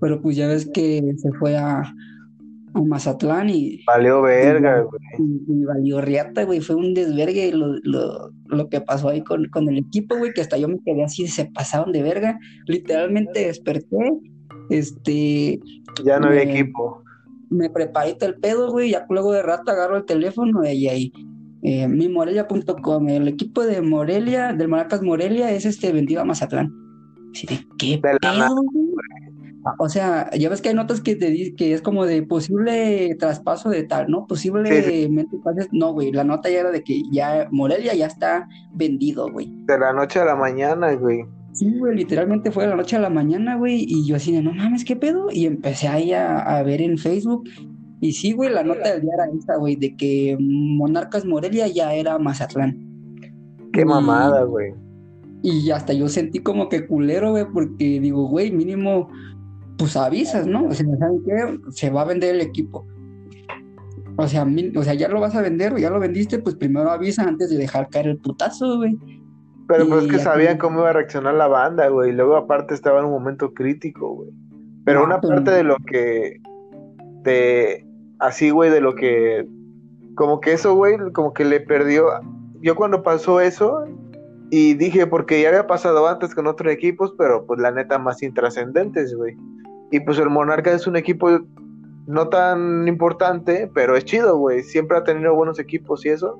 Pero 0.00 0.20
pues 0.20 0.36
ya 0.36 0.46
ves 0.48 0.68
que 0.72 1.02
se 1.16 1.32
fue 1.32 1.56
a, 1.56 1.80
a 1.80 2.82
Mazatlán 2.82 3.50
y... 3.50 3.82
Valió 3.86 4.22
verga, 4.22 4.82
güey. 4.82 5.00
Y, 5.48 5.64
valió 5.64 6.00
riata, 6.00 6.44
güey. 6.44 6.60
Fue 6.60 6.76
un 6.76 6.94
desvergue 6.94 7.52
lo, 7.52 7.76
lo, 7.82 8.32
lo 8.46 8.68
que 8.68 8.80
pasó 8.80 9.08
ahí 9.08 9.22
con, 9.22 9.46
con, 9.48 9.68
el 9.68 9.78
equipo, 9.78 10.16
güey, 10.16 10.32
que 10.32 10.42
hasta 10.42 10.58
yo 10.58 10.68
me 10.68 10.78
quedé 10.84 11.04
así, 11.04 11.26
se 11.26 11.46
pasaron 11.46 11.92
de 11.92 12.02
verga. 12.02 12.38
Literalmente 12.66 13.46
desperté, 13.46 14.12
este... 14.70 15.60
Ya 16.04 16.20
no 16.20 16.26
había 16.26 16.42
equipo 16.42 17.02
me 17.50 17.70
preparé 17.70 18.14
todo 18.14 18.30
el 18.30 18.36
pedo, 18.36 18.70
güey, 18.70 18.90
ya 18.90 19.06
luego 19.08 19.32
de 19.32 19.42
rato 19.42 19.70
agarro 19.70 19.96
el 19.96 20.04
teléfono 20.04 20.64
y 20.64 20.88
ahí, 20.88 21.12
eh, 21.62 21.88
mimorelia.com, 21.88 23.08
el 23.08 23.28
equipo 23.28 23.64
de 23.64 23.80
Morelia, 23.82 24.52
del 24.52 24.68
Maracas 24.68 25.02
Morelia, 25.02 25.50
es 25.52 25.64
este 25.64 25.92
vendido 25.92 26.22
a 26.22 26.24
Mazatlán. 26.24 26.72
Así 27.32 27.46
de, 27.46 27.66
¿qué 27.78 27.98
pedo, 27.98 28.18
O 29.78 29.88
sea, 29.88 30.30
ya 30.30 30.48
ves 30.48 30.60
que 30.60 30.68
hay 30.68 30.74
notas 30.74 31.00
que 31.00 31.16
te 31.16 31.30
dicen 31.30 31.56
que 31.56 31.72
es 31.72 31.82
como 31.82 32.06
de 32.06 32.22
posible 32.22 33.14
traspaso 33.18 33.68
de 33.68 33.82
tal, 33.82 34.08
¿no? 34.08 34.26
Posiblemente 34.26 35.10
No, 35.72 35.92
güey, 35.92 36.12
la 36.12 36.24
nota 36.24 36.48
ya 36.50 36.60
era 36.60 36.70
de 36.70 36.82
que 36.82 37.02
ya 37.10 37.48
Morelia 37.50 37.94
ya 37.94 38.06
está 38.06 38.48
vendido, 38.72 39.30
güey. 39.30 39.52
De 39.66 39.78
la 39.78 39.92
noche 39.92 40.20
a 40.20 40.24
la 40.24 40.36
mañana, 40.36 40.94
güey. 40.94 41.24
Sí, 41.52 41.78
güey, 41.78 41.96
literalmente 41.96 42.50
fue 42.50 42.64
de 42.64 42.70
la 42.70 42.76
noche 42.76 42.96
a 42.96 43.00
la 43.00 43.08
mañana, 43.08 43.56
güey, 43.56 43.86
y 43.88 44.06
yo 44.06 44.16
así 44.16 44.30
de, 44.30 44.42
no 44.42 44.52
mames, 44.52 44.84
¿qué 44.84 44.94
pedo? 44.94 45.28
Y 45.32 45.46
empecé 45.46 45.88
ahí 45.88 46.12
a, 46.12 46.62
ver 46.62 46.82
en 46.82 46.98
Facebook, 46.98 47.48
y 48.02 48.12
sí, 48.12 48.32
güey, 48.32 48.50
la 48.50 48.62
nota 48.62 48.92
del 48.92 49.00
día 49.00 49.12
era 49.14 49.24
esa, 49.34 49.56
güey, 49.56 49.74
de 49.74 49.96
que 49.96 50.36
Monarcas 50.38 51.24
Morelia 51.24 51.66
ya 51.66 51.94
era 51.94 52.18
Mazatlán. 52.18 52.76
Qué 53.72 53.86
mamada, 53.86 54.42
güey. 54.42 54.74
Y 55.42 55.70
hasta 55.70 55.94
yo 55.94 56.08
sentí 56.08 56.40
como 56.40 56.68
que 56.68 56.86
culero, 56.86 57.30
güey, 57.30 57.46
porque 57.50 58.00
digo, 58.00 58.28
güey, 58.28 58.50
mínimo, 58.50 59.08
pues 59.76 59.96
avisas, 59.96 60.46
¿no? 60.46 60.66
O 60.66 60.72
sea, 60.72 60.86
¿saben 60.98 61.22
qué? 61.24 61.58
Se 61.70 61.90
va 61.90 62.02
a 62.02 62.06
vender 62.06 62.34
el 62.34 62.40
equipo. 62.40 62.86
O 64.16 64.26
sea, 64.26 64.46
o 64.76 64.82
sea, 64.82 64.94
ya 64.94 65.08
lo 65.08 65.20
vas 65.20 65.34
a 65.34 65.42
vender 65.42 65.74
o 65.74 65.78
ya 65.78 65.90
lo 65.90 66.00
vendiste, 66.00 66.38
pues 66.38 66.54
primero 66.54 66.90
avisa 66.90 67.24
antes 67.24 67.50
de 67.50 67.58
dejar 67.58 67.88
caer 67.90 68.08
el 68.08 68.18
putazo, 68.18 68.78
güey. 68.78 68.96
Pero 69.68 69.88
pues 69.88 70.06
que 70.06 70.18
sabían 70.18 70.58
cómo 70.58 70.80
iba 70.80 70.90
a 70.90 70.92
reaccionar 70.92 71.34
la 71.34 71.48
banda, 71.48 71.88
güey. 71.88 72.10
Y 72.10 72.12
luego 72.14 72.36
aparte 72.36 72.72
estaba 72.72 73.00
en 73.00 73.06
un 73.06 73.10
momento 73.10 73.52
crítico, 73.52 74.14
güey. 74.14 74.30
Pero 74.84 75.04
una 75.04 75.20
parte 75.20 75.50
de 75.50 75.64
lo 75.64 75.76
que... 75.86 76.40
De... 77.22 77.84
Así, 78.20 78.50
güey, 78.50 78.70
de 78.70 78.80
lo 78.80 78.94
que... 78.94 79.46
Como 80.14 80.40
que 80.40 80.52
eso, 80.52 80.74
güey, 80.74 80.96
como 81.12 81.32
que 81.32 81.44
le 81.44 81.60
perdió... 81.60 82.06
Yo 82.62 82.76
cuando 82.76 83.02
pasó 83.02 83.40
eso... 83.40 83.84
Y 84.50 84.74
dije, 84.74 85.08
porque 85.08 85.42
ya 85.42 85.48
había 85.48 85.66
pasado 85.66 86.06
antes 86.06 86.32
con 86.32 86.46
otros 86.46 86.72
equipos, 86.72 87.12
pero 87.18 87.44
pues 87.46 87.58
la 87.58 87.72
neta 87.72 87.98
más 87.98 88.22
intrascendentes, 88.22 89.12
güey. 89.14 89.36
Y 89.96 90.00
pues 90.00 90.18
el 90.18 90.28
Monarca 90.28 90.74
es 90.74 90.86
un 90.86 90.94
equipo 90.94 91.40
no 92.06 92.28
tan 92.28 92.86
importante, 92.86 93.70
pero 93.74 93.96
es 93.96 94.04
chido, 94.04 94.36
güey. 94.36 94.62
Siempre 94.62 94.98
ha 94.98 95.04
tenido 95.04 95.34
buenos 95.34 95.58
equipos 95.58 96.04
y 96.04 96.10
eso. 96.10 96.38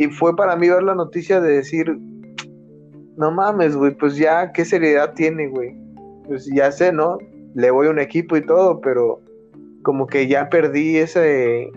Y 0.00 0.08
fue 0.08 0.34
para 0.34 0.56
mí 0.56 0.68
ver 0.68 0.82
la 0.82 0.96
noticia 0.96 1.40
de 1.40 1.52
decir, 1.52 1.96
no 3.16 3.30
mames, 3.30 3.76
güey, 3.76 3.96
pues 3.96 4.16
ya, 4.16 4.50
¿qué 4.50 4.64
seriedad 4.64 5.14
tiene, 5.14 5.46
güey? 5.46 5.76
Pues 6.26 6.50
ya 6.52 6.72
sé, 6.72 6.92
¿no? 6.92 7.18
Le 7.54 7.70
voy 7.70 7.86
a 7.86 7.90
un 7.90 8.00
equipo 8.00 8.36
y 8.36 8.44
todo, 8.44 8.80
pero 8.80 9.20
como 9.84 10.08
que 10.08 10.26
ya 10.26 10.48
perdí 10.48 10.96
ese, 10.96 11.70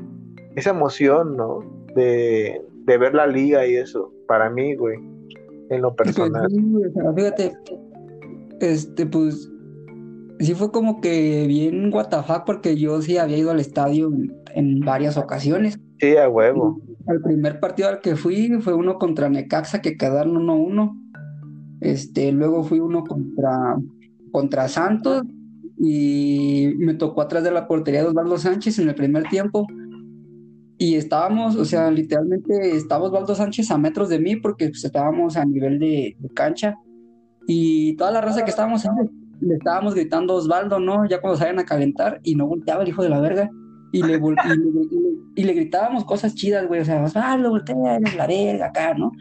esa 0.55 0.71
emoción, 0.71 1.37
¿no? 1.37 1.59
De, 1.95 2.59
ver 2.87 3.13
la 3.13 3.27
liga 3.27 3.67
y 3.67 3.75
eso, 3.75 4.11
para 4.27 4.49
mí, 4.49 4.73
güey, 4.73 4.97
en 5.69 5.83
lo 5.83 5.95
pues 5.95 6.15
personal. 6.15 6.49
fíjate, 7.15 7.53
este, 8.61 9.05
pues, 9.05 9.47
sí 10.39 10.53
fue 10.55 10.71
como 10.71 11.01
que 11.01 11.45
bien 11.47 11.91
WTF 11.91 12.43
porque 12.45 12.77
yo 12.77 13.01
sí 13.01 13.17
había 13.17 13.37
ido 13.37 13.51
al 13.51 13.59
estadio 13.59 14.11
en, 14.55 14.79
varias 14.81 15.17
ocasiones. 15.17 15.79
Sí, 15.99 16.15
a 16.17 16.29
huevo. 16.29 16.81
El 17.07 17.21
primer 17.21 17.59
partido 17.59 17.89
al 17.89 17.99
que 17.99 18.15
fui 18.15 18.49
fue 18.61 18.73
uno 18.73 18.97
contra 18.97 19.29
Necaxa 19.29 19.81
que 19.81 19.97
quedaron 19.97 20.35
1-1 20.35 20.99
este, 21.81 22.31
luego 22.31 22.63
fui 22.63 22.79
uno 22.79 23.03
contra, 23.03 23.77
contra 24.31 24.67
Santos 24.67 25.23
y 25.77 26.73
me 26.77 26.93
tocó 26.93 27.21
atrás 27.21 27.43
de 27.43 27.51
la 27.51 27.67
portería 27.67 28.01
de 28.01 28.09
Osvaldo 28.09 28.37
Sánchez 28.37 28.79
en 28.79 28.89
el 28.89 28.95
primer 28.95 29.23
tiempo. 29.29 29.65
Y 30.77 30.95
estábamos, 30.95 31.55
o 31.55 31.65
sea, 31.65 31.91
literalmente 31.91 32.75
estaba 32.75 33.05
Osvaldo 33.05 33.35
Sánchez 33.35 33.71
a 33.71 33.77
metros 33.77 34.09
de 34.09 34.19
mí 34.19 34.35
porque 34.37 34.69
pues, 34.69 34.83
estábamos 34.83 35.37
a 35.37 35.45
nivel 35.45 35.79
de, 35.79 36.17
cancha. 36.33 36.75
Y 37.47 37.95
toda 37.95 38.11
la 38.11 38.21
raza 38.21 38.43
que 38.43 38.51
estábamos 38.51 38.85
le 39.41 39.55
estábamos 39.55 39.95
gritando 39.95 40.35
Osvaldo, 40.35 40.79
¿no? 40.79 41.07
Ya 41.07 41.21
cuando 41.21 41.37
salían 41.37 41.59
a 41.59 41.65
calentar 41.65 42.19
y 42.23 42.35
no 42.35 42.47
volteaba 42.47 42.83
el 42.83 42.89
hijo 42.89 43.03
de 43.03 43.09
la 43.09 43.19
verga. 43.19 43.49
Y 43.91 44.03
le, 44.03 44.21
y, 45.35 45.43
le, 45.43 45.53
gritábamos 45.53 46.05
cosas 46.05 46.35
chidas, 46.35 46.67
güey. 46.67 46.81
O 46.81 46.85
sea, 46.85 47.03
Osvaldo, 47.03 47.49
voltea, 47.49 47.95
eres 47.95 48.15
la 48.15 48.27
verga 48.27 48.67
acá, 48.67 48.93
¿no? 48.93 49.11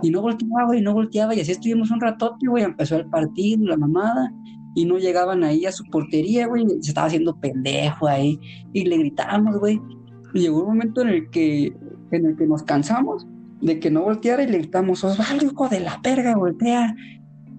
Y 0.00 0.10
no 0.10 0.22
volteaba, 0.22 0.66
güey, 0.66 0.80
no 0.80 0.92
volteaba. 0.92 1.34
Y 1.34 1.40
así 1.40 1.52
estuvimos 1.52 1.90
un 1.90 2.00
ratote, 2.00 2.46
güey. 2.46 2.62
Empezó 2.62 2.96
el 2.96 3.06
partido, 3.06 3.66
la 3.66 3.76
mamada. 3.76 4.32
Y 4.74 4.84
no 4.84 4.98
llegaban 4.98 5.42
ahí 5.42 5.66
a 5.66 5.72
su 5.72 5.84
portería, 5.86 6.46
güey. 6.46 6.66
Se 6.80 6.90
estaba 6.90 7.08
haciendo 7.08 7.38
pendejo 7.40 8.06
ahí. 8.06 8.38
Y 8.72 8.84
le 8.84 8.98
gritábamos, 8.98 9.58
güey. 9.58 9.80
Y 10.34 10.40
llegó 10.40 10.60
un 10.60 10.68
momento 10.68 11.02
en 11.02 11.08
el 11.08 11.30
que, 11.30 11.74
en 12.12 12.26
el 12.26 12.36
que 12.36 12.46
nos 12.46 12.62
cansamos 12.62 13.26
de 13.62 13.78
que 13.78 13.90
no 13.90 14.02
volteara 14.02 14.42
y 14.42 14.48
le 14.48 14.58
gritamos, 14.58 15.04
Osvaldo, 15.04 15.46
hijo 15.46 15.68
de 15.68 15.80
la 15.80 16.00
verga, 16.02 16.36
voltea. 16.36 16.94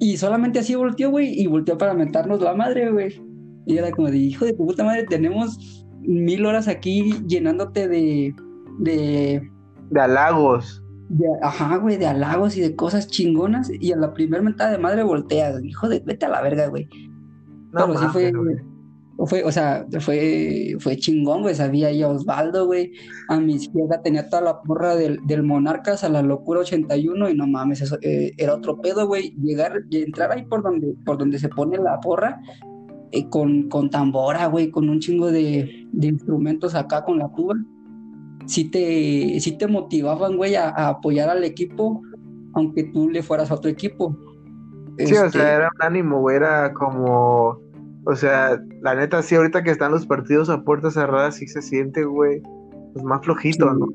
Y 0.03 0.17
solamente 0.17 0.59
así 0.59 0.75
volteó, 0.75 1.11
güey. 1.11 1.39
Y 1.39 1.47
volteó 1.47 1.77
para 1.77 1.93
mentarnos 1.93 2.41
la 2.41 2.53
madre, 2.53 2.91
güey. 2.91 3.21
Y 3.65 3.77
era 3.77 3.89
como 3.91 4.11
de, 4.11 4.17
hijo 4.17 4.43
de 4.43 4.53
puta 4.53 4.83
madre, 4.83 5.05
tenemos 5.05 5.85
mil 6.01 6.45
horas 6.45 6.67
aquí 6.67 7.13
llenándote 7.25 7.87
de. 7.87 8.35
de. 8.79 9.49
de 9.89 10.01
halagos 10.01 10.83
ajá, 11.41 11.77
güey, 11.77 11.97
de 11.97 12.07
halagos 12.07 12.57
y 12.57 12.61
de 12.61 12.75
cosas 12.75 13.07
chingonas. 13.07 13.71
Y 13.79 13.93
a 13.93 13.95
la 13.95 14.13
primer 14.13 14.41
mentada 14.41 14.71
de 14.71 14.77
madre 14.77 15.03
volteas, 15.03 15.63
hijo 15.63 15.87
de, 15.87 15.99
vete 15.99 16.25
a 16.25 16.29
la 16.29 16.41
verga, 16.41 16.67
güey. 16.67 16.89
No, 17.71 17.87
Pero 17.87 17.99
sí 17.99 18.05
fue, 18.07 18.33
fue, 19.17 19.43
o 19.43 19.51
sea, 19.51 19.85
fue, 19.99 20.75
fue 20.79 20.97
chingón, 20.97 21.41
güey. 21.41 21.55
Sabía 21.55 21.87
ahí 21.87 22.01
a 22.01 22.09
Osvaldo, 22.09 22.65
güey. 22.65 22.93
A 23.29 23.39
mi 23.39 23.55
izquierda 23.55 24.01
tenía 24.01 24.29
toda 24.29 24.41
la 24.41 24.61
porra 24.61 24.95
del, 24.95 25.19
del 25.25 25.43
Monarcas 25.43 26.03
a 26.03 26.09
la 26.09 26.21
locura 26.21 26.61
81 26.61 27.29
y 27.29 27.35
no 27.35 27.47
mames, 27.47 27.81
eso 27.81 27.97
eh, 28.01 28.33
era 28.37 28.55
otro 28.55 28.81
pedo, 28.81 29.07
güey. 29.07 29.35
Llegar 29.41 29.83
y 29.89 30.03
entrar 30.03 30.31
ahí 30.31 30.43
por 30.43 30.63
donde, 30.63 30.95
por 31.05 31.17
donde 31.17 31.39
se 31.39 31.49
pone 31.49 31.77
la 31.77 31.99
porra. 31.99 32.41
Eh, 33.11 33.29
con, 33.29 33.69
con 33.69 33.91
tambora, 33.91 34.47
güey, 34.47 34.71
con 34.71 34.89
un 34.89 34.99
chingo 34.99 35.31
de, 35.31 35.87
de 35.91 36.07
instrumentos 36.07 36.73
acá 36.73 37.03
con 37.03 37.19
la 37.19 37.31
tuba 37.31 37.55
sí 38.45 38.69
te, 38.69 39.39
sí 39.39 39.57
te 39.57 39.67
motivaban, 39.67 40.37
güey, 40.37 40.55
a, 40.55 40.69
apoyar 40.69 41.29
al 41.29 41.43
equipo, 41.43 42.01
aunque 42.53 42.83
tú 42.85 43.09
le 43.09 43.23
fueras 43.23 43.51
a 43.51 43.55
otro 43.55 43.69
equipo. 43.69 44.17
Sí, 44.97 45.05
o 45.05 45.07
sea, 45.07 45.25
este 45.25 45.39
era 45.39 45.69
un 45.73 45.85
ánimo, 45.85 46.19
güey, 46.19 46.37
era 46.37 46.73
como, 46.73 47.59
o 48.05 48.15
sea, 48.15 48.61
la 48.81 48.95
neta, 48.95 49.21
sí, 49.21 49.35
ahorita 49.35 49.63
que 49.63 49.71
están 49.71 49.91
los 49.91 50.05
partidos 50.05 50.49
a 50.49 50.63
puertas 50.63 50.93
cerradas, 50.93 51.35
sí 51.35 51.47
se 51.47 51.61
siente, 51.61 52.03
güey, 52.03 52.41
pues 52.93 53.03
más 53.05 53.23
flojito, 53.23 53.73
¿no? 53.73 53.87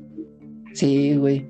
Sí, 0.73 1.15
güey. 1.17 1.49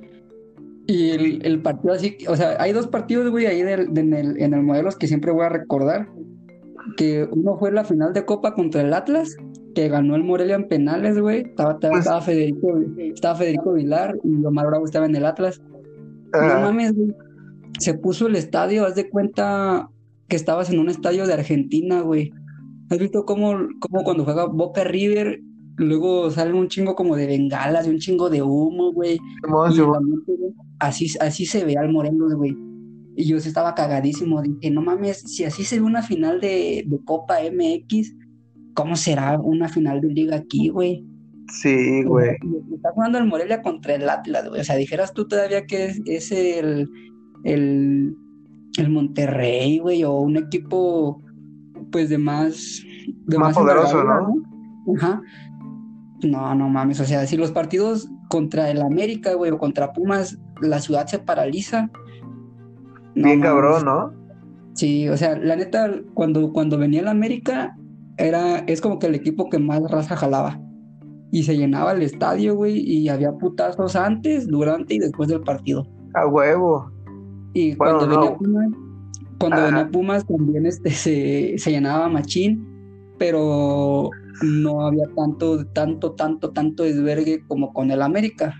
Y 0.88 1.12
el, 1.12 1.45
el, 1.45 1.62
partido 1.62 1.93
así, 1.93 2.17
o 2.28 2.36
sea, 2.36 2.56
hay 2.60 2.74
dos 2.74 2.88
partidos, 2.88 3.30
güey, 3.30 3.45
ahí 3.45 3.62
en, 3.62 3.69
el, 3.69 4.41
en 4.41 4.54
el 4.54 4.95
que 4.98 5.08
siempre 5.08 5.32
voy 5.32 5.45
a 5.45 5.50
recordar. 5.50 6.08
Que 6.98 7.28
uno 7.32 7.58
fue 7.58 7.72
la 7.72 7.84
final 7.84 8.13
de 8.13 8.26
Copa 8.26 8.56
contra 8.56 8.82
el 8.82 8.93
Atlas 8.93 9.38
que 9.76 9.88
ganó 9.88 10.15
el 10.15 10.24
Morelia 10.24 10.56
en 10.56 10.67
penales, 10.67 11.19
güey. 11.19 11.41
Estaba, 11.41 11.74
estaba, 11.74 11.93
pues 11.93 12.26
Federico, 12.26 12.80
estaba 12.98 13.36
Federico 13.36 13.74
Vilar 13.74 14.17
y 14.24 14.43
Omar 14.43 14.67
Bravo 14.67 14.86
estaba 14.86 15.06
en 15.06 15.15
el 15.15 15.26
Atlas. 15.26 15.62
No 16.34 16.62
mames, 16.62 16.93
güey. 16.95 17.15
se 17.80 17.93
puso 17.93 18.28
el 18.28 18.36
estadio, 18.36 18.86
haz 18.86 18.95
de 18.95 19.10
cuenta 19.10 19.89
que 20.28 20.36
estabas 20.36 20.69
en 20.69 20.80
un 20.80 20.89
estadio 20.89 21.26
de 21.28 21.34
Argentina, 21.34 22.02
güey. 22.02 22.34
¿Has 22.89 22.97
visto 22.97 23.25
cómo, 23.25 23.56
cómo 23.80 24.04
cuando 24.04 24.23
juega 24.23 24.45
Boca 24.45 24.84
River, 24.84 25.41
luego 25.78 26.32
sale 26.32 26.54
un 26.54 26.67
chingo 26.67 26.95
como 26.95 27.15
de 27.15 27.28
bengalas 27.28 27.88
y 27.88 27.91
un 27.91 27.99
chingo 27.99 28.30
de 28.30 28.41
humo, 28.41 28.91
güey? 28.91 29.19
Así, 30.80 31.08
así 31.19 31.45
se 31.45 31.65
ve 31.65 31.75
al 31.78 31.91
Morelos, 31.91 32.34
güey. 32.36 32.56
Y 33.15 33.25
yo 33.25 33.38
estaba 33.38 33.75
cagadísimo. 33.75 34.41
Dije, 34.41 34.71
no 34.71 34.82
mames, 34.82 35.19
si 35.19 35.43
así 35.43 35.63
se 35.63 35.80
ve 35.80 35.86
una 35.86 36.02
final 36.02 36.39
de, 36.39 36.84
de 36.88 36.99
Copa 37.06 37.38
MX, 37.43 38.15
¿cómo 38.73 38.95
será 38.95 39.39
una 39.39 39.67
final 39.67 40.02
de 40.02 40.08
liga 40.08 40.38
aquí, 40.38 40.69
güey? 40.69 41.06
Sí, 41.52 42.04
güey. 42.04 42.38
Está 42.73 42.91
jugando 42.93 43.17
el 43.17 43.25
Morelia 43.25 43.62
contra 43.62 43.95
el 43.95 44.10
Atlas, 44.10 44.47
güey. 44.49 44.62
O 44.62 44.63
sea, 44.63 44.75
dijeras 44.75 45.13
tú 45.13 45.28
todavía 45.28 45.65
que 45.65 45.86
es, 45.86 46.02
es 46.06 46.32
el, 46.32 46.89
el, 47.43 48.15
el 48.78 48.89
Monterrey, 48.89 49.80
güey, 49.80 50.04
o 50.04 50.13
un 50.13 50.38
equipo, 50.38 51.21
pues, 51.91 52.10
de 52.10 52.17
más... 52.17 52.82
De 53.25 53.38
Más 53.38 53.56
poderoso, 53.56 54.04
¿no? 54.04 54.34
Ajá. 54.97 55.21
No, 56.23 56.54
no 56.56 56.69
mames. 56.69 56.99
O 56.99 57.06
sea, 57.06 57.25
si 57.25 57.38
los 57.38 57.52
partidos 57.52 58.10
contra 58.30 58.69
el 58.69 58.82
América, 58.82 59.34
güey, 59.34 59.52
o 59.52 59.58
contra 59.58 59.93
Pumas, 59.93 60.38
la 60.62 60.80
ciudad 60.80 61.08
se 61.08 61.19
paraliza. 61.19 61.89
no 63.15 63.23
Bien 63.28 63.41
cabrón, 63.41 63.86
¿no? 63.86 64.13
Sí, 64.73 65.10
o 65.10 65.17
sea, 65.17 65.38
la 65.38 65.56
neta, 65.56 65.91
cuando, 66.13 66.54
cuando 66.54 66.78
venía 66.78 67.02
el 67.02 67.08
América, 67.08 67.75
era, 68.17 68.60
es 68.60 68.82
como 68.82 68.99
que 68.99 69.08
el 69.08 69.15
equipo 69.15 69.49
que 69.49 69.60
más 69.60 69.82
raza 69.89 70.15
jalaba. 70.15 70.60
Y 71.32 71.43
se 71.43 71.58
llenaba 71.58 71.91
el 71.91 72.02
estadio, 72.02 72.56
güey, 72.56 72.80
y 72.80 73.10
había 73.10 73.32
putazos 73.32 73.95
antes, 73.95 74.47
durante 74.47 74.95
y 74.95 74.99
después 74.99 75.30
del 75.30 75.41
partido. 75.41 75.86
A 76.15 76.28
huevo. 76.28 76.91
Y 77.54 77.75
Bueno, 77.75 77.97
cuando 77.97 78.15
no. 78.15 78.21
venía 78.21 78.38
Pumas, 78.38 78.69
cuando 79.39 79.58
Ajá. 79.58 79.65
venía 79.67 79.89
Pumas 79.89 80.25
también 80.28 80.65
este, 80.65 80.91
se, 80.91 81.56
se 81.58 81.71
llenaba 81.71 82.10
machín, 82.10 82.65
pero 83.17 84.10
no 84.43 84.86
había 84.86 85.06
tanto, 85.15 85.65
tanto, 85.67 86.12
tanto, 86.13 86.52
tanto 86.52 86.84
desvergue 86.84 87.43
como 87.47 87.73
con 87.73 87.91
el 87.91 88.02
América. 88.02 88.54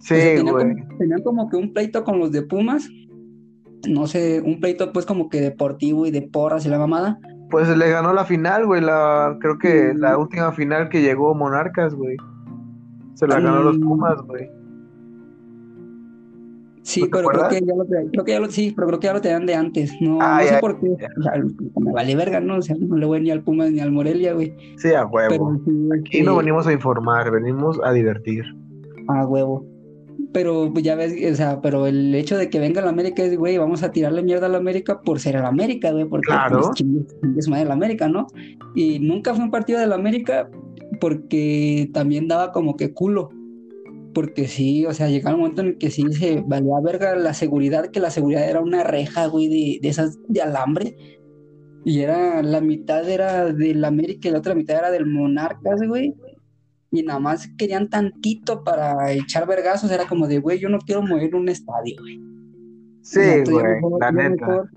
Sí, 0.00 0.14
tenían 0.14 0.46
como, 0.46 0.58
tenían 0.98 1.22
como 1.22 1.48
que 1.50 1.56
un 1.56 1.72
pleito 1.72 2.04
con 2.04 2.18
los 2.18 2.32
de 2.32 2.42
Pumas, 2.42 2.88
no 3.88 4.06
sé, 4.06 4.40
un 4.40 4.60
pleito 4.60 4.92
pues 4.92 5.06
como 5.06 5.28
que 5.28 5.40
deportivo 5.40 6.06
y 6.06 6.10
de 6.10 6.22
porras 6.22 6.64
y 6.66 6.68
la 6.68 6.78
mamada. 6.78 7.18
Pues 7.50 7.68
le 7.76 7.90
ganó 7.90 8.12
la 8.12 8.24
final, 8.24 8.64
güey. 8.66 8.80
La, 8.80 9.36
creo 9.40 9.58
que 9.58 9.92
la 9.94 10.16
última 10.16 10.52
final 10.52 10.88
que 10.88 11.02
llegó 11.02 11.34
Monarcas, 11.34 11.94
güey. 11.94 12.16
Se 13.14 13.26
la 13.26 13.40
ganó 13.40 13.62
los 13.62 13.78
Mm. 13.78 13.82
Pumas, 13.82 14.22
güey. 14.22 14.48
Sí, 16.82 17.02
¿No 17.02 17.08
pero 17.12 17.28
creo 17.28 17.48
que 17.48 17.60
ya 17.60 17.74
lo 17.74 17.84
creo 17.86 18.24
que 18.24 18.32
ya 18.32 18.40
lo, 18.40 18.50
sí, 18.50 18.72
pero 18.74 18.88
creo 18.88 19.00
que 19.00 19.06
ya 19.08 19.12
lo 19.12 19.20
tenían 19.20 19.44
de 19.46 19.54
antes. 19.54 19.92
No, 20.00 20.18
Ah, 20.20 20.38
no 20.40 20.46
sé 20.46 20.54
ya, 20.54 20.60
por 20.60 20.80
qué. 20.80 20.88
ya. 20.98 21.08
O 21.18 21.22
sea, 21.22 21.32
me 21.80 21.92
vale 21.92 22.16
verga, 22.16 22.40
¿no? 22.40 22.56
O 22.56 22.62
sea, 22.62 22.74
no 22.78 22.96
le 22.96 23.04
voy 23.06 23.20
ni 23.20 23.30
al 23.30 23.42
Pumas 23.42 23.70
ni 23.70 23.80
al 23.80 23.92
Morelia, 23.92 24.32
güey. 24.32 24.54
Sí, 24.76 24.92
a 24.94 25.04
huevo. 25.04 25.28
Pero 25.28 26.00
Aquí 26.00 26.22
no 26.22 26.30
este, 26.32 26.38
venimos 26.38 26.66
a 26.66 26.72
informar, 26.72 27.30
venimos 27.30 27.78
a 27.84 27.92
divertir. 27.92 28.44
a 29.08 29.26
huevo. 29.26 29.66
Pero 30.32 30.70
pues, 30.72 30.84
ya 30.84 30.94
ves, 30.94 31.14
o 31.32 31.34
sea, 31.34 31.60
pero 31.60 31.86
el 31.86 32.14
hecho 32.14 32.36
de 32.38 32.48
que 32.50 32.60
venga 32.60 32.80
el 32.80 32.88
América 32.88 33.22
es, 33.24 33.36
güey, 33.36 33.58
vamos 33.58 33.82
a 33.82 33.90
tirarle 33.90 34.22
mierda 34.22 34.46
al 34.46 34.54
América 34.54 35.00
por 35.00 35.18
ser 35.18 35.34
el 35.36 35.44
América, 35.44 35.90
güey, 35.92 36.04
porque 36.06 36.26
Claro. 36.28 36.60
pues, 36.60 36.70
chingue 36.74 37.04
su 37.42 37.50
madre 37.50 37.64
el 37.64 37.70
América, 37.72 38.08
¿no? 38.08 38.26
Y 38.74 39.00
nunca 39.00 39.34
fue 39.34 39.44
un 39.44 39.50
partido 39.50 39.80
del 39.80 39.92
América 39.92 40.48
porque 41.00 41.90
también 41.92 42.28
daba 42.28 42.52
como 42.52 42.76
que 42.76 42.92
culo. 42.92 43.30
Porque 44.14 44.48
sí, 44.48 44.84
o 44.86 44.92
sea, 44.94 45.08
llegaba 45.08 45.36
un 45.36 45.42
momento 45.42 45.62
en 45.62 45.68
el 45.68 45.78
que 45.78 45.90
sí 45.90 46.02
se 46.12 46.42
valía 46.46 46.80
verga 46.82 47.14
la 47.16 47.32
seguridad, 47.34 47.90
que 47.90 48.00
la 48.00 48.10
seguridad 48.10 48.48
era 48.48 48.60
una 48.60 48.82
reja, 48.82 49.26
güey, 49.26 49.48
de, 49.48 49.78
de 49.82 49.88
esas 49.88 50.18
de 50.28 50.42
alambre. 50.42 50.96
Y 51.84 52.00
era, 52.00 52.42
la 52.42 52.60
mitad 52.60 53.08
era 53.08 53.52
del 53.52 53.84
América 53.84 54.28
y 54.28 54.32
la 54.32 54.38
otra 54.38 54.54
mitad 54.54 54.78
era 54.78 54.90
del 54.90 55.06
Monarcas, 55.06 55.80
güey. 55.86 56.14
Y 56.92 57.02
nada 57.04 57.20
más 57.20 57.48
querían 57.56 57.88
tantito 57.88 58.64
para 58.64 59.12
echar 59.12 59.46
vergazos. 59.46 59.90
Era 59.92 60.06
como 60.06 60.26
de, 60.26 60.40
güey, 60.40 60.58
yo 60.58 60.68
no 60.68 60.78
quiero 60.78 61.02
mover 61.02 61.34
un 61.36 61.48
estadio, 61.48 61.96
güey. 62.00 62.20
Sí, 63.02 63.20
yo 63.46 63.52
güey, 63.52 63.64
mejor- 63.64 64.00
la 64.00 64.06
yo 64.10 64.12
neta. 64.12 64.46
mejor- 64.46 64.70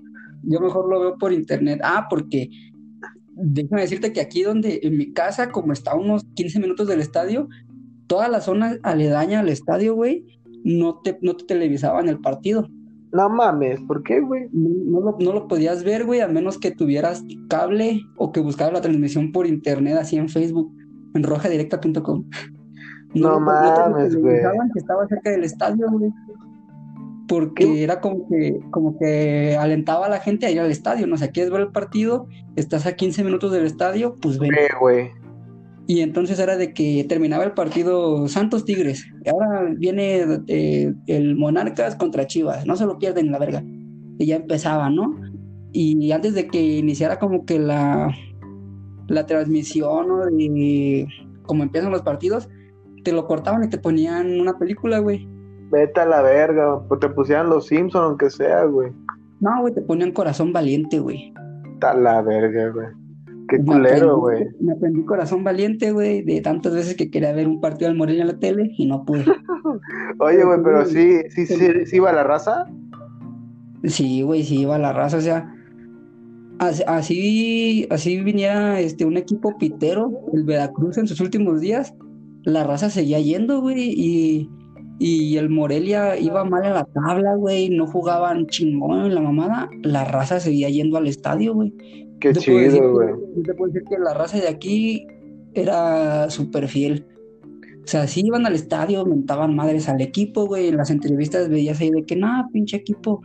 yo 0.44 0.60
mejor 0.60 0.88
lo 0.88 1.00
veo 1.00 1.18
por 1.18 1.32
internet. 1.32 1.80
Ah, 1.82 2.06
porque 2.08 2.48
déjame 3.36 3.82
decirte 3.82 4.12
que 4.12 4.20
aquí 4.20 4.42
donde, 4.44 4.80
en 4.82 4.96
mi 4.96 5.12
casa, 5.12 5.50
como 5.50 5.72
está 5.72 5.90
a 5.92 5.96
unos 5.96 6.24
15 6.34 6.60
minutos 6.60 6.86
del 6.86 7.00
estadio, 7.00 7.48
toda 8.06 8.28
la 8.28 8.40
zona 8.40 8.78
aledaña 8.82 9.40
al 9.40 9.48
estadio, 9.48 9.94
güey, 9.94 10.24
no 10.64 11.00
te, 11.00 11.18
no 11.22 11.36
te 11.36 11.44
televisaban 11.44 12.08
el 12.08 12.20
partido. 12.20 12.68
No 13.12 13.28
mames, 13.28 13.80
¿por 13.82 14.02
qué, 14.02 14.20
güey? 14.20 14.48
No, 14.52 15.00
no 15.00 15.00
lo, 15.00 15.16
no 15.20 15.32
lo 15.32 15.46
podías 15.46 15.84
ver, 15.84 16.04
güey, 16.04 16.20
a 16.20 16.26
menos 16.26 16.58
que 16.58 16.72
tuvieras 16.72 17.22
cable 17.48 18.02
o 18.16 18.32
que 18.32 18.40
buscaras 18.40 18.72
la 18.72 18.80
transmisión 18.80 19.30
por 19.30 19.46
internet, 19.46 19.96
así 20.00 20.16
en 20.16 20.28
Facebook, 20.28 20.74
en 21.14 21.22
rojadirecta.com. 21.22 22.24
No 23.14 23.30
lo 23.30 23.40
mames, 23.40 24.16
güey. 24.16 24.34
televisaban 24.34 24.70
que 24.72 24.78
estaba 24.80 25.06
cerca 25.06 25.30
del 25.30 25.44
estadio, 25.44 25.86
güey. 25.88 26.12
Porque 27.28 27.64
¿Qué? 27.64 27.84
era 27.84 28.00
como 28.00 28.28
que, 28.28 28.60
como 28.70 28.98
que 28.98 29.56
alentaba 29.56 30.06
a 30.06 30.10
la 30.10 30.18
gente 30.18 30.46
a 30.46 30.50
ir 30.50 30.58
al 30.58 30.70
estadio, 30.70 31.06
¿no? 31.06 31.14
O 31.14 31.18
sea, 31.18 31.30
quieres 31.30 31.52
ver 31.52 31.60
el 31.60 31.72
partido, 31.72 32.26
estás 32.56 32.84
a 32.86 32.96
15 32.96 33.22
minutos 33.22 33.52
del 33.52 33.64
estadio, 33.64 34.16
pues 34.20 34.38
ven. 34.38 34.50
Güey. 34.80 35.10
Y 35.86 36.00
entonces 36.00 36.38
era 36.38 36.56
de 36.56 36.72
que 36.72 37.04
terminaba 37.08 37.44
el 37.44 37.52
partido 37.52 38.26
Santos 38.28 38.64
Tigres. 38.64 39.06
Y 39.24 39.28
ahora 39.28 39.74
viene 39.76 40.42
eh, 40.46 40.94
el 41.06 41.36
Monarcas 41.36 41.96
contra 41.96 42.26
Chivas. 42.26 42.66
No 42.66 42.76
se 42.76 42.86
lo 42.86 42.98
pierden, 42.98 43.30
la 43.30 43.38
verga. 43.38 43.62
Y 44.18 44.26
ya 44.26 44.36
empezaba, 44.36 44.88
¿no? 44.88 45.20
Y 45.72 46.12
antes 46.12 46.34
de 46.34 46.46
que 46.46 46.78
iniciara 46.78 47.18
como 47.18 47.44
que 47.44 47.58
la, 47.58 48.14
la 49.08 49.26
transmisión, 49.26 50.08
¿no? 50.08 50.24
De 50.24 51.06
cómo 51.42 51.62
empiezan 51.62 51.92
los 51.92 52.02
partidos, 52.02 52.48
te 53.02 53.12
lo 53.12 53.26
cortaban 53.26 53.64
y 53.64 53.68
te 53.68 53.78
ponían 53.78 54.40
una 54.40 54.58
película, 54.58 55.00
güey. 55.00 55.28
Vete 55.70 56.00
a 56.00 56.06
la 56.06 56.22
verga, 56.22 56.80
pues 56.88 57.00
te 57.00 57.08
pusieran 57.08 57.50
los 57.50 57.66
Simpsons, 57.66 58.04
aunque 58.04 58.30
sea, 58.30 58.64
güey. 58.64 58.92
No, 59.40 59.60
güey, 59.60 59.74
te 59.74 59.82
ponían 59.82 60.12
Corazón 60.12 60.52
Valiente, 60.52 60.98
güey. 60.98 61.34
Está 61.74 61.94
la 61.94 62.22
verga, 62.22 62.70
güey. 62.70 62.86
Qué 63.56 63.62
Me 63.62 63.64
culero, 63.72 64.18
güey. 64.18 64.46
Me 64.60 64.72
aprendí 64.72 65.04
Corazón 65.04 65.44
Valiente, 65.44 65.92
güey, 65.92 66.22
de 66.22 66.40
tantas 66.40 66.74
veces 66.74 66.94
que 66.96 67.10
quería 67.10 67.32
ver 67.32 67.48
un 67.48 67.60
partido 67.60 67.88
del 67.88 67.98
Morelia 67.98 68.22
en 68.22 68.28
la 68.28 68.38
tele 68.38 68.70
y 68.76 68.86
no 68.86 69.04
pude. 69.04 69.24
Oye, 70.18 70.44
güey, 70.44 70.58
pero 70.62 70.84
sí, 70.86 71.20
sí, 71.30 71.46
sí, 71.46 71.56
sí 71.86 71.98
va 71.98 72.12
la 72.12 72.22
raza. 72.24 72.66
Sí, 73.84 74.22
güey, 74.22 74.42
sí 74.44 74.60
iba 74.60 74.78
la 74.78 74.92
raza, 74.94 75.18
o 75.18 75.20
sea, 75.20 75.54
as- 76.58 76.84
así, 76.86 77.86
así 77.90 78.20
viniera 78.22 78.80
este 78.80 79.04
un 79.04 79.16
equipo 79.18 79.58
pitero, 79.58 80.10
el 80.32 80.44
Veracruz 80.44 80.96
en 80.96 81.06
sus 81.06 81.20
últimos 81.20 81.60
días, 81.60 81.94
la 82.44 82.64
raza 82.64 82.88
seguía 82.88 83.20
yendo, 83.20 83.60
güey, 83.60 83.92
y, 83.94 84.50
y 84.98 85.36
el 85.36 85.50
Morelia 85.50 86.18
iba 86.18 86.44
mal 86.46 86.64
en 86.64 86.72
la 86.72 86.84
tabla, 86.84 87.34
güey, 87.34 87.68
no 87.68 87.86
jugaban 87.86 88.46
chingón 88.46 89.04
en 89.06 89.14
la 89.14 89.20
mamada, 89.20 89.68
la 89.82 90.04
raza 90.06 90.40
seguía 90.40 90.70
yendo 90.70 90.96
al 90.96 91.06
estadio, 91.06 91.52
güey. 91.52 91.74
Qué 92.24 92.32
Yo 92.32 92.40
chido, 92.40 92.92
güey. 92.92 93.08
yo 93.36 93.42
te 93.42 93.52
puedo 93.54 93.70
decir 93.70 93.86
que 93.86 93.98
la 93.98 94.14
raza 94.14 94.38
de 94.38 94.48
aquí 94.48 95.06
era 95.52 96.30
súper 96.30 96.68
fiel. 96.68 97.06
O 97.84 97.86
sea, 97.86 98.06
sí 98.06 98.22
iban 98.24 98.46
al 98.46 98.54
estadio, 98.54 99.04
mentaban 99.04 99.54
madres 99.54 99.90
al 99.90 100.00
equipo, 100.00 100.46
güey. 100.46 100.68
En 100.68 100.78
las 100.78 100.90
entrevistas 100.90 101.50
veías 101.50 101.80
ahí 101.80 101.90
de 101.90 102.02
que, 102.04 102.16
no, 102.16 102.48
pinche 102.50 102.78
equipo, 102.78 103.20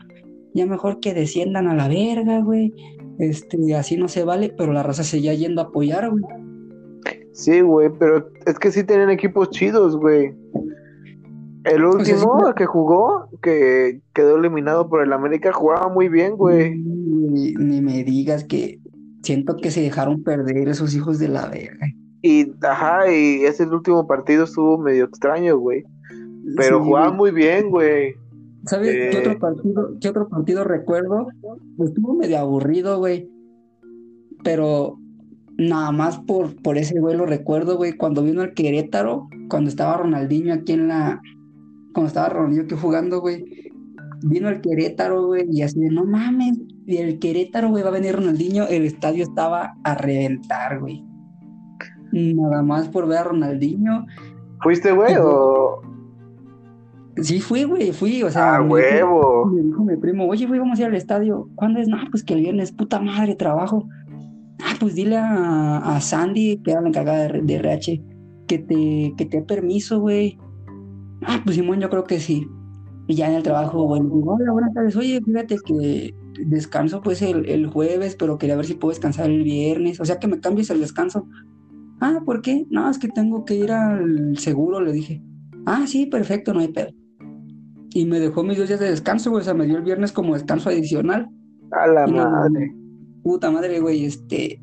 ya 0.53 0.65
mejor 0.65 0.99
que 0.99 1.13
desciendan 1.13 1.67
a 1.67 1.75
la 1.75 1.88
verga, 1.88 2.41
güey. 2.41 2.73
Este, 3.19 3.73
así 3.73 3.95
no 3.95 4.09
se 4.09 4.25
vale, 4.25 4.53
pero 4.57 4.73
la 4.73 4.83
raza 4.83 5.03
seguía 5.05 5.33
yendo 5.33 5.62
a 5.62 5.65
apoyar, 5.65 6.09
güey. 6.09 6.23
Sí, 7.31 7.62
güey, 7.62 7.89
pero 7.97 8.29
es 8.45 8.59
que 8.59 8.69
sí 8.71 8.83
tienen 8.83 9.09
equipos 9.09 9.49
chidos, 9.51 9.95
güey. 9.95 10.33
El 11.63 11.81
sea, 11.81 12.03
sí, 12.05 12.12
último 12.13 12.38
pero- 12.39 12.55
que 12.55 12.65
jugó, 12.65 13.29
que 13.41 14.01
quedó 14.13 14.38
eliminado 14.38 14.89
por 14.89 15.01
el 15.03 15.13
América, 15.13 15.53
jugaba 15.53 15.88
muy 15.88 16.09
bien, 16.09 16.35
güey. 16.35 16.75
Ni, 16.77 17.53
ni 17.53 17.81
me 17.81 18.03
digas 18.03 18.43
que 18.43 18.78
siento 19.23 19.58
que 19.58 19.71
se 19.71 19.82
dejaron 19.82 20.23
perder 20.23 20.69
esos 20.69 20.95
hijos 20.95 21.19
de 21.19 21.27
la 21.29 21.47
verga. 21.47 21.88
Y, 22.21 22.51
ajá, 22.62 23.12
y 23.12 23.43
ese 23.43 23.65
último 23.65 24.05
partido 24.05 24.43
estuvo 24.43 24.77
medio 24.77 25.05
extraño, 25.05 25.58
güey. 25.58 25.84
Pero 26.58 26.79
Sí, 26.79 26.86
jugaba 26.86 27.12
muy 27.12 27.32
bien, 27.32 27.69
güey. 27.69 28.15
¿Sabes 28.65 28.91
qué 28.91 29.17
Eh, 29.17 29.19
otro 29.19 29.39
partido, 29.39 29.97
qué 30.01 30.10
otro 30.10 30.27
partido 30.27 30.63
recuerdo? 30.63 31.27
Estuvo 31.79 32.13
medio 32.13 32.39
aburrido, 32.39 32.97
güey. 32.97 33.29
Pero 34.43 34.97
nada 35.58 35.91
más 35.91 36.19
por, 36.19 36.55
por 36.62 36.77
ese 36.77 36.99
güey 36.99 37.15
lo 37.15 37.25
recuerdo, 37.25 37.77
güey. 37.77 37.93
Cuando 37.93 38.23
vino 38.23 38.41
el 38.41 38.53
Querétaro, 38.53 39.29
cuando 39.49 39.69
estaba 39.69 39.97
Ronaldinho 39.97 40.53
aquí 40.53 40.73
en 40.73 40.88
la. 40.88 41.21
Cuando 41.93 42.08
estaba 42.08 42.29
Ronaldinho 42.29 42.63
aquí 42.63 42.75
jugando, 42.75 43.21
güey. 43.21 43.45
Vino 44.21 44.49
el 44.49 44.60
Querétaro, 44.60 45.27
güey, 45.27 45.47
y 45.49 45.62
así 45.62 45.79
de 45.79 45.89
no 45.89 46.03
mames. 46.03 46.58
Y 46.89 46.97
el 46.97 47.19
Querétaro, 47.19 47.69
güey, 47.69 47.84
va 47.84 47.89
a 47.89 47.91
venir 47.91 48.15
Ronaldinho. 48.15 48.65
El 48.67 48.84
estadio 48.84 49.21
estaba 49.21 49.75
a 49.84 49.93
reventar, 49.93 50.80
güey. 50.80 51.06
Nada 52.12 52.63
más 52.63 52.89
por 52.89 53.08
ver 53.08 53.19
a 53.19 53.23
Ronaldinho. 53.25 54.08
¿Fuiste, 54.63 54.91
güey? 54.91 55.13
O... 55.19 55.84
Sí, 57.17 57.41
fui, 57.41 57.63
güey, 57.65 57.91
fui, 57.91 58.23
o 58.23 58.32
sea. 58.32 58.56
¡Ah, 58.56 58.63
me 58.63 58.69
huevo! 58.69 59.52
Dijo, 59.52 59.56
me 59.56 59.62
dijo 59.62 59.84
mi 59.84 59.97
primo, 59.97 60.25
oye, 60.25 60.47
güey, 60.47 60.60
vamos 60.60 60.80
a 60.80 60.82
ir 60.82 60.88
al 60.88 60.95
estadio. 60.95 61.47
¿Cuándo 61.54 61.80
es? 61.80 61.88
No, 61.88 61.97
pues 62.10 62.23
que 62.23 62.34
el 62.34 62.39
viernes, 62.39 62.71
puta 62.71 62.99
madre, 62.99 63.36
trabajo. 63.36 63.88
Ah, 64.63 64.73
pues 64.80 64.95
dile 64.95 65.17
a, 65.17 65.78
a 65.78 66.02
Sandy, 66.02 66.60
que 66.63 66.71
era 66.71 66.82
la 66.82 66.88
encargada 66.88 67.28
de, 67.28 67.41
de 67.43 67.54
RH, 67.54 68.02
que 68.47 68.58
te, 68.58 69.13
que 69.15 69.25
te 69.28 69.38
dé 69.38 69.43
permiso, 69.43 69.99
güey. 69.99 70.39
Ah, 71.21 71.39
pues 71.43 71.56
Simón, 71.56 71.82
yo 71.82 71.89
creo 71.91 72.06
que 72.06 72.19
sí. 72.19 72.47
Y 73.06 73.13
ya 73.13 73.30
en 73.30 73.36
el 73.36 73.43
trabajo, 73.43 73.86
bueno, 73.86 74.10
digo, 74.12 74.34
hola, 74.34 74.52
buenas 74.54 74.73
tardes. 74.73 74.95
Oye, 74.95 75.21
fíjate 75.23 75.56
que 75.63 76.15
descanso 76.45 77.02
pues 77.02 77.21
el, 77.21 77.47
el 77.47 77.67
jueves, 77.67 78.15
pero 78.15 78.38
quería 78.38 78.56
ver 78.56 78.65
si 78.65 78.73
puedo 78.73 78.91
descansar 78.91 79.30
el 79.30 79.43
viernes. 79.43 79.99
O 79.99 80.06
sea, 80.06 80.19
que 80.19 80.28
me 80.28 80.39
cambies 80.39 80.69
el 80.69 80.80
descanso. 80.80 81.28
Ah, 82.02 82.21
¿por 82.25 82.41
qué? 82.41 82.65
No, 82.69 82.89
es 82.89 82.97
que 82.97 83.10
tengo 83.10 83.45
que 83.45 83.56
ir 83.56 83.71
al 83.71 84.38
seguro, 84.38 84.80
le 84.82 84.91
dije. 84.91 85.21
Ah, 85.65 85.86
sí, 85.86 86.06
perfecto, 86.06 86.54
no 86.54 86.62
hay 86.62 86.69
pedo. 86.69 86.91
Y 87.91 88.06
me 88.06 88.19
dejó 88.19 88.43
mis 88.43 88.58
dos 88.58 88.67
días 88.67 88.80
de 88.80 88.89
descanso, 88.89 89.32
güey. 89.32 89.41
O 89.41 89.43
sea, 89.43 89.54
me 89.54 89.65
dio 89.65 89.78
el 89.78 89.84
viernes 89.84 90.12
como 90.12 90.34
descanso 90.34 90.69
adicional. 90.69 91.30
A 91.71 91.88
la 91.88 92.08
no, 92.08 92.30
madre. 92.30 92.73
Puta 93.23 93.52
madre, 93.52 93.80
güey, 93.80 94.06
este. 94.06 94.62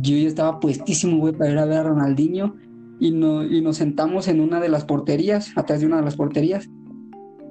Yo 0.00 0.16
ya 0.16 0.28
estaba 0.28 0.60
puestísimo, 0.60 1.18
güey, 1.18 1.32
para 1.32 1.50
ir 1.50 1.58
a 1.58 1.64
ver 1.64 1.78
a 1.78 1.82
Ronaldinho. 1.84 2.54
Y, 3.00 3.10
no, 3.10 3.44
y 3.44 3.60
nos 3.62 3.78
sentamos 3.78 4.28
en 4.28 4.40
una 4.40 4.60
de 4.60 4.68
las 4.68 4.84
porterías, 4.84 5.56
atrás 5.56 5.80
de 5.80 5.86
una 5.86 5.96
de 5.96 6.02
las 6.02 6.16
porterías. 6.16 6.68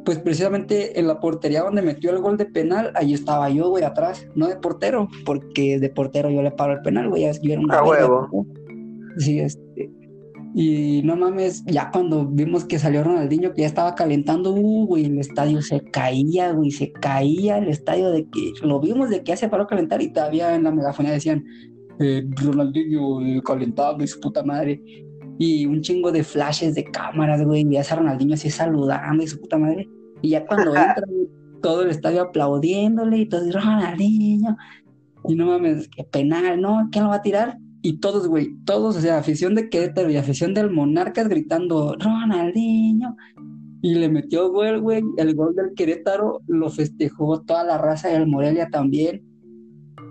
Pues 0.04 0.18
precisamente 0.20 1.00
en 1.00 1.08
la 1.08 1.20
portería 1.20 1.62
donde 1.62 1.82
metió 1.84 2.10
el 2.12 2.20
gol 2.20 2.36
de 2.38 2.46
penal, 2.46 2.92
ahí 2.96 3.14
estaba 3.14 3.50
yo, 3.50 3.70
güey, 3.70 3.84
atrás. 3.84 4.28
No 4.36 4.48
de 4.48 4.56
portero, 4.56 5.08
porque 5.26 5.80
de 5.80 5.90
portero 5.90 6.30
yo 6.32 6.42
le 6.42 6.52
paro 6.52 6.74
el 6.74 6.82
penal, 6.82 7.10
güey. 7.10 7.22
ya- 7.24 7.32
Yo 7.42 7.52
era 7.54 7.62
una 7.62 7.80
A 7.80 7.84
huevo. 7.84 8.48
Sí, 9.18 9.40
este. 9.40 9.92
Y 10.54 11.02
no 11.06 11.16
mames, 11.16 11.64
ya 11.66 11.90
cuando 11.94 12.26
vimos 12.26 12.66
que 12.66 12.78
salió 12.78 13.04
Ronaldinho, 13.06 13.54
que 13.54 13.62
ya 13.62 13.68
estaba 13.68 13.96
calentando, 13.96 14.54
uh, 14.54 14.86
güey, 14.86 15.06
el 15.06 15.18
estadio 15.20 15.62
se 15.62 15.80
caía, 15.82 16.52
güey, 16.52 16.72
se 16.72 16.92
caía 16.92 17.58
el 17.58 17.70
estadio 17.70 18.10
de 18.12 18.24
que 18.26 18.52
lo 18.66 18.80
vimos 18.82 19.10
de 19.10 19.20
que 19.20 19.30
ya 19.32 19.38
se 19.38 19.48
paró 19.48 19.64
a 19.64 19.68
calentar 19.68 20.02
y 20.02 20.12
todavía 20.12 20.54
en 20.56 20.64
la 20.64 20.72
megafonía 20.72 21.14
decían 21.14 21.46
eh, 22.00 22.24
Ronaldinho 22.44 23.42
calentando 23.44 24.04
y 24.04 24.08
su 24.08 24.20
puta 24.20 24.44
madre. 24.44 24.82
Y 25.44 25.66
un 25.66 25.82
chingo 25.82 26.12
de 26.12 26.24
flashes 26.24 26.76
de 26.76 26.84
cámaras, 26.84 27.44
güey, 27.44 27.66
y 27.68 27.76
a 27.76 27.82
Ronaldinho 27.82 28.36
así 28.36 28.52
saludando 28.52 29.24
y 29.24 29.28
su 29.28 29.42
puta 29.42 29.58
madre. 29.58 29.90
Y 30.22 30.30
ya 30.30 30.46
cuando 30.46 30.70
entra, 30.76 31.04
todo 31.64 31.82
el 31.82 31.90
estadio 31.90 32.22
aplaudiéndole 32.22 33.18
y 33.18 33.26
todo, 33.26 33.52
Ronaldinho. 33.52 34.56
Y 35.28 35.34
no 35.34 35.48
mames, 35.48 35.88
qué 35.88 36.04
penal, 36.04 36.62
¿no? 36.62 36.88
¿Quién 36.92 37.06
lo 37.06 37.10
va 37.10 37.16
a 37.16 37.22
tirar? 37.24 37.58
Y 37.82 37.98
todos, 37.98 38.28
güey, 38.28 38.56
todos, 38.66 38.98
o 38.98 39.02
sea, 39.02 39.18
afición 39.18 39.56
de 39.56 39.68
Querétaro 39.68 40.12
y 40.12 40.18
afición 40.18 40.54
del 40.54 40.70
Monarcas 40.70 41.28
gritando, 41.28 41.96
Ronaldinho. 42.00 43.18
Y 43.82 43.96
le 43.96 44.10
metió 44.10 44.52
gol, 44.52 44.80
güey. 44.80 45.02
El 45.18 45.34
gol 45.34 45.56
del 45.56 45.74
Querétaro 45.74 46.42
lo 46.46 46.70
festejó 46.70 47.42
toda 47.42 47.64
la 47.64 47.80
raza 47.80 48.10
del 48.10 48.28
Morelia 48.28 48.68
también. 48.70 49.24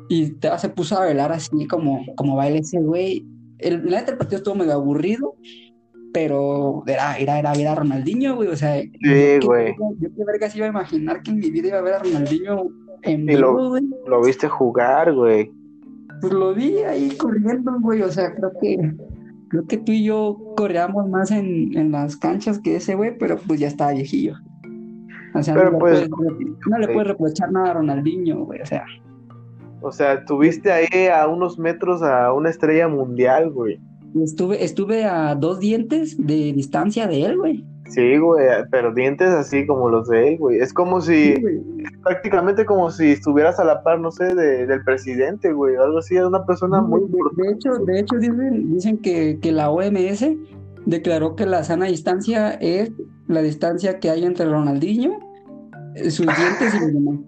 Y 0.09 0.33
se 0.59 0.69
puso 0.71 0.97
a 0.97 1.05
bailar 1.05 1.31
así 1.31 1.69
como, 1.69 2.05
como 2.17 2.35
baila 2.35 2.59
ese 2.59 2.81
güey. 2.81 3.25
El, 3.63 3.91
la 3.91 4.01
neta, 4.01 4.13
el 4.13 4.19
partido 4.19 4.39
estuvo 4.39 4.55
medio 4.55 4.73
aburrido, 4.75 5.37
pero 6.13 6.83
era, 6.87 7.17
era, 7.19 7.39
era 7.39 7.53
ver 7.53 7.69
a 7.69 7.75
Ronaldinho, 7.75 8.37
güey. 8.37 8.49
O 8.49 8.57
sea, 8.57 8.83
yo 8.83 8.91
qué 9.03 9.41
güey. 9.45 9.67
verga- 9.67 9.95
yo 10.01 10.09
qué 10.17 10.25
vergas 10.25 10.57
iba 10.57 10.67
a 10.67 10.71
imaginar 10.71 11.23
que 11.23 11.31
en 11.31 11.39
mi 11.39 11.51
vida 11.51 11.69
iba 11.69 11.79
a 11.79 11.83
ver 11.83 11.95
a 11.95 11.99
Ronaldinho 12.01 12.69
en 13.03 13.29
Y 13.29 13.37
lo- 13.37 13.57
vivo, 13.57 13.69
güey. 13.71 13.85
Lo 14.07 14.23
viste 14.23 14.49
jugar, 14.49 15.13
güey. 15.13 15.51
Pues 16.21 16.33
lo 16.33 16.55
vi 16.55 16.79
ahí 16.79 17.11
corriendo, 17.17 17.73
güey. 17.81 18.03
O 18.03 18.11
sea, 18.11 18.35
creo 18.35 18.53
que 18.61 18.93
creo 19.49 19.67
que 19.67 19.79
tú 19.79 19.93
y 19.93 20.05
yo 20.05 20.39
corríamos 20.57 21.09
más 21.09 21.31
en, 21.31 21.77
en 21.77 21.91
las 21.93 22.17
canchas 22.17 22.59
que 22.61 22.77
ese 22.77 22.95
güey, 22.95 23.17
pero 23.19 23.37
pues 23.47 23.59
ya 23.59 23.69
estaba 23.69 23.93
viejillo. 23.93 24.35
O 25.35 25.43
sea, 25.43 25.55
Pero, 25.55 25.67
no, 25.67 25.73
le 25.73 25.79
pues, 25.79 26.09
puedes, 26.09 26.11
no 26.69 26.79
le 26.79 26.87
sí. 26.87 26.93
puedes 26.93 27.09
reprochar 27.09 27.53
nada 27.53 27.71
a 27.71 27.75
Ronaldinho, 27.75 28.45
güey. 28.45 28.61
O 28.61 28.67
sea, 28.67 28.85
O 29.83 29.93
sea, 29.93 30.25
tuviste 30.25 30.71
ahí 30.73 31.07
a 31.13 31.27
unos 31.27 31.59
metros 31.59 32.03
a 32.03 32.33
una 32.33 32.51
estrella 32.51 32.89
mundial, 32.89 33.51
güey. 33.51 33.81
estuve, 34.23 34.65
estuve 34.65 35.05
a 35.05 35.35
dos 35.35 35.61
dientes 35.61 36.17
de 36.19 36.53
distancia 36.53 37.07
de 37.07 37.23
él, 37.25 37.39
güey. 37.39 37.65
Sí, 37.87 38.19
güey, 38.19 38.47
pero 38.71 38.95
dientes 38.95 39.29
así 39.31 39.67
como 39.67 39.89
los 39.89 40.07
de 40.09 40.29
él, 40.29 40.39
güey. 40.39 40.59
Es 40.61 40.73
como 40.73 41.01
si, 41.01 41.35
Sí, 41.35 41.43
prácticamente 42.05 42.65
como 42.65 42.91
si 42.91 43.13
estuvieras 43.13 43.59
a 43.59 43.65
la 43.65 43.83
par, 43.83 43.99
no 43.99 44.13
sé, 44.13 44.33
de- 44.35 44.67
del 44.67 44.85
presidente, 44.85 45.53
güey, 45.53 45.75
algo 45.75 45.99
así. 45.99 46.17
Es 46.17 46.23
una 46.25 46.45
persona 46.47 46.81
muy 46.81 47.01
De, 47.01 47.43
de 47.43 47.53
hecho, 47.53 47.71
de 47.85 47.99
hecho 47.99 48.17
dicen, 48.17 48.73
dicen 48.75 48.99
que, 48.99 49.39
que 49.41 49.51
la 49.51 49.71
OMS 49.71 50.25
declaró 50.87 51.35
que 51.35 51.47
la 51.47 51.65
sana 51.65 51.87
distancia 51.87 52.53
es 52.53 52.93
la 53.27 53.43
distancia 53.43 53.99
que 53.99 54.09
hay 54.11 54.25
entre 54.25 54.47
Ronaldinho, 54.49 55.19
eh, 55.97 56.11
sus 56.13 56.27
dientes 56.27 56.75
y 56.75 56.81
los 56.81 56.93
demás. 56.93 57.19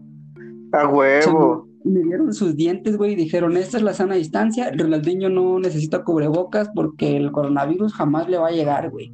A 0.75 0.87
huevo. 0.87 1.67
Me 1.85 2.01
dieron 2.01 2.33
sus 2.33 2.55
dientes, 2.57 2.97
güey, 2.97 3.13
y 3.13 3.17
dijeron, 3.17 3.57
esta 3.57 3.77
es 3.77 3.83
la 3.83 3.93
sana 3.95 4.15
distancia, 4.15 4.71
Ronaldinho 4.77 5.29
no 5.29 5.59
necesita 5.59 6.05
cubrebocas 6.05 6.71
porque 6.75 7.17
el 7.17 7.33
coronavirus 7.33 7.93
jamás 7.95 8.29
le 8.29 8.39
va 8.39 8.49
a 8.49 8.53
llegar, 8.53 8.91
güey. 8.91 9.13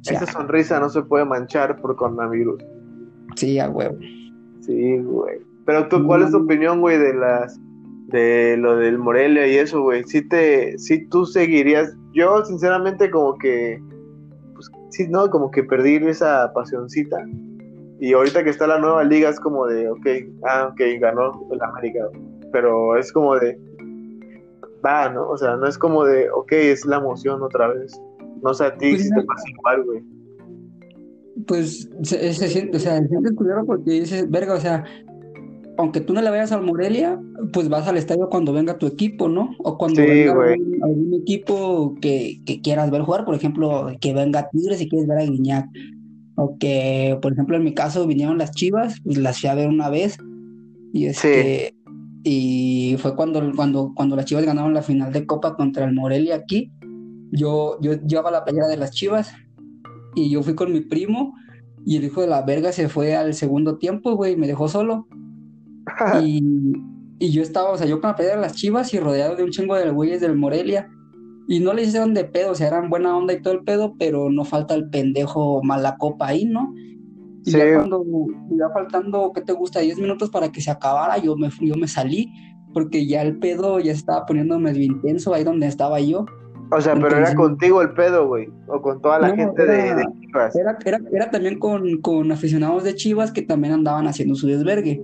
O 0.00 0.04
sea, 0.04 0.18
Esa 0.18 0.32
sonrisa 0.32 0.80
no 0.80 0.88
se 0.90 1.02
puede 1.02 1.24
manchar 1.24 1.80
por 1.80 1.96
coronavirus. 1.96 2.62
sí, 3.36 3.58
a 3.58 3.68
huevo. 3.70 3.96
Sí, 4.60 4.98
güey. 4.98 5.38
Pero 5.66 5.88
tú, 5.88 6.04
¿cuál 6.06 6.22
es 6.22 6.30
tu 6.30 6.40
Mm. 6.40 6.44
opinión, 6.44 6.80
güey, 6.80 6.98
de 6.98 7.14
las 7.14 7.58
de 8.08 8.56
lo 8.56 8.76
del 8.76 8.98
Morelia 8.98 9.46
y 9.46 9.56
eso, 9.56 9.82
güey? 9.82 10.02
Sí 10.04 10.26
te 10.28 10.76
sí 10.78 11.06
tú 11.10 11.24
seguirías. 11.26 11.94
Yo 12.12 12.44
sinceramente 12.44 13.08
como 13.10 13.38
que 13.38 13.80
pues 14.54 14.68
sí, 14.90 15.06
no, 15.08 15.30
como 15.30 15.50
que 15.50 15.62
perdí 15.62 15.94
esa 15.96 16.52
pasioncita. 16.52 17.18
Y 18.00 18.14
ahorita 18.14 18.42
que 18.42 18.50
está 18.50 18.66
la 18.66 18.78
nueva 18.78 19.04
liga 19.04 19.28
es 19.28 19.38
como 19.38 19.66
de, 19.66 19.88
ok, 19.88 20.06
ah, 20.48 20.70
ok, 20.72 20.80
ganó 21.00 21.46
el 21.52 21.62
América. 21.62 22.08
Pero 22.52 22.96
es 22.96 23.12
como 23.12 23.36
de 23.36 23.58
va, 24.84 25.08
¿no? 25.08 25.28
O 25.28 25.36
sea, 25.36 25.56
no 25.56 25.66
es 25.66 25.78
como 25.78 26.04
de, 26.04 26.30
ok, 26.30 26.52
es 26.52 26.84
la 26.84 26.96
emoción 26.96 27.42
otra 27.42 27.68
vez. 27.68 28.00
No 28.42 28.54
sé 28.54 28.64
a 28.64 28.74
ti 28.76 28.90
Pues 28.90 29.02
si 29.02 29.10
te 29.10 29.22
pasa 29.22 29.48
igual, 29.50 29.84
güey. 29.84 30.02
Pues 31.46 31.88
se, 32.02 32.32
se 32.34 32.48
siente, 32.48 32.76
o 32.76 32.80
sea, 32.80 33.00
se 33.00 33.08
siente 33.08 33.34
culero 33.34 33.64
porque 33.64 33.92
dices, 33.92 34.30
verga, 34.30 34.54
o 34.54 34.60
sea, 34.60 34.84
aunque 35.78 36.00
tú 36.00 36.12
no 36.12 36.20
le 36.20 36.30
vayas 36.30 36.52
al 36.52 36.62
Morelia, 36.62 37.20
pues 37.52 37.68
vas 37.68 37.88
al 37.88 37.96
estadio 37.96 38.28
cuando 38.28 38.52
venga 38.52 38.78
tu 38.78 38.86
equipo, 38.86 39.28
¿no? 39.28 39.50
O 39.58 39.78
cuando 39.78 40.02
Sí, 40.02 40.06
venga 40.06 40.32
algún, 40.32 40.78
algún 40.82 41.14
equipo 41.14 41.94
que, 42.00 42.40
que 42.44 42.60
quieras 42.60 42.90
ver 42.90 43.02
jugar, 43.02 43.24
por 43.24 43.34
ejemplo, 43.34 43.88
que 44.00 44.12
venga 44.12 44.48
Tigres 44.50 44.80
y 44.80 44.88
quieres 44.88 45.08
ver 45.08 45.18
a 45.18 45.22
Guiñac. 45.22 45.68
O 46.42 46.56
que, 46.58 47.18
por 47.20 47.34
ejemplo, 47.34 47.54
en 47.54 47.64
mi 47.64 47.74
caso 47.74 48.06
vinieron 48.06 48.38
las 48.38 48.52
Chivas, 48.52 48.98
pues 49.04 49.18
las 49.18 49.38
fui 49.38 49.50
a 49.50 49.54
ver 49.54 49.68
una 49.68 49.90
vez. 49.90 50.16
Y 50.94 51.04
este, 51.04 51.74
y 52.24 52.96
fue 52.98 53.14
cuando, 53.14 53.42
cuando, 53.54 53.92
cuando 53.94 54.16
las 54.16 54.24
Chivas 54.24 54.46
ganaron 54.46 54.72
la 54.72 54.80
final 54.80 55.12
de 55.12 55.26
Copa 55.26 55.54
contra 55.54 55.84
el 55.84 55.94
Morelia 55.94 56.36
aquí. 56.36 56.72
Yo, 57.30 57.78
yo 57.82 57.92
llevaba 58.06 58.30
la 58.30 58.42
playera 58.42 58.68
de 58.68 58.78
las 58.78 58.92
Chivas 58.92 59.30
y 60.14 60.30
yo 60.30 60.42
fui 60.42 60.54
con 60.54 60.72
mi 60.72 60.80
primo 60.80 61.34
y 61.84 61.98
el 61.98 62.04
hijo 62.04 62.22
de 62.22 62.28
la 62.28 62.40
verga 62.40 62.72
se 62.72 62.88
fue 62.88 63.14
al 63.14 63.34
segundo 63.34 63.76
tiempo, 63.76 64.16
güey, 64.16 64.34
me 64.36 64.46
dejó 64.46 64.66
solo. 64.66 65.06
Y, 66.24 66.42
y 67.18 67.32
yo 67.32 67.42
estaba, 67.42 67.70
o 67.70 67.76
sea, 67.76 67.86
yo 67.86 68.00
con 68.00 68.08
la 68.08 68.16
playera 68.16 68.36
de 68.36 68.42
las 68.42 68.54
Chivas 68.54 68.94
y 68.94 68.98
rodeado 68.98 69.36
de 69.36 69.44
un 69.44 69.50
chingo 69.50 69.74
de 69.76 69.90
güeyes 69.90 70.22
del 70.22 70.36
Morelia. 70.36 70.88
Y 71.50 71.58
no 71.58 71.72
le 71.74 71.82
hicieron 71.82 72.14
de 72.14 72.24
pedo, 72.24 72.52
o 72.52 72.54
sea, 72.54 72.68
eran 72.68 72.88
buena 72.90 73.16
onda 73.16 73.32
y 73.34 73.42
todo 73.42 73.54
el 73.54 73.64
pedo, 73.64 73.94
pero 73.98 74.30
no 74.30 74.44
falta 74.44 74.74
el 74.74 74.88
pendejo 74.88 75.60
mala 75.64 75.96
copa 75.98 76.28
ahí, 76.28 76.44
¿no? 76.44 76.72
Y 77.44 77.50
Sí. 77.50 77.58
ya 77.58 77.74
cuando, 77.74 78.04
ya 78.50 78.68
faltando, 78.72 79.32
¿qué 79.34 79.40
te 79.40 79.52
gusta? 79.52 79.80
10 79.80 79.98
minutos 79.98 80.30
para 80.30 80.52
que 80.52 80.60
se 80.60 80.70
acabara, 80.70 81.18
yo 81.18 81.36
me, 81.36 81.50
fui- 81.50 81.68
yo 81.68 81.74
me 81.74 81.88
salí, 81.88 82.32
porque 82.72 83.04
ya 83.06 83.22
el 83.22 83.38
pedo 83.38 83.80
ya 83.80 83.90
estaba 83.90 84.26
poniendo 84.26 84.60
medio 84.60 84.84
intenso 84.84 85.34
ahí 85.34 85.42
donde 85.42 85.66
estaba 85.66 85.98
yo. 86.00 86.24
O 86.70 86.80
sea, 86.80 86.94
pero 86.94 87.08
era 87.08 87.16
Entonces- 87.16 87.34
contigo 87.34 87.82
el 87.82 87.94
pedo, 87.94 88.28
güey. 88.28 88.48
O 88.68 88.80
con 88.80 89.00
toda 89.02 89.18
la 89.18 89.30
No, 89.30 89.34
gente 89.34 89.66
de, 89.66 89.86
era- 89.88 89.96
de 89.96 90.04
Chivas. 90.20 90.54
Era, 90.54 90.78
era, 90.84 91.00
era 91.12 91.30
también 91.32 91.58
con, 91.58 92.00
con 92.00 92.30
aficionados 92.30 92.84
de 92.84 92.94
Chivas 92.94 93.32
que 93.32 93.42
también 93.42 93.74
andaban 93.74 94.06
haciendo 94.06 94.36
su 94.36 94.46
desvergue. 94.46 95.02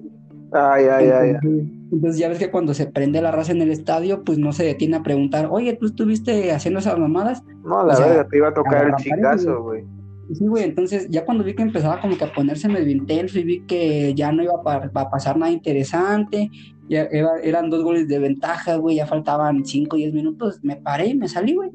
Ay, 0.53 0.85
ay, 0.85 1.09
ay. 1.09 1.31
Entonces, 1.31 1.67
entonces 1.93 2.19
ya 2.19 2.29
ves 2.29 2.39
que 2.39 2.51
cuando 2.51 2.75
se 2.75 2.87
prende 2.87 3.21
la 3.23 3.31
raza 3.31 3.53
en 3.53 3.63
el 3.63 3.71
estadio, 3.71 4.25
pues 4.25 4.39
no 4.39 4.53
se 4.53 4.65
detiene 4.65 4.97
a 4.97 5.03
preguntar, 5.03 5.49
oye, 5.51 5.75
¿tú 5.77 5.87
estuviste 5.87 6.51
haciendo 6.53 6.81
esas 6.81 6.99
mamadas? 6.99 7.43
No, 7.65 7.85
la 7.87 7.95
o 7.95 7.97
sea, 7.97 8.07
verga, 8.07 8.29
te 8.29 8.37
iba 8.39 8.49
a 8.49 8.55
tocar 8.55 8.87
el 8.89 8.95
chingazo, 8.97 9.63
güey. 9.63 9.85
Sí, 10.33 10.45
güey, 10.47 10.65
entonces 10.65 11.07
ya 11.09 11.25
cuando 11.25 11.45
vi 11.45 11.55
que 11.55 11.63
empezaba 11.63 12.01
como 12.01 12.17
que 12.19 12.25
a 12.25 12.33
ponerse 12.33 12.69
medio 12.69 12.91
intenso 12.91 13.39
y 13.39 13.45
vi 13.45 13.61
que 13.61 14.13
ya 14.15 14.33
no 14.33 14.43
iba 14.43 14.55
a, 14.59 14.63
pa- 14.91 14.91
a 15.03 15.11
pasar 15.11 15.39
nada 15.39 15.53
interesante, 15.53 16.51
ya 16.89 17.03
era- 17.05 17.39
eran 17.45 17.71
dos 17.71 17.85
goles 17.85 18.09
de 18.09 18.19
ventaja, 18.19 18.75
güey, 18.77 18.97
ya 18.97 19.07
faltaban 19.07 19.65
5 19.65 19.95
o 19.95 19.99
10 19.99 20.13
minutos, 20.13 20.59
me 20.63 20.75
paré 20.77 21.07
y 21.09 21.15
me 21.15 21.29
salí, 21.29 21.55
güey. 21.55 21.71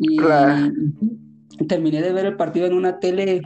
Y, 0.00 0.16
Claro. 0.16 0.72
terminé 1.68 2.02
de 2.02 2.12
ver 2.12 2.26
el 2.26 2.36
partido 2.36 2.66
en 2.66 2.74
una 2.74 2.98
tele 2.98 3.42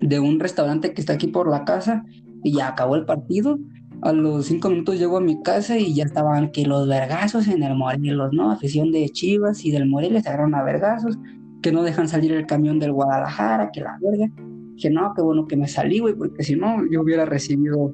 de 0.00 0.20
un 0.20 0.38
restaurante 0.38 0.92
que 0.92 1.00
está 1.00 1.14
aquí 1.14 1.26
por 1.26 1.48
la 1.48 1.64
casa 1.64 2.04
y 2.44 2.52
ya 2.56 2.68
acabó 2.68 2.94
el 2.96 3.04
partido. 3.04 3.58
A 4.02 4.12
los 4.12 4.46
cinco 4.46 4.70
minutos 4.70 4.98
llego 4.98 5.16
a 5.16 5.20
mi 5.20 5.42
casa 5.42 5.76
y 5.76 5.94
ya 5.94 6.04
estaban 6.04 6.52
que 6.52 6.64
los 6.64 6.88
vergazos 6.88 7.48
en 7.48 7.62
el 7.62 7.74
Morelos, 7.74 8.32
¿no? 8.32 8.50
Afición 8.50 8.92
de 8.92 9.08
Chivas 9.08 9.64
y 9.64 9.70
del 9.70 9.86
Morelia 9.86 10.22
se 10.22 10.28
agarraron 10.28 10.54
a 10.54 10.62
vergazos, 10.62 11.18
que 11.62 11.72
no 11.72 11.82
dejan 11.82 12.08
salir 12.08 12.32
el 12.32 12.46
camión 12.46 12.78
del 12.78 12.92
Guadalajara, 12.92 13.70
que 13.72 13.80
la 13.80 13.98
verga. 14.00 14.28
Dije, 14.74 14.90
no, 14.90 15.12
qué 15.14 15.22
bueno 15.22 15.46
que 15.46 15.56
me 15.56 15.66
salí, 15.66 15.98
güey, 15.98 16.14
porque 16.14 16.44
si 16.44 16.54
no, 16.54 16.86
yo 16.90 17.02
hubiera 17.02 17.24
recibido. 17.24 17.92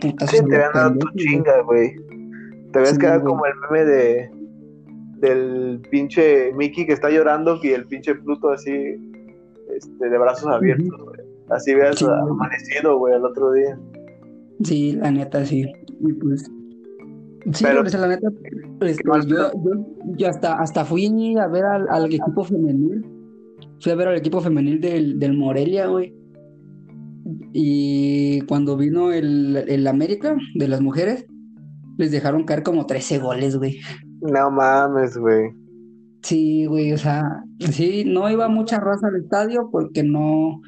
Sí, 0.00 0.14
te 0.14 0.58
dado 0.58 0.98
tu 0.98 1.08
chinga, 1.16 1.60
güey. 1.62 1.94
Te 2.72 2.78
ves 2.78 2.98
quedado 2.98 3.24
como 3.24 3.44
el 3.44 3.52
meme 3.70 3.84
de 3.84 4.30
del 5.22 5.80
pinche 5.88 6.52
Mickey 6.52 6.84
que 6.84 6.92
está 6.92 7.08
llorando 7.08 7.60
y 7.62 7.68
el 7.68 7.86
pinche 7.86 8.14
Pluto 8.16 8.50
así 8.50 8.72
este, 9.72 10.10
de 10.10 10.18
brazos 10.18 10.48
abiertos, 10.48 11.00
güey. 11.00 11.20
Así 11.48 11.74
veas 11.74 12.02
amanecido, 12.02 12.98
güey, 12.98 13.14
el 13.14 13.24
otro 13.24 13.52
día. 13.52 13.78
Sí, 14.64 14.92
la 14.92 15.10
neta, 15.10 15.44
sí. 15.44 15.64
Y 16.00 16.12
pues. 16.14 16.50
Sí, 17.52 17.64
pero, 17.64 17.82
la 17.82 18.08
neta, 18.08 18.28
pues, 18.78 18.98
pues 19.04 19.26
yo, 19.26 19.50
yo, 20.16 20.28
hasta, 20.28 20.54
hasta 20.60 20.84
fui 20.84 21.36
a 21.36 21.48
ver 21.48 21.64
al, 21.64 22.04
equipo 22.06 22.44
femenil. 22.44 23.04
Fui 23.80 23.90
a 23.90 23.96
ver 23.96 24.08
al 24.08 24.16
equipo 24.16 24.40
femenil 24.40 24.80
del, 24.80 25.18
del 25.18 25.36
Morelia, 25.36 25.86
güey. 25.86 26.14
Y 27.52 28.42
cuando 28.42 28.76
vino 28.76 29.12
el, 29.12 29.56
el 29.68 29.86
América 29.88 30.36
de 30.54 30.68
las 30.68 30.80
mujeres, 30.80 31.26
les 31.98 32.12
dejaron 32.12 32.44
caer 32.44 32.62
como 32.62 32.86
13 32.86 33.18
goles, 33.18 33.56
güey. 33.56 33.80
No 34.20 34.50
mames, 34.50 35.16
güey. 35.16 35.50
Sí, 36.22 36.66
güey, 36.66 36.92
o 36.92 36.98
sea, 36.98 37.44
sí, 37.58 38.04
no 38.06 38.30
iba 38.30 38.48
mucha 38.48 38.78
raza 38.78 39.08
al 39.08 39.16
estadio 39.16 39.68
porque 39.70 40.04
no... 40.04 40.60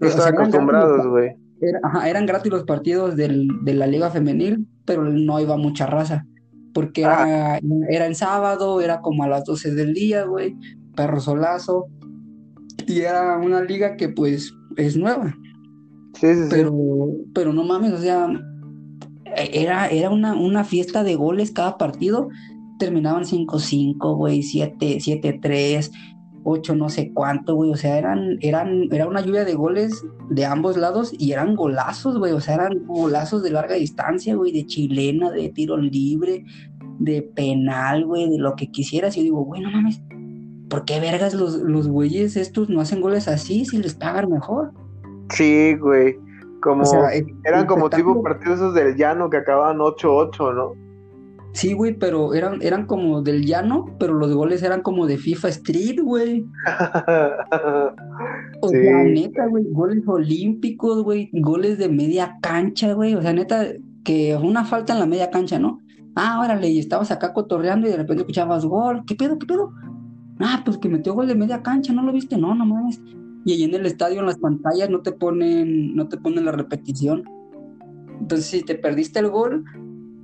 No 0.00 0.08
estaban 0.08 0.34
acostumbrados, 0.34 1.06
güey. 1.08 1.36
Ajá, 1.82 2.08
eran 2.08 2.26
gratis 2.26 2.52
los 2.52 2.64
partidos 2.64 3.16
del, 3.16 3.48
de 3.62 3.74
la 3.74 3.86
liga 3.86 4.10
femenil, 4.10 4.66
pero 4.84 5.04
no 5.04 5.40
iba 5.40 5.56
mucha 5.56 5.86
raza. 5.86 6.26
Porque 6.72 7.02
era, 7.02 7.54
ah. 7.54 7.60
era 7.88 8.06
el 8.06 8.16
sábado, 8.16 8.80
era 8.80 9.00
como 9.00 9.22
a 9.22 9.28
las 9.28 9.44
12 9.44 9.74
del 9.74 9.94
día, 9.94 10.24
güey, 10.24 10.56
perro 10.96 11.20
solazo. 11.20 11.86
Y 12.86 13.00
era 13.00 13.38
una 13.38 13.62
liga 13.62 13.96
que 13.96 14.08
pues 14.08 14.52
es 14.76 14.96
nueva. 14.96 15.34
Sí, 16.14 16.34
sí, 16.34 16.42
pero, 16.50 16.74
pero 17.34 17.52
no 17.52 17.64
mames, 17.64 17.92
o 17.92 17.98
sea, 17.98 18.28
era, 19.36 19.88
era 19.88 20.10
una, 20.10 20.34
una 20.34 20.64
fiesta 20.64 21.02
de 21.02 21.16
goles 21.16 21.50
cada 21.50 21.76
partido 21.76 22.28
terminaban 22.78 23.24
5-5, 23.24 24.16
güey, 24.16 24.40
7-3, 24.40 25.90
8 26.44 26.74
no 26.76 26.88
sé 26.88 27.10
cuánto, 27.12 27.54
güey, 27.54 27.72
o 27.72 27.76
sea, 27.76 27.98
eran, 27.98 28.38
eran, 28.40 28.88
era 28.92 29.08
una 29.08 29.22
lluvia 29.22 29.44
de 29.44 29.54
goles 29.54 30.04
de 30.28 30.44
ambos 30.44 30.76
lados 30.76 31.12
y 31.18 31.32
eran 31.32 31.56
golazos, 31.56 32.18
güey, 32.18 32.32
o 32.32 32.40
sea, 32.40 32.54
eran 32.54 32.86
golazos 32.86 33.42
de 33.42 33.50
larga 33.50 33.74
distancia, 33.74 34.34
güey, 34.36 34.52
de 34.52 34.66
chilena, 34.66 35.30
de 35.30 35.48
tiro 35.48 35.76
libre, 35.76 36.44
de 36.98 37.22
penal, 37.22 38.04
güey, 38.04 38.30
de 38.30 38.38
lo 38.38 38.54
que 38.54 38.70
quisieras. 38.70 39.16
Y 39.16 39.20
yo 39.20 39.24
digo, 39.24 39.44
güey, 39.44 39.62
no 39.62 39.70
mames, 39.70 40.02
¿por 40.68 40.84
qué 40.84 41.00
vergas 41.00 41.34
los, 41.34 41.56
los 41.56 41.88
güeyes 41.88 42.36
estos 42.36 42.68
no 42.68 42.80
hacen 42.80 43.00
goles 43.00 43.26
así 43.26 43.64
si 43.64 43.78
les 43.78 43.94
pagan 43.94 44.30
mejor? 44.30 44.72
Sí, 45.30 45.74
güey. 45.74 46.16
Como, 46.60 46.84
eran 47.44 47.66
como 47.66 47.90
tipo 47.90 48.22
partidos 48.22 48.56
esos 48.56 48.74
del 48.74 48.96
llano 48.96 49.28
que 49.28 49.36
acababan 49.36 49.78
8-8, 49.78 50.54
¿no? 50.54 50.83
Sí, 51.54 51.72
güey, 51.72 51.94
pero 51.94 52.34
eran, 52.34 52.60
eran 52.62 52.84
como 52.84 53.22
del 53.22 53.46
llano, 53.46 53.86
pero 54.00 54.14
los 54.14 54.34
goles 54.34 54.64
eran 54.64 54.82
como 54.82 55.06
de 55.06 55.18
FIFA 55.18 55.48
Street, 55.50 56.00
güey. 56.02 56.44
o 58.60 58.68
sea, 58.68 59.04
neta, 59.04 59.46
güey, 59.46 59.64
goles 59.70 60.02
olímpicos, 60.04 61.04
güey, 61.04 61.30
goles 61.32 61.78
de 61.78 61.88
media 61.88 62.38
cancha, 62.42 62.92
güey. 62.94 63.14
O 63.14 63.22
sea, 63.22 63.32
neta, 63.32 63.68
que 64.02 64.36
una 64.36 64.64
falta 64.64 64.94
en 64.94 64.98
la 64.98 65.06
media 65.06 65.30
cancha, 65.30 65.60
¿no? 65.60 65.78
Ah, 66.16 66.40
órale, 66.42 66.68
y 66.70 66.80
estabas 66.80 67.12
acá 67.12 67.32
cotorreando 67.32 67.86
y 67.86 67.92
de 67.92 67.98
repente 67.98 68.22
escuchabas 68.22 68.66
gol. 68.66 69.04
¿Qué 69.06 69.14
pedo, 69.14 69.38
qué 69.38 69.46
pedo? 69.46 69.72
Ah, 70.40 70.60
pues 70.64 70.76
que 70.78 70.88
metió 70.88 71.14
gol 71.14 71.28
de 71.28 71.36
media 71.36 71.62
cancha, 71.62 71.92
¿no 71.92 72.02
lo 72.02 72.12
viste? 72.12 72.36
No, 72.36 72.56
no 72.56 72.66
mames. 72.66 73.00
Y 73.44 73.52
ahí 73.52 73.62
en 73.62 73.74
el 73.74 73.86
estadio, 73.86 74.18
en 74.18 74.26
las 74.26 74.38
pantallas, 74.38 74.90
no 74.90 75.02
te 75.02 75.12
ponen, 75.12 75.94
no 75.94 76.08
te 76.08 76.16
ponen 76.16 76.46
la 76.46 76.52
repetición. 76.52 77.22
Entonces, 78.20 78.46
si 78.46 78.62
te 78.62 78.74
perdiste 78.74 79.20
el 79.20 79.30
gol, 79.30 79.64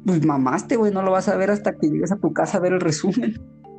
pues 0.05 0.25
mamaste, 0.25 0.77
güey, 0.77 0.93
no 0.93 1.03
lo 1.03 1.11
vas 1.11 1.29
a 1.29 1.37
ver 1.37 1.51
hasta 1.51 1.77
que 1.77 1.89
llegues 1.89 2.13
a 2.13 2.19
tu 2.19 2.33
casa 2.33 2.59
a 2.59 2.61
ver 2.61 2.73
el 2.73 2.81
resumen. 2.81 3.35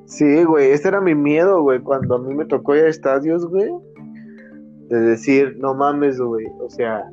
Sí, 0.06 0.44
güey, 0.44 0.72
ese 0.72 0.90
era 0.90 1.00
mi 1.00 1.16
miedo, 1.16 1.62
güey, 1.62 1.80
cuando 1.80 2.16
a 2.16 2.20
mí 2.20 2.34
me 2.34 2.46
tocó 2.46 2.76
ir 2.76 2.84
a 2.84 2.90
estadios, 2.90 3.48
güey, 3.48 3.72
de 4.90 5.00
decir, 5.00 5.56
no 5.60 5.74
mames, 5.74 6.20
güey, 6.20 6.48
o 6.60 6.70
sea, 6.70 7.10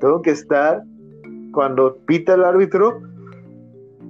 tengo 0.00 0.20
que 0.20 0.32
estar 0.32 0.82
cuando 1.52 1.96
pita 2.06 2.34
el 2.34 2.44
árbitro, 2.44 3.00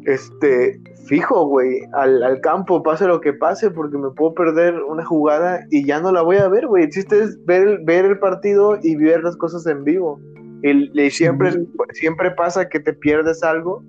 este, 0.05 0.81
fijo, 1.07 1.47
güey, 1.47 1.81
al, 1.93 2.41
campo, 2.41 2.83
pase 2.83 3.07
lo 3.07 3.21
que 3.21 3.33
pase, 3.33 3.71
porque 3.71 3.99
me 3.99 4.11
puedo 4.11 4.35
perder 4.35 4.83
una 4.83 5.05
jugada 5.05 5.65
y 5.71 5.87
ya 5.87 6.01
no 6.01 6.11
la 6.13 6.23
voy 6.23 6.37
a 6.37 6.49
ver, 6.49 6.67
güey. 6.67 6.85
El 6.85 6.91
chiste 6.91 7.23
es 7.23 7.45
ver, 7.45 7.81
ver 7.85 8.05
el 8.05 8.19
partido 8.19 8.79
y 8.83 8.97
ver 8.97 9.23
las 9.23 9.37
cosas 9.37 9.67
en 9.67 9.85
vivo. 9.85 10.21
Y, 10.63 11.11
siempre, 11.11 11.53
siempre 11.93 12.31
pasa 12.31 12.69
que 12.69 12.81
te 12.81 12.95
pierdes 12.95 13.43
algo 13.43 13.83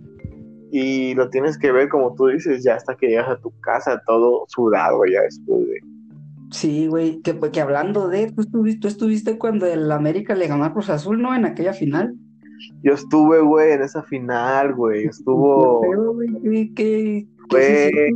y 0.71 1.13
lo 1.15 1.29
tienes 1.29 1.57
que 1.57 1.71
ver 1.71 1.89
como 1.89 2.15
tú 2.15 2.27
dices, 2.27 2.63
ya 2.63 2.75
hasta 2.75 2.95
que 2.95 3.07
llegas 3.07 3.29
a 3.29 3.39
tu 3.39 3.51
casa 3.61 4.01
todo 4.05 4.45
sudado 4.47 5.05
ya 5.05 5.21
después 5.21 5.67
de... 5.67 5.79
Sí, 6.51 6.87
güey, 6.87 7.21
que, 7.21 7.37
que 7.51 7.61
hablando 7.61 8.07
de, 8.07 8.31
tú 8.31 8.41
estuviste, 8.41 8.79
tú 8.79 8.87
estuviste 8.87 9.37
cuando 9.37 9.65
el 9.65 9.91
América 9.91 10.35
le 10.35 10.47
ganó 10.47 10.63
a 10.63 10.73
Cruz 10.73 10.89
Azul, 10.89 11.21
¿no? 11.21 11.35
En 11.35 11.45
aquella 11.45 11.73
final. 11.73 12.15
Yo 12.83 12.93
estuve, 12.93 13.41
güey, 13.41 13.73
en 13.73 13.81
esa 13.81 14.03
final, 14.03 14.73
güey, 14.73 15.05
estuvo... 15.05 15.81
¿Qué, 16.43 16.71
qué, 16.75 17.27
qué, 17.49 18.11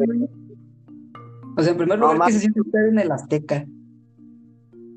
O 1.57 1.61
sea, 1.61 1.71
en 1.71 1.77
primer 1.77 1.99
lugar, 1.99 2.19
¿qué 2.27 2.33
se 2.33 2.39
siente 2.39 2.61
usted 2.61 2.87
en 2.87 2.99
el 2.99 3.11
Azteca? 3.11 3.65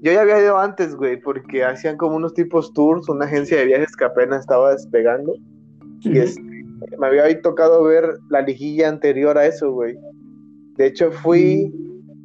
Yo 0.02 0.12
ya 0.12 0.22
había 0.22 0.42
ido 0.42 0.58
antes, 0.58 0.94
güey, 0.96 1.20
porque 1.20 1.64
hacían 1.64 1.96
como 1.96 2.16
unos 2.16 2.34
tipos 2.34 2.72
tours, 2.72 3.08
una 3.08 3.24
agencia 3.24 3.56
de 3.56 3.66
viajes 3.66 3.94
que 3.96 4.04
apenas 4.04 4.40
estaba 4.40 4.72
despegando. 4.72 5.34
Y 6.00 6.18
este, 6.18 6.42
me 6.98 7.06
había 7.06 7.40
tocado 7.42 7.82
ver 7.84 8.04
la 8.30 8.42
liguilla 8.42 8.88
anterior 8.88 9.36
a 9.38 9.46
eso, 9.46 9.72
güey. 9.72 9.96
De 10.76 10.86
hecho, 10.86 11.10
fui. 11.12 11.72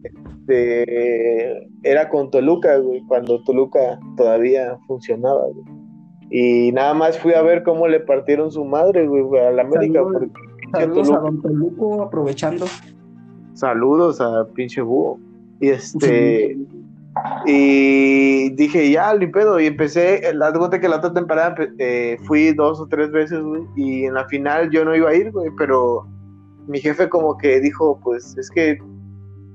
Este, 0.04 1.68
era 1.84 2.10
con 2.10 2.32
Toluca, 2.32 2.78
güey, 2.78 3.02
cuando 3.08 3.44
Toluca 3.44 4.00
todavía 4.16 4.78
funcionaba, 4.88 5.42
güey. 5.48 5.78
Y 6.30 6.72
nada 6.74 6.94
más 6.94 7.18
fui 7.20 7.34
a 7.34 7.42
ver 7.42 7.64
cómo 7.64 7.88
le 7.88 8.00
partieron 8.02 8.52
su 8.52 8.64
madre, 8.66 9.08
güey, 9.08 9.42
a 9.42 9.52
la 9.52 9.64
América. 9.64 10.02
Saludos, 10.74 11.12
a 11.12 11.20
Don 11.20 11.42
Toluco, 11.42 12.02
aprovechando. 12.02 12.66
Saludos 13.54 14.20
a 14.22 14.46
pinche 14.54 14.82
búho. 14.82 15.20
Y 15.60 15.70
este. 15.70 16.58
Y 17.46 18.50
dije, 18.52 18.92
ya, 18.92 19.14
ni 19.16 19.28
pedo. 19.28 19.60
Y 19.60 19.68
empecé, 19.68 20.34
la 20.34 20.52
cuenta 20.54 20.80
que 20.80 20.90
la 20.90 20.98
otra 20.98 21.14
temporada 21.14 21.56
eh, 21.80 22.18
fui 22.26 22.54
dos 22.54 22.80
o 22.80 22.88
tres 22.88 23.12
veces, 23.12 23.42
güey. 23.42 23.64
Y 23.76 24.06
en 24.06 24.14
la 24.14 24.26
final 24.26 24.70
yo 24.70 24.84
no 24.86 24.96
iba 24.96 25.10
a 25.10 25.16
ir, 25.16 25.32
güey. 25.32 25.50
Pero 25.58 26.08
mi 26.68 26.80
jefe 26.80 27.10
como 27.10 27.38
que 27.38 27.60
dijo, 27.60 28.00
pues 28.04 28.38
es 28.38 28.50
que, 28.50 28.78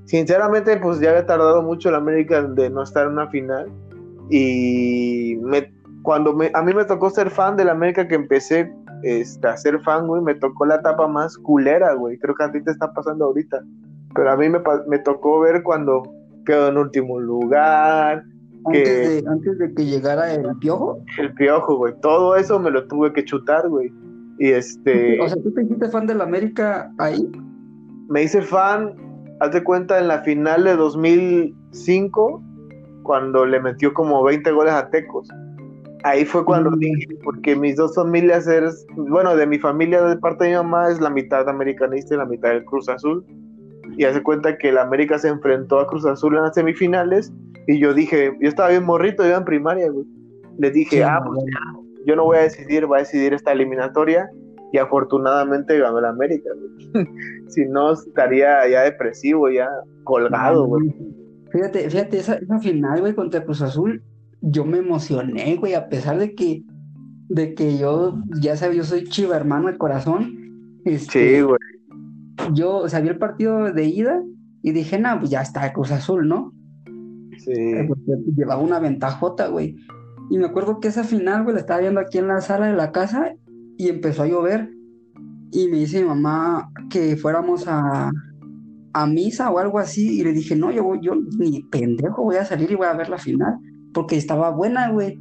sinceramente, 0.05 0.77
pues 0.77 0.99
ya 0.99 1.11
había 1.11 1.25
tardado 1.25 1.61
mucho 1.61 1.91
la 1.91 1.97
América 1.97 2.41
de 2.41 2.69
no 2.69 2.83
estar 2.83 3.05
en 3.05 3.13
una 3.13 3.27
final. 3.27 3.71
Y 4.29 5.37
me, 5.41 5.71
cuando 6.01 6.33
me, 6.33 6.51
a 6.53 6.61
mí 6.61 6.73
me 6.73 6.85
tocó 6.85 7.09
ser 7.09 7.29
fan 7.29 7.55
de 7.57 7.65
la 7.65 7.73
América 7.73 8.07
que 8.07 8.15
empecé 8.15 8.73
este, 9.03 9.47
a 9.47 9.57
ser 9.57 9.81
fan, 9.81 10.07
güey, 10.07 10.21
me 10.21 10.35
tocó 10.35 10.65
la 10.65 10.75
etapa 10.75 11.07
más 11.07 11.37
culera, 11.37 11.93
güey. 11.93 12.17
Creo 12.17 12.35
que 12.35 12.43
a 12.43 12.51
ti 12.51 12.63
te 12.63 12.71
está 12.71 12.91
pasando 12.93 13.25
ahorita. 13.25 13.61
Pero 14.15 14.31
a 14.31 14.37
mí 14.37 14.49
me, 14.49 14.59
me 14.87 14.99
tocó 14.99 15.39
ver 15.41 15.63
cuando 15.63 16.03
quedó 16.45 16.69
en 16.69 16.77
último 16.77 17.19
lugar. 17.19 18.23
Antes, 18.65 19.57
de, 19.59 19.73
que 19.75 19.85
llegara 19.85 20.33
el 20.33 20.45
piojo. 20.59 20.99
El 21.19 21.33
piojo, 21.33 21.77
güey. 21.77 21.93
Todo 22.01 22.35
eso 22.35 22.59
me 22.59 22.71
lo 22.71 22.87
tuve 22.87 23.11
que 23.11 23.25
chutar, 23.25 23.67
güey. 23.67 23.91
Y 24.39 24.51
este. 24.51 25.19
O 25.21 25.27
sea, 25.27 25.41
¿tú 25.41 25.51
te 25.53 25.63
hiciste 25.63 25.89
fan 25.89 26.07
del 26.07 26.21
América 26.21 26.91
ahí? 26.97 27.29
Me 28.09 28.23
hice 28.23 28.41
fan, 28.41 28.95
haz 29.41 29.51
de 29.51 29.63
cuenta, 29.63 29.99
en 29.99 30.07
la 30.07 30.19
final 30.19 30.63
de 30.63 30.75
2005, 30.75 32.41
cuando 33.03 33.45
le 33.45 33.59
metió 33.59 33.93
como 33.93 34.23
20 34.23 34.51
goles 34.51 34.73
a 34.73 34.89
Tecos. 34.89 35.27
Ahí 36.05 36.25
fue 36.25 36.43
cuando 36.43 36.71
mm. 36.71 36.79
dije, 36.79 37.07
porque 37.23 37.55
mis 37.55 37.75
dos 37.75 37.95
familias 37.95 38.47
eres, 38.47 38.85
bueno, 38.95 39.35
de 39.35 39.45
mi 39.45 39.57
familia 39.57 40.03
de 40.03 40.17
parte 40.17 40.45
de 40.45 40.51
mi 40.51 40.55
mamá 40.57 40.89
es 40.89 40.99
la 40.99 41.09
mitad 41.09 41.47
americanista 41.47 42.15
y 42.15 42.17
la 42.17 42.25
mitad 42.25 42.49
del 42.49 42.65
Cruz 42.65 42.89
Azul 42.89 43.25
y 43.97 44.05
hace 44.05 44.21
cuenta 44.23 44.57
que 44.57 44.69
el 44.69 44.77
América 44.77 45.17
se 45.19 45.29
enfrentó 45.29 45.79
a 45.79 45.87
Cruz 45.87 46.05
Azul 46.05 46.35
en 46.35 46.43
las 46.43 46.55
semifinales 46.55 47.31
y 47.67 47.79
yo 47.79 47.93
dije, 47.93 48.35
yo 48.39 48.49
estaba 48.49 48.69
bien 48.69 48.83
morrito, 48.83 49.23
yo 49.23 49.35
en 49.35 49.45
primaria, 49.45 49.89
güey. 49.89 50.05
Les 50.57 50.73
dije, 50.73 51.03
ah, 51.03 51.21
pues 51.25 51.43
yo 52.05 52.15
no 52.15 52.25
voy 52.25 52.37
a 52.37 52.41
decidir, 52.41 52.85
voy 52.85 52.97
a 52.97 52.99
decidir 52.99 53.33
esta 53.33 53.51
eliminatoria 53.51 54.29
y 54.71 54.77
afortunadamente 54.77 55.79
ganó 55.79 55.99
el 55.99 56.05
América, 56.05 56.49
güey. 56.55 57.07
si 57.47 57.65
no, 57.65 57.93
estaría 57.93 58.67
ya 58.67 58.81
depresivo, 58.81 59.49
ya 59.49 59.69
colgado, 60.03 60.65
güey. 60.65 60.93
Fíjate, 61.51 61.89
fíjate, 61.89 62.17
esa, 62.17 62.35
esa 62.35 62.59
final, 62.59 63.01
güey, 63.01 63.13
contra 63.13 63.43
Cruz 63.43 63.61
Azul, 63.61 64.03
yo 64.41 64.65
me 64.65 64.79
emocioné, 64.79 65.55
güey, 65.55 65.75
a 65.75 65.87
pesar 65.87 66.17
de 66.17 66.33
que, 66.35 66.63
de 67.29 67.53
que 67.53 67.77
yo, 67.77 68.19
ya 68.41 68.57
sabes, 68.57 68.77
yo 68.77 68.83
soy 68.83 69.05
chiva 69.05 69.35
hermano 69.35 69.67
de 69.67 69.77
corazón. 69.77 70.81
Este, 70.85 71.37
sí, 71.37 71.41
güey 71.41 71.59
yo, 72.53 72.77
o 72.77 72.89
sea, 72.89 72.99
vi 72.99 73.09
el 73.09 73.17
partido 73.17 73.71
de 73.71 73.85
ida 73.85 74.21
y 74.61 74.71
dije, 74.71 74.99
no, 74.99 75.19
pues 75.19 75.29
ya 75.29 75.41
está 75.41 75.71
Cruz 75.73 75.91
Azul, 75.91 76.27
¿no? 76.27 76.53
Sí. 77.37 77.51
Eh, 77.51 77.85
porque 77.87 78.03
llevaba 78.35 78.61
una 78.61 78.79
ventajota, 78.79 79.47
güey. 79.47 79.75
Y 80.29 80.37
me 80.37 80.45
acuerdo 80.45 80.79
que 80.79 80.87
esa 80.87 81.03
final, 81.03 81.43
güey, 81.43 81.53
la 81.55 81.61
estaba 81.61 81.81
viendo 81.81 81.99
aquí 81.99 82.17
en 82.17 82.27
la 82.27 82.41
sala 82.41 82.67
de 82.67 82.73
la 82.73 82.91
casa 82.91 83.33
y 83.77 83.89
empezó 83.89 84.23
a 84.23 84.27
llover. 84.27 84.71
Y 85.51 85.67
me 85.67 85.77
dice 85.77 86.01
mi 86.01 86.07
mamá 86.07 86.69
que 86.89 87.15
fuéramos 87.17 87.67
a, 87.67 88.09
a 88.93 89.05
misa 89.05 89.51
o 89.51 89.59
algo 89.59 89.79
así. 89.79 90.19
Y 90.19 90.23
le 90.23 90.33
dije, 90.33 90.55
no, 90.55 90.71
yo, 90.71 90.95
yo 91.01 91.13
ni 91.37 91.63
pendejo 91.63 92.23
voy 92.23 92.37
a 92.37 92.45
salir 92.45 92.71
y 92.71 92.75
voy 92.75 92.87
a 92.87 92.93
ver 92.93 93.09
la 93.09 93.17
final. 93.17 93.57
Porque 93.93 94.15
estaba 94.15 94.49
buena, 94.49 94.89
güey. 94.89 95.19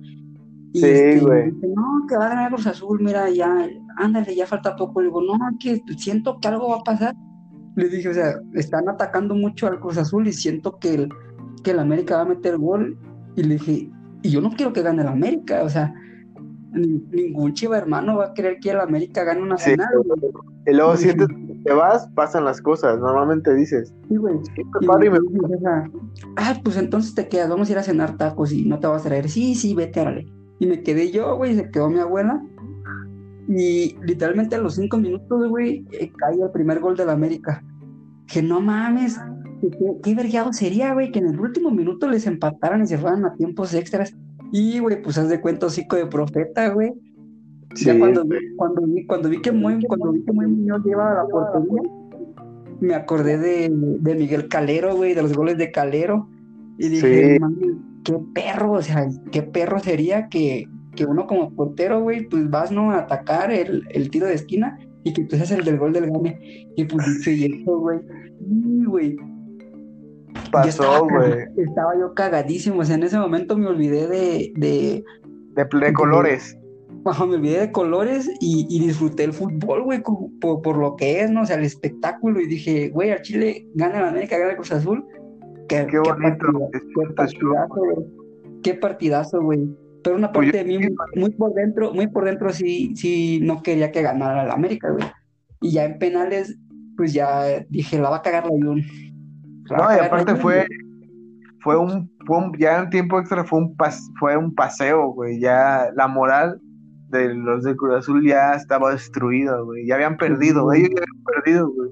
Y 0.72 0.80
Sí, 0.80 0.86
este, 0.86 1.20
güey. 1.20 1.52
no, 1.52 2.06
que 2.08 2.16
va 2.16 2.26
a 2.26 2.28
ganar 2.30 2.50
Cruz 2.50 2.66
Azul, 2.66 3.00
mira, 3.02 3.28
ya, 3.28 3.68
ándale, 3.96 4.34
ya 4.34 4.46
falta 4.46 4.76
poco. 4.76 5.00
Le 5.00 5.06
digo, 5.08 5.22
no, 5.22 5.38
que 5.58 5.82
siento 5.96 6.38
que 6.40 6.48
algo 6.48 6.68
va 6.70 6.76
a 6.76 6.82
pasar. 6.84 7.14
Le 7.76 7.88
dije, 7.88 8.08
o 8.08 8.14
sea, 8.14 8.34
están 8.54 8.88
atacando 8.88 9.34
mucho 9.34 9.66
al 9.66 9.80
Cruz 9.80 9.96
Azul 9.98 10.26
y 10.28 10.32
siento 10.32 10.78
que 10.78 10.94
el, 10.94 11.08
que 11.62 11.70
el 11.70 11.78
América 11.78 12.16
va 12.16 12.22
a 12.22 12.26
meter 12.26 12.58
gol. 12.58 12.98
Y 13.36 13.42
le 13.44 13.54
dije, 13.54 13.90
y 14.22 14.30
yo 14.30 14.40
no 14.40 14.50
quiero 14.50 14.72
que 14.72 14.82
gane 14.82 15.02
el 15.02 15.08
América, 15.08 15.62
o 15.62 15.68
sea, 15.68 15.94
ni- 16.72 17.02
ningún 17.10 17.54
chiva 17.54 17.78
hermano 17.78 18.16
va 18.16 18.26
a 18.26 18.34
querer 18.34 18.58
que 18.60 18.70
el 18.70 18.80
América 18.80 19.24
gane 19.24 19.40
una 19.42 19.56
Sí. 19.58 19.70
final. 19.70 19.88
Y 20.66 20.72
luego 20.74 20.96
sientes 20.96 21.26
que 21.28 21.54
te 21.64 21.72
vas, 21.72 22.06
pasan 22.14 22.44
las 22.44 22.60
cosas. 22.60 22.98
Normalmente 23.00 23.52
dices, 23.54 23.92
Sí, 24.08 24.16
güey. 24.16 24.34
sí, 24.54 24.60
Y 24.60 24.64
me 24.80 24.86
paro 24.86 25.04
y 25.04 25.10
me 25.10 25.18
me 25.20 25.28
dice, 25.28 25.54
o 25.56 25.60
sea, 25.60 25.84
ah, 26.36 26.54
pues 26.62 26.76
entonces 26.76 27.14
te 27.14 27.26
quedas, 27.28 27.48
vamos 27.48 27.68
a 27.68 27.72
ir 27.72 27.78
a 27.78 27.82
cenar 27.82 28.16
tacos 28.16 28.52
y 28.52 28.64
no 28.66 28.78
te 28.78 28.86
vas 28.86 29.04
a 29.04 29.08
traer. 29.08 29.28
Sí, 29.28 29.54
sí, 29.54 29.74
vete, 29.74 30.00
órale. 30.00 30.26
Y 30.60 30.66
me 30.66 30.82
quedé 30.82 31.10
yo, 31.10 31.36
güey, 31.36 31.52
y 31.52 31.56
se 31.56 31.70
quedó 31.70 31.88
mi 31.90 31.98
abuela. 31.98 32.40
Y 33.48 33.96
literalmente 34.02 34.56
a 34.56 34.60
los 34.60 34.76
cinco 34.76 34.98
minutos, 34.98 35.48
güey, 35.48 35.84
eh, 35.92 36.10
cae 36.16 36.40
el 36.40 36.50
primer 36.50 36.80
gol 36.80 36.96
del 36.96 37.10
América. 37.10 37.62
Que 38.26 38.42
no 38.42 38.60
mames, 38.60 39.20
qué, 39.60 39.70
qué 40.02 40.14
vergueado 40.14 40.52
sería, 40.52 40.94
güey, 40.94 41.10
que 41.10 41.18
en 41.18 41.26
el 41.26 41.40
último 41.40 41.70
minuto 41.70 42.08
les 42.08 42.26
empataran 42.26 42.82
y 42.82 42.86
se 42.86 42.98
fueran 42.98 43.24
a 43.24 43.34
tiempos 43.34 43.74
extras. 43.74 44.14
Y, 44.52 44.78
güey, 44.78 45.02
pues 45.02 45.18
haz 45.18 45.28
de 45.28 45.40
cuenta 45.40 45.66
hocico 45.66 45.96
de 45.96 46.06
profeta, 46.06 46.68
güey. 46.68 46.92
Ya 47.74 47.94
Sí, 47.94 47.98
cuando 47.98 48.24
vi, 48.24 48.36
cuando 48.56 48.82
vi, 48.82 49.06
cuando 49.06 49.28
vi 49.30 49.40
que 49.40 49.50
muy, 49.50 49.82
cuando 49.84 50.12
vi 50.12 50.22
que 50.22 50.32
muy 50.32 50.46
Muñoz 50.46 50.84
llevaba 50.84 51.14
la 51.14 51.26
portería, 51.26 51.82
me 52.80 52.94
acordé 52.94 53.38
de, 53.38 53.70
de 53.72 54.14
Miguel 54.14 54.48
Calero, 54.48 54.94
güey, 54.94 55.14
de 55.14 55.22
los 55.22 55.32
goles 55.34 55.56
de 55.56 55.70
Calero. 55.70 56.28
Y 56.78 56.88
dije, 56.88 57.34
Sí. 57.34 57.38
"Mami, 57.40 57.66
qué 58.04 58.18
perro, 58.34 58.72
o 58.72 58.82
sea, 58.82 59.08
qué 59.30 59.42
perro 59.42 59.78
sería 59.78 60.28
que, 60.28 60.68
uno 61.06 61.26
como 61.26 61.54
portero, 61.54 62.00
güey, 62.00 62.26
pues 62.28 62.48
vas, 62.50 62.70
¿no? 62.70 62.90
A 62.90 62.98
atacar 63.00 63.50
el, 63.50 63.84
el 63.90 64.10
tiro 64.10 64.26
de 64.26 64.34
esquina 64.34 64.78
y 65.04 65.12
que 65.12 65.24
tú 65.24 65.36
seas 65.36 65.50
el 65.50 65.64
del 65.64 65.78
gol 65.78 65.92
del 65.92 66.10
gane. 66.10 66.38
Y 66.76 66.84
pues 66.84 67.26
y 67.26 67.44
hecho, 67.44 67.78
güey. 67.78 68.00
Güey. 68.40 69.16
pasó, 70.50 71.06
güey. 71.08 71.44
estaba 71.56 71.98
yo 71.98 72.14
cagadísimo. 72.14 72.80
O 72.80 72.84
sea, 72.84 72.96
en 72.96 73.02
ese 73.04 73.18
momento 73.18 73.56
me 73.56 73.66
olvidé 73.66 74.06
de, 74.06 74.52
de, 74.56 75.04
De, 75.56 75.78
de 75.78 75.92
colores. 75.92 76.56
Bajo, 77.04 77.26
me 77.26 77.34
olvidé 77.34 77.60
de 77.60 77.72
colores 77.72 78.30
y, 78.40 78.66
y 78.70 78.78
disfruté 78.78 79.24
el 79.24 79.32
fútbol, 79.32 79.82
güey, 79.82 80.00
por, 80.40 80.62
por 80.62 80.76
lo 80.76 80.94
que 80.94 81.22
es, 81.22 81.30
¿no? 81.30 81.42
O 81.42 81.46
sea, 81.46 81.56
el 81.56 81.64
espectáculo. 81.64 82.40
Y 82.40 82.46
dije, 82.46 82.90
güey, 82.90 83.10
a 83.10 83.20
Chile 83.22 83.66
gana 83.74 83.98
el 83.98 84.04
América, 84.04 84.38
gana 84.38 84.50
el 84.50 84.56
Cruz 84.56 84.72
Azul. 84.72 85.04
Qué, 85.68 85.86
Qué 85.90 85.98
bonito. 85.98 86.46
qué 86.70 87.14
partidazo, 87.14 87.74
güey. 87.74 88.06
Qué 88.62 88.74
partidazo, 88.74 89.42
güey. 89.42 89.68
Pero 90.04 90.16
una 90.16 90.32
parte 90.32 90.52
de 90.58 90.64
mí, 90.64 90.78
muy, 90.78 90.94
muy 91.16 91.30
por 91.30 91.54
dentro, 91.54 91.92
muy 91.92 92.06
por 92.08 92.24
dentro, 92.24 92.52
sí, 92.52 92.94
sí, 92.96 93.40
no 93.42 93.62
quería 93.62 93.92
que 93.92 94.02
ganara 94.02 94.44
el 94.44 94.50
América, 94.50 94.90
güey. 94.90 95.04
Y 95.60 95.72
ya 95.72 95.84
en 95.84 95.98
penales, 95.98 96.58
pues 96.96 97.12
ya 97.12 97.64
dije, 97.68 97.98
la 98.00 98.10
va 98.10 98.16
a 98.16 98.22
cagar 98.22 98.44
la 98.44 98.50
Jun. 98.50 98.82
La 99.70 99.76
No, 99.76 99.94
y 99.94 99.96
la 99.98 100.06
aparte 100.06 100.34
fue, 100.36 100.66
fue 101.60 101.78
un, 101.78 102.10
fue 102.26 102.38
un- 102.38 102.52
ya 102.58 102.80
en 102.80 102.90
tiempo 102.90 103.18
extra 103.20 103.44
fue 103.44 103.60
un 103.60 103.76
pas, 103.76 104.10
fue 104.18 104.36
un 104.36 104.54
paseo, 104.54 105.12
güey. 105.12 105.38
Ya 105.40 105.86
la 105.94 106.08
moral 106.08 106.60
de 107.10 107.34
los 107.34 107.62
de 107.62 107.76
Cruz 107.76 107.94
Azul 107.98 108.26
ya 108.26 108.54
estaba 108.54 108.90
destruida, 108.92 109.60
güey. 109.60 109.86
Ya 109.86 109.94
habían 109.94 110.16
perdido, 110.16 110.64
güey. 110.64 110.80
ellos 110.80 110.90
ya 110.96 111.02
habían 111.02 111.24
perdido, 111.24 111.70
güey. 111.72 111.90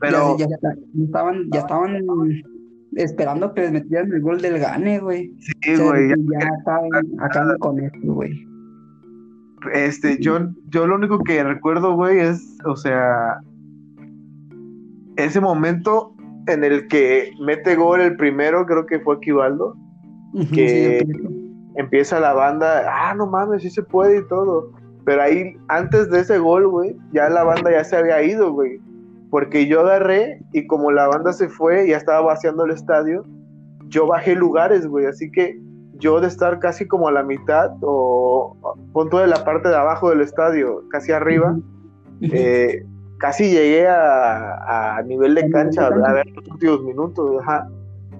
Pero 0.00 0.38
ya, 0.38 0.46
ya- 0.46 0.56
ya 0.94 1.04
estaban, 1.04 1.48
ya 1.52 1.58
estaban 1.60 2.04
esperando 3.02 3.52
que 3.54 3.62
les 3.62 3.72
metieran 3.72 4.12
el 4.12 4.20
gol 4.20 4.40
del 4.40 4.58
gane, 4.58 4.98
güey. 5.00 5.32
sí, 5.40 5.52
O 5.72 5.76
sea, 5.76 5.86
güey, 5.86 6.08
ya- 6.08 6.16
ya 6.40 6.48
acaben, 6.60 6.90
acaben 7.20 7.58
con 7.58 7.78
esto, 7.80 7.98
güey. 8.02 8.46
este, 9.74 10.18
yo, 10.20 10.38
yo 10.68 10.86
lo 10.86 10.94
único 10.96 11.18
que 11.20 11.42
recuerdo, 11.42 11.94
güey, 11.94 12.18
es, 12.20 12.58
o 12.64 12.76
sea, 12.76 13.38
ese 15.16 15.40
momento 15.40 16.14
en 16.46 16.64
el 16.64 16.86
que 16.88 17.32
mete 17.44 17.74
gol 17.76 18.00
el 18.00 18.16
primero, 18.16 18.64
creo 18.66 18.86
que 18.86 19.00
fue 19.00 19.16
Equivaldo. 19.16 19.76
Ujú, 20.32 20.46
Que- 20.54 21.04
sí, 21.06 21.54
empieza 21.76 22.20
la 22.20 22.32
banda, 22.34 22.84
ah, 22.88 23.14
no 23.14 23.26
mames, 23.26 23.62
sí 23.62 23.70
se 23.70 23.82
puede 23.82 24.18
y 24.18 24.28
todo. 24.28 24.72
Pero 25.04 25.22
ahí, 25.22 25.54
antes 25.68 26.10
de 26.10 26.20
ese 26.20 26.38
gol, 26.38 26.68
güey, 26.68 26.96
ya 27.12 27.28
la 27.30 27.42
banda 27.44 27.70
ya 27.70 27.82
se 27.84 27.96
había 27.96 28.22
ido, 28.22 28.52
güey. 28.52 28.80
Porque 29.30 29.66
yo 29.66 29.80
agarré 29.80 30.40
y 30.52 30.66
como 30.66 30.90
la 30.90 31.06
banda 31.06 31.32
se 31.32 31.48
fue, 31.48 31.88
ya 31.88 31.96
estaba 31.96 32.20
vaciando 32.22 32.64
el 32.64 32.70
estadio, 32.70 33.24
yo 33.88 34.06
bajé 34.06 34.34
lugares, 34.34 34.86
güey. 34.86 35.06
Así 35.06 35.30
que 35.30 35.60
yo 35.98 36.20
de 36.20 36.28
estar 36.28 36.58
casi 36.60 36.86
como 36.86 37.08
a 37.08 37.12
la 37.12 37.22
mitad 37.22 37.72
o 37.82 38.56
punto 38.92 39.18
de 39.18 39.26
la 39.26 39.44
parte 39.44 39.68
de 39.68 39.76
abajo 39.76 40.10
del 40.10 40.20
estadio, 40.20 40.84
casi 40.90 41.12
arriba, 41.12 41.58
eh, 42.20 42.84
casi 43.18 43.50
llegué 43.50 43.86
a, 43.88 44.96
a 44.96 45.02
nivel 45.02 45.34
de 45.34 45.50
cancha 45.50 45.88
a, 45.88 46.12
ver 46.12 46.26
los 46.28 46.48
últimos 46.48 46.82
minutos, 46.84 47.42
ajá. 47.42 47.68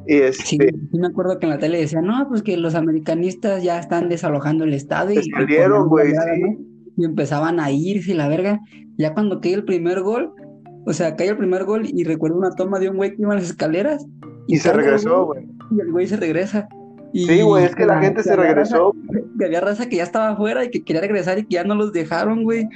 Y 0.06 0.18
Sí, 0.32 0.56
este, 0.56 0.70
sí 0.90 0.98
me 0.98 1.06
acuerdo 1.06 1.38
que 1.38 1.46
en 1.46 1.50
la 1.50 1.59
tele 1.59 1.78
decían, 1.78 2.06
no, 2.06 2.26
pues 2.28 2.42
que 2.42 2.56
los 2.56 2.74
americanistas 2.74 3.62
ya 3.62 3.78
están 3.78 4.09
desalojando 4.09 4.64
el 4.64 4.72
estadio. 4.72 5.22
Se 5.22 5.30
salieron, 5.30 5.88
güey, 5.88 6.11
sí. 6.11 6.40
¿no? 6.40 6.56
Y 6.96 7.04
empezaban 7.04 7.61
a 7.61 7.70
irse 7.70 8.14
la 8.14 8.26
verga. 8.26 8.59
Ya 8.96 9.12
cuando 9.14 9.40
cae 9.40 9.52
el 9.52 9.64
primer 9.64 10.00
gol, 10.00 10.32
o 10.89 10.93
sea, 10.93 11.14
cae 11.16 11.28
el 11.28 11.36
primer 11.36 11.64
gol 11.64 11.82
y 11.86 12.03
recuerdo 12.05 12.36
una 12.39 12.51
toma 12.51 12.78
de 12.78 12.89
un 12.89 12.97
güey 12.97 13.14
que 13.14 13.22
iba 13.22 13.34
en 13.34 13.41
las 13.41 13.51
escaleras. 13.51 14.05
y 14.47 14.57
se 14.57 14.72
regresó, 14.72 15.26
güey. 15.26 15.47
Y 15.70 15.80
el 15.80 15.93
güey 15.93 16.07
se 16.07 16.16
regresa. 16.16 16.66
Y 17.12 17.26
Sí, 17.26 17.43
güey, 17.43 17.64
es 17.64 17.74
que 17.76 17.84
la 17.86 18.01
gente 18.01 18.22
se 18.22 18.34
regresó. 18.34 18.93
raza- 18.93 19.22
que 19.39 19.45
había 19.45 19.61
raza 19.61 19.89
que 19.89 19.97
ya 19.97 20.03
estaba 20.05 20.30
afuera 20.30 20.64
y 20.64 20.70
que 20.70 20.82
quería 20.82 21.03
regresar 21.03 21.39
y 21.39 21.43
que 21.45 21.55
ya 21.55 21.64
no 21.64 21.74
los 21.74 21.93
dejaron, 21.93 22.45
güey. 22.45 22.66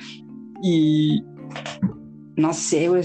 Y 0.62 1.22
no 2.36 2.52
sé, 2.52 2.88
güey, 2.88 3.02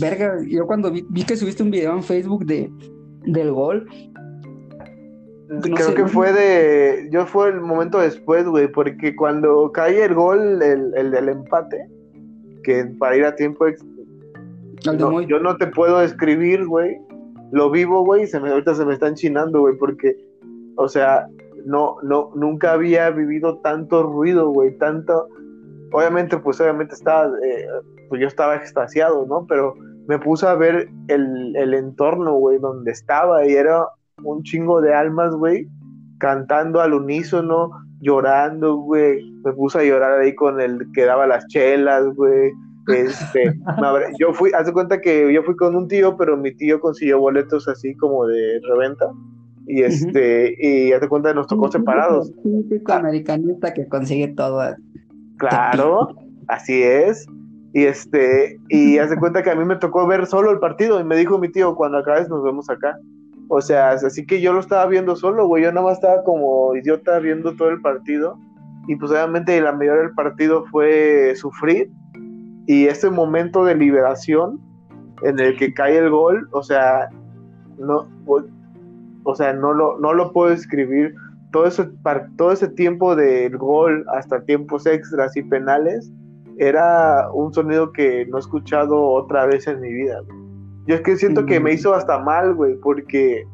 verga, 0.00 0.36
yo 0.48 0.66
cuando 0.66 0.90
vi, 0.90 1.04
vi 1.10 1.22
que 1.24 1.36
subiste 1.36 1.62
un 1.62 1.70
video 1.70 1.92
en 1.94 2.02
Facebook 2.02 2.44
de, 2.44 2.70
del 3.26 3.52
gol, 3.52 3.86
no 5.48 5.60
Creo 5.60 5.88
sé, 5.88 5.94
que 5.94 6.02
no- 6.02 6.08
fue 6.08 6.32
de. 6.32 7.08
Yo 7.10 7.24
fue 7.26 7.48
el 7.50 7.60
momento 7.60 7.98
después, 8.00 8.46
güey, 8.46 8.70
porque 8.70 9.16
cuando 9.16 9.72
cae 9.72 10.04
el 10.04 10.14
gol, 10.14 10.60
el, 10.62 10.92
el 10.96 11.10
del 11.10 11.28
empate, 11.30 11.88
que 12.64 12.84
para 12.98 13.16
ir 13.16 13.24
a 13.24 13.34
tiempo. 13.34 13.64
No, 14.86 15.20
yo 15.22 15.38
no 15.40 15.56
te 15.56 15.66
puedo 15.66 15.98
describir, 15.98 16.66
güey. 16.66 16.98
Lo 17.50 17.70
vivo, 17.70 18.04
güey, 18.04 18.26
se 18.26 18.40
me, 18.40 18.50
ahorita 18.50 18.74
se 18.74 18.84
me 18.84 18.94
están 18.94 19.14
chinando, 19.14 19.60
güey, 19.60 19.76
porque, 19.78 20.16
o 20.76 20.88
sea, 20.88 21.26
no, 21.64 21.96
no, 22.02 22.30
nunca 22.34 22.72
había 22.72 23.10
vivido 23.10 23.58
tanto 23.58 24.02
ruido, 24.02 24.50
güey, 24.50 24.76
tanto. 24.78 25.28
Obviamente, 25.92 26.36
pues, 26.38 26.60
obviamente 26.60 26.94
estaba. 26.94 27.30
eh, 27.42 27.66
pues 28.08 28.20
yo 28.20 28.26
estaba 28.26 28.56
extasiado, 28.56 29.26
¿no? 29.26 29.46
Pero 29.46 29.74
me 30.06 30.18
puse 30.18 30.46
a 30.46 30.54
ver 30.54 30.88
el, 31.08 31.54
el 31.56 31.74
entorno, 31.74 32.34
güey, 32.34 32.58
donde 32.58 32.90
estaba, 32.90 33.46
y 33.46 33.52
era 33.52 33.86
un 34.22 34.42
chingo 34.42 34.80
de 34.80 34.94
almas, 34.94 35.34
güey, 35.34 35.68
cantando 36.18 36.80
al 36.80 36.94
unísono, 36.94 37.70
llorando, 38.00 38.76
güey. 38.76 39.30
Me 39.44 39.52
puse 39.52 39.78
a 39.78 39.84
llorar 39.84 40.20
ahí 40.20 40.34
con 40.34 40.60
el 40.60 40.86
que 40.94 41.04
daba 41.04 41.26
las 41.26 41.46
chelas, 41.48 42.04
güey. 42.14 42.52
Este, 42.88 43.58
yo 44.18 44.32
fui, 44.32 44.50
haz 44.52 44.66
de 44.66 44.72
cuenta 44.72 45.00
que 45.00 45.32
yo 45.32 45.42
fui 45.42 45.56
con 45.56 45.76
un 45.76 45.88
tío, 45.88 46.16
pero 46.16 46.36
mi 46.36 46.54
tío 46.54 46.80
consiguió 46.80 47.18
boletos 47.20 47.68
así 47.68 47.94
como 47.96 48.26
de 48.26 48.60
reventa. 48.68 49.06
Y 49.66 49.82
este, 49.82 50.54
y 50.58 50.92
haz 50.92 51.02
de 51.02 51.08
cuenta 51.08 51.28
que 51.30 51.34
nos 51.34 51.46
tocó 51.46 51.70
separados. 51.70 52.32
Típico 52.42 52.92
americanista 52.92 53.74
que 53.74 53.86
consigue 53.86 54.28
todo. 54.28 54.62
Claro, 55.36 56.08
así 56.48 56.82
es. 56.82 57.26
Y 57.74 57.84
este, 57.84 58.58
y 58.70 58.96
haz 58.98 59.10
de 59.10 59.18
cuenta 59.18 59.42
que 59.42 59.50
a 59.50 59.54
mí 59.54 59.64
me 59.64 59.76
tocó 59.76 60.06
ver 60.06 60.26
solo 60.26 60.50
el 60.50 60.58
partido 60.58 60.98
y 61.00 61.04
me 61.04 61.16
dijo 61.16 61.38
mi 61.38 61.50
tío, 61.52 61.76
cuando 61.76 61.98
acabes 61.98 62.28
nos 62.30 62.42
vemos 62.42 62.70
acá. 62.70 62.96
O 63.48 63.60
sea, 63.60 63.90
así 63.90 64.26
que 64.26 64.40
yo 64.40 64.52
lo 64.52 64.60
estaba 64.60 64.86
viendo 64.86 65.16
solo, 65.16 65.46
güey, 65.46 65.64
yo 65.64 65.72
nada 65.72 65.86
más 65.86 65.98
estaba 65.98 66.22
como 66.22 66.74
idiota 66.74 67.18
viendo 67.18 67.54
todo 67.56 67.68
el 67.68 67.80
partido. 67.80 68.38
Y 68.86 68.96
pues 68.96 69.10
obviamente 69.10 69.60
la 69.60 69.72
mayoría 69.72 70.02
del 70.02 70.14
partido 70.14 70.64
fue 70.70 71.34
sufrir. 71.36 71.90
Y 72.68 72.86
ese 72.86 73.08
momento 73.08 73.64
de 73.64 73.74
liberación 73.74 74.60
en 75.22 75.40
el 75.40 75.56
que 75.56 75.72
cae 75.72 75.96
el 75.96 76.10
gol, 76.10 76.46
o 76.52 76.62
sea, 76.62 77.08
no, 77.78 78.06
o 79.24 79.34
sea, 79.34 79.54
no 79.54 79.72
lo, 79.72 79.98
no 79.98 80.12
lo 80.12 80.34
puedo 80.34 80.52
escribir 80.52 81.14
todo 81.50 81.64
ese, 81.64 81.88
todo 82.36 82.52
ese 82.52 82.68
tiempo 82.68 83.16
del 83.16 83.56
gol 83.56 84.04
hasta 84.14 84.44
tiempos 84.44 84.84
extras 84.84 85.34
y 85.34 85.42
penales 85.44 86.12
era 86.58 87.30
un 87.32 87.54
sonido 87.54 87.90
que 87.90 88.26
no 88.26 88.36
he 88.36 88.40
escuchado 88.40 89.02
otra 89.02 89.46
vez 89.46 89.66
en 89.66 89.80
mi 89.80 89.90
vida. 89.90 90.20
güey. 90.26 90.38
Yo 90.86 90.96
es 90.96 91.00
que 91.00 91.16
siento 91.16 91.46
que 91.46 91.60
me 91.60 91.72
hizo 91.72 91.94
hasta 91.94 92.18
mal, 92.18 92.54
güey, 92.54 92.76
porque 92.76 93.46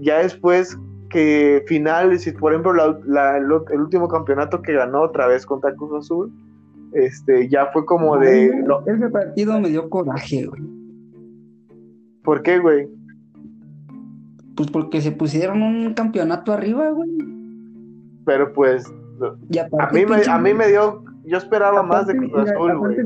ya 0.00 0.18
después 0.18 0.76
que 1.10 1.62
final, 1.68 2.18
si 2.18 2.32
por 2.32 2.52
ejemplo 2.52 2.72
el 2.74 3.80
último 3.80 4.08
campeonato 4.08 4.62
que 4.62 4.72
ganó 4.72 5.02
otra 5.02 5.28
vez 5.28 5.46
contra 5.46 5.72
Cruz 5.76 5.92
Azul, 5.96 6.32
este, 6.92 7.48
ya 7.48 7.66
fue 7.72 7.84
como 7.84 8.18
de... 8.18 8.50
Ese 8.86 9.08
partido 9.10 9.60
me 9.60 9.68
dio 9.68 9.88
coraje, 9.88 10.46
güey. 10.46 10.62
¿Por 12.22 12.42
qué, 12.42 12.58
güey? 12.58 12.88
Pues 14.56 14.70
porque 14.70 15.00
se 15.00 15.12
pusieron 15.12 15.62
un 15.62 15.94
campeonato 15.94 16.52
arriba, 16.52 16.90
güey. 16.90 17.10
Pero 18.24 18.52
pues... 18.52 18.84
a, 19.78 19.92
mí 19.92 20.04
me, 20.06 20.22
a 20.24 20.38
mí 20.38 20.54
me 20.54 20.68
dio... 20.68 21.04
Yo 21.24 21.38
esperaba 21.38 21.82
más 21.82 22.06
de 22.06 22.16
Cruz 22.16 22.50
Azul, 22.50 22.78
güey. 22.78 22.96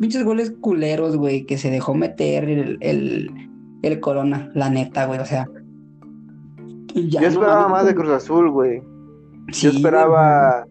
Pinches, 0.00 0.24
goles 0.24 0.50
culeros, 0.60 1.16
güey, 1.16 1.46
que 1.46 1.56
se 1.58 1.70
dejó 1.70 1.94
meter 1.94 2.48
el, 2.48 2.78
el, 2.80 3.30
el 3.82 4.00
Corona, 4.00 4.50
la 4.54 4.68
neta, 4.68 5.06
güey, 5.06 5.20
o 5.20 5.24
sea... 5.24 5.48
yo 6.94 7.20
esperaba 7.20 7.68
más 7.68 7.86
de 7.86 7.94
Cruz 7.94 8.10
Azul, 8.10 8.50
güey. 8.50 8.82
yo 9.48 9.70
esperaba 9.70 10.66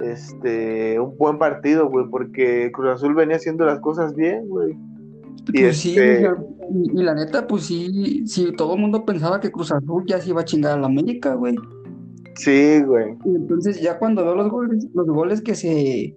este, 0.00 0.98
un 0.98 1.16
buen 1.16 1.38
partido, 1.38 1.88
güey, 1.88 2.06
porque 2.10 2.70
Cruz 2.72 2.88
Azul 2.88 3.14
venía 3.14 3.36
haciendo 3.36 3.64
las 3.64 3.80
cosas 3.80 4.14
bien, 4.14 4.48
güey. 4.48 4.76
Y, 5.52 5.62
pues 5.62 5.76
sí, 5.78 5.96
este 5.98 6.30
y, 6.70 7.02
la 7.02 7.14
neta, 7.14 7.46
pues 7.46 7.64
sí, 7.64 8.26
sí, 8.26 8.52
todo 8.56 8.74
el 8.74 8.80
mundo 8.80 9.04
pensaba 9.04 9.40
que 9.40 9.50
Cruz 9.50 9.72
Azul 9.72 10.04
ya 10.06 10.20
se 10.20 10.30
iba 10.30 10.42
a 10.42 10.44
chingar 10.44 10.78
a 10.78 10.80
la 10.80 10.86
América, 10.86 11.34
güey. 11.34 11.56
Sí, 12.36 12.80
güey. 12.82 13.16
Y 13.24 13.34
entonces 13.34 13.80
ya 13.80 13.98
cuando 13.98 14.24
veo 14.24 14.34
los 14.34 14.50
goles, 14.50 14.86
los 14.94 15.06
goles 15.06 15.42
que 15.42 15.54
se 15.54 16.16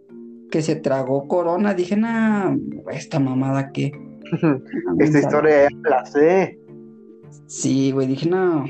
que 0.51 0.61
se 0.61 0.75
tragó 0.75 1.27
Corona, 1.27 1.73
dije, 1.73 1.97
nah, 1.97 2.55
esta 2.91 3.19
mamada 3.19 3.71
que. 3.71 3.91
esta 4.99 5.19
historia 5.19 5.63
ya 5.63 5.89
la 5.89 6.05
sé. 6.05 6.59
Sí, 7.47 7.91
güey, 7.91 8.07
dije, 8.07 8.29
no. 8.29 8.65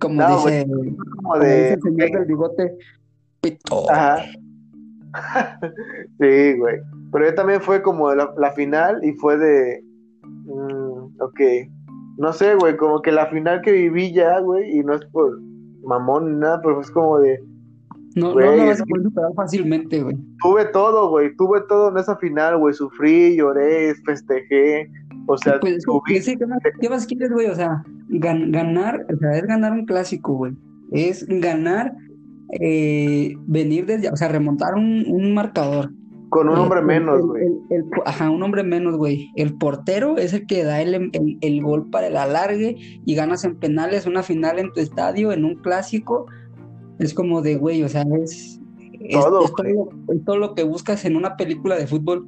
Como 0.00 0.26
dice, 0.26 0.66
como 1.16 1.38
de, 1.38 1.74
el 1.74 1.80
señor 1.80 2.10
del 2.10 2.24
bigote, 2.26 2.76
sí, 6.20 6.58
güey. 6.58 6.80
Pero 7.12 7.26
yo 7.26 7.34
también 7.34 7.60
fue 7.60 7.82
como 7.82 8.12
la, 8.14 8.52
final 8.52 9.04
y 9.04 9.12
fue 9.12 9.36
de. 9.38 9.84
Mm, 10.22 11.20
ok. 11.20 11.40
No 12.18 12.32
sé, 12.32 12.54
güey, 12.56 12.76
como 12.76 13.02
que 13.02 13.12
la 13.12 13.26
final 13.26 13.60
que 13.62 13.72
viví 13.72 14.12
ya, 14.12 14.40
güey, 14.40 14.78
y 14.78 14.82
no 14.82 14.94
es 14.94 15.04
por 15.06 15.40
mamón 15.84 16.32
ni 16.32 16.40
nada, 16.40 16.60
pero 16.62 16.80
es 16.80 16.90
como 16.90 17.18
de. 17.18 17.40
No, 18.16 18.34
no 18.34 18.56
no 18.56 18.66
vas 18.66 18.80
a 18.80 18.84
poder 18.84 19.04
superar 19.04 19.32
fácilmente, 19.34 20.02
güey. 20.02 20.16
Tuve 20.40 20.64
todo, 20.66 21.10
güey, 21.10 21.34
tuve 21.36 21.60
todo 21.68 21.90
en 21.90 21.98
esa 21.98 22.16
final, 22.16 22.58
güey. 22.58 22.74
Sufrí, 22.74 23.36
lloré, 23.36 23.94
festejé. 24.06 24.88
O 25.26 25.38
sea, 25.38 25.58
pues, 25.58 25.84
¿qué, 26.06 26.46
más, 26.46 26.60
¿qué, 26.80 26.88
más, 26.88 27.06
quieres, 27.06 27.32
güey? 27.32 27.46
O 27.46 27.54
sea, 27.54 27.82
ganar, 28.08 29.06
o 29.12 29.16
sea, 29.16 29.38
es 29.38 29.46
ganar 29.46 29.72
un 29.72 29.86
clásico, 29.86 30.34
güey. 30.34 30.52
Es 30.92 31.26
ganar 31.26 31.94
eh, 32.60 33.34
venir 33.46 33.86
desde, 33.86 34.10
o 34.10 34.16
sea, 34.16 34.28
remontar 34.28 34.74
un, 34.74 35.34
marcador. 35.34 35.90
Con 36.28 36.48
un 36.48 36.56
hombre 36.56 36.82
menos, 36.82 37.22
güey. 37.22 37.48
Ajá, 38.06 38.30
un 38.30 38.42
hombre 38.42 38.62
menos, 38.62 38.96
güey. 38.96 39.30
El 39.36 39.54
portero 39.54 40.16
es 40.18 40.32
el 40.32 40.46
que 40.46 40.64
da 40.64 40.80
el, 40.80 41.10
el, 41.40 41.62
gol 41.62 41.90
para 41.90 42.08
el 42.08 42.16
alargue 42.16 42.76
y 43.04 43.14
ganas 43.14 43.44
en 43.44 43.56
penales 43.56 44.06
una 44.06 44.22
final 44.22 44.58
en 44.58 44.72
tu 44.72 44.80
estadio, 44.80 45.32
en 45.32 45.44
un 45.44 45.56
clásico. 45.56 46.26
Es 46.98 47.14
como 47.14 47.42
de, 47.42 47.56
güey, 47.56 47.82
o 47.82 47.88
sea, 47.88 48.04
es, 48.22 48.60
todo, 49.10 49.44
es 49.44 50.24
todo, 50.24 50.38
lo 50.38 50.54
que 50.54 50.64
buscas 50.64 51.04
en 51.04 51.16
una 51.16 51.36
película 51.36 51.76
de 51.76 51.86
fútbol. 51.86 52.26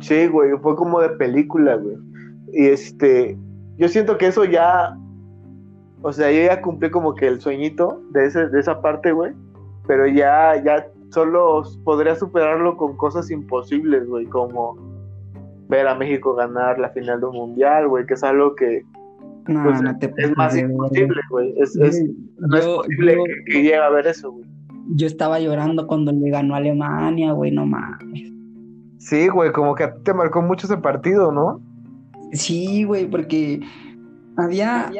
Sí, 0.00 0.26
güey, 0.26 0.52
fue 0.62 0.76
como 0.76 1.00
de 1.00 1.10
película, 1.10 1.76
güey. 1.76 1.96
Y 2.52 2.66
este, 2.66 3.36
yo 3.76 3.88
siento 3.88 4.18
que 4.18 4.26
eso 4.26 4.44
ya 4.44 4.96
o 6.02 6.12
sea, 6.12 6.30
yo 6.30 6.42
ya 6.42 6.60
cumplí 6.62 6.90
como 6.90 7.14
que 7.14 7.26
el 7.26 7.40
sueñito 7.40 8.00
de, 8.10 8.26
ese, 8.26 8.48
de 8.48 8.60
esa 8.60 8.80
parte, 8.80 9.12
güey. 9.12 9.32
Pero 9.86 10.06
ya, 10.06 10.62
ya 10.62 10.86
solo 11.10 11.62
podría 11.84 12.14
superarlo 12.14 12.76
con 12.76 12.96
cosas 12.96 13.30
imposibles, 13.30 14.06
güey, 14.06 14.26
como 14.26 14.76
ver 15.68 15.86
a 15.86 15.94
México 15.94 16.34
ganar 16.34 16.78
la 16.78 16.90
final 16.90 17.20
de 17.20 17.26
un 17.26 17.36
mundial, 17.36 17.88
güey, 17.88 18.06
que 18.06 18.14
es 18.14 18.22
algo 18.22 18.54
que 18.54 18.82
pues, 19.44 19.80
es 20.16 20.36
más 20.36 20.56
imposible, 20.56 21.20
güey. 21.30 21.54
Es, 21.58 21.76
es, 21.76 22.02
no 22.38 22.56
es 22.56 22.66
posible 22.66 23.16
que, 23.46 23.52
llegue 23.52 23.76
a 23.76 23.88
ver 23.90 24.06
eso, 24.06 24.32
güey. 24.32 24.44
Yo 24.92 25.06
estaba 25.06 25.38
llorando 25.38 25.86
cuando 25.86 26.12
le 26.12 26.30
ganó 26.30 26.54
a 26.54 26.58
Alemania, 26.58 27.32
güey, 27.32 27.50
no 27.52 27.66
mames. 27.66 28.32
Sí, 28.98 29.28
güey, 29.28 29.52
como 29.52 29.74
que 29.74 29.88
te 30.04 30.12
marcó 30.12 30.42
mucho 30.42 30.66
ese 30.66 30.76
partido, 30.76 31.32
¿no? 31.32 31.60
Sí, 32.32 32.84
güey, 32.84 33.06
porque 33.08 33.60
había, 34.42 34.90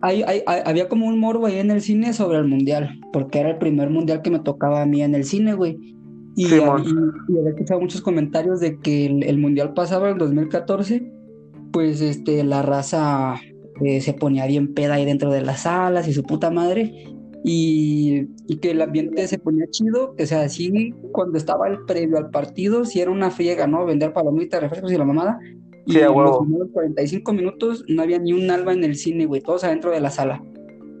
había 0.00 0.88
como 0.88 1.06
un 1.06 1.18
morbo 1.18 1.46
ahí 1.46 1.58
en 1.58 1.70
el 1.70 1.80
cine 1.80 2.12
sobre 2.12 2.38
el 2.38 2.44
mundial, 2.46 3.00
porque 3.12 3.40
era 3.40 3.50
el 3.50 3.58
primer 3.58 3.90
mundial 3.90 4.22
que 4.22 4.30
me 4.30 4.40
tocaba 4.40 4.82
a 4.82 4.86
mí 4.86 5.02
en 5.02 5.14
el 5.14 5.24
cine, 5.24 5.54
güey. 5.54 5.78
Y, 6.36 6.46
y, 6.46 6.54
había 6.54 7.50
escuchado 7.50 7.80
muchos 7.80 8.00
comentarios 8.00 8.60
de 8.60 8.78
que 8.78 9.06
el, 9.06 9.38
mundial 9.38 9.74
pasaba 9.74 10.10
en 10.10 10.18
2014, 10.18 11.10
pues 11.72 12.00
este, 12.00 12.44
la 12.44 12.62
raza 12.62 13.34
eh, 13.84 14.00
se 14.00 14.14
ponía 14.14 14.46
bien 14.46 14.72
peda 14.72 14.94
ahí 14.94 15.04
dentro 15.04 15.32
de 15.32 15.42
las 15.42 15.62
salas 15.62 16.06
y 16.06 16.12
su 16.12 16.22
puta 16.22 16.50
madre. 16.50 17.06
Y, 17.44 18.28
y, 18.46 18.58
que 18.58 18.72
el 18.72 18.82
ambiente 18.82 19.26
se 19.26 19.38
ponía 19.38 19.66
chido, 19.70 20.14
o 20.18 20.26
sea, 20.26 20.42
así 20.42 20.92
cuando 21.12 21.38
estaba 21.38 21.68
el 21.68 21.78
previo 21.86 22.18
al 22.18 22.30
partido, 22.30 22.84
si 22.84 23.00
era 23.00 23.10
una 23.10 23.30
friega, 23.30 23.66
¿no? 23.66 23.86
Vender 23.86 24.12
palomitas, 24.12 24.60
refrescos 24.60 24.92
y 24.92 24.98
la 24.98 25.04
mamada, 25.04 25.38
y 25.88 25.96
en 25.96 26.12
los 26.12 26.38
primeros 26.40 26.68
45 26.72 27.32
minutos 27.32 27.84
no 27.88 28.02
había 28.02 28.18
ni 28.18 28.34
un 28.34 28.50
alba 28.50 28.74
en 28.74 28.84
el 28.84 28.94
cine, 28.94 29.24
güey, 29.24 29.40
todos 29.40 29.64
adentro 29.64 29.90
de 29.90 30.00
la 30.00 30.10
sala. 30.10 30.42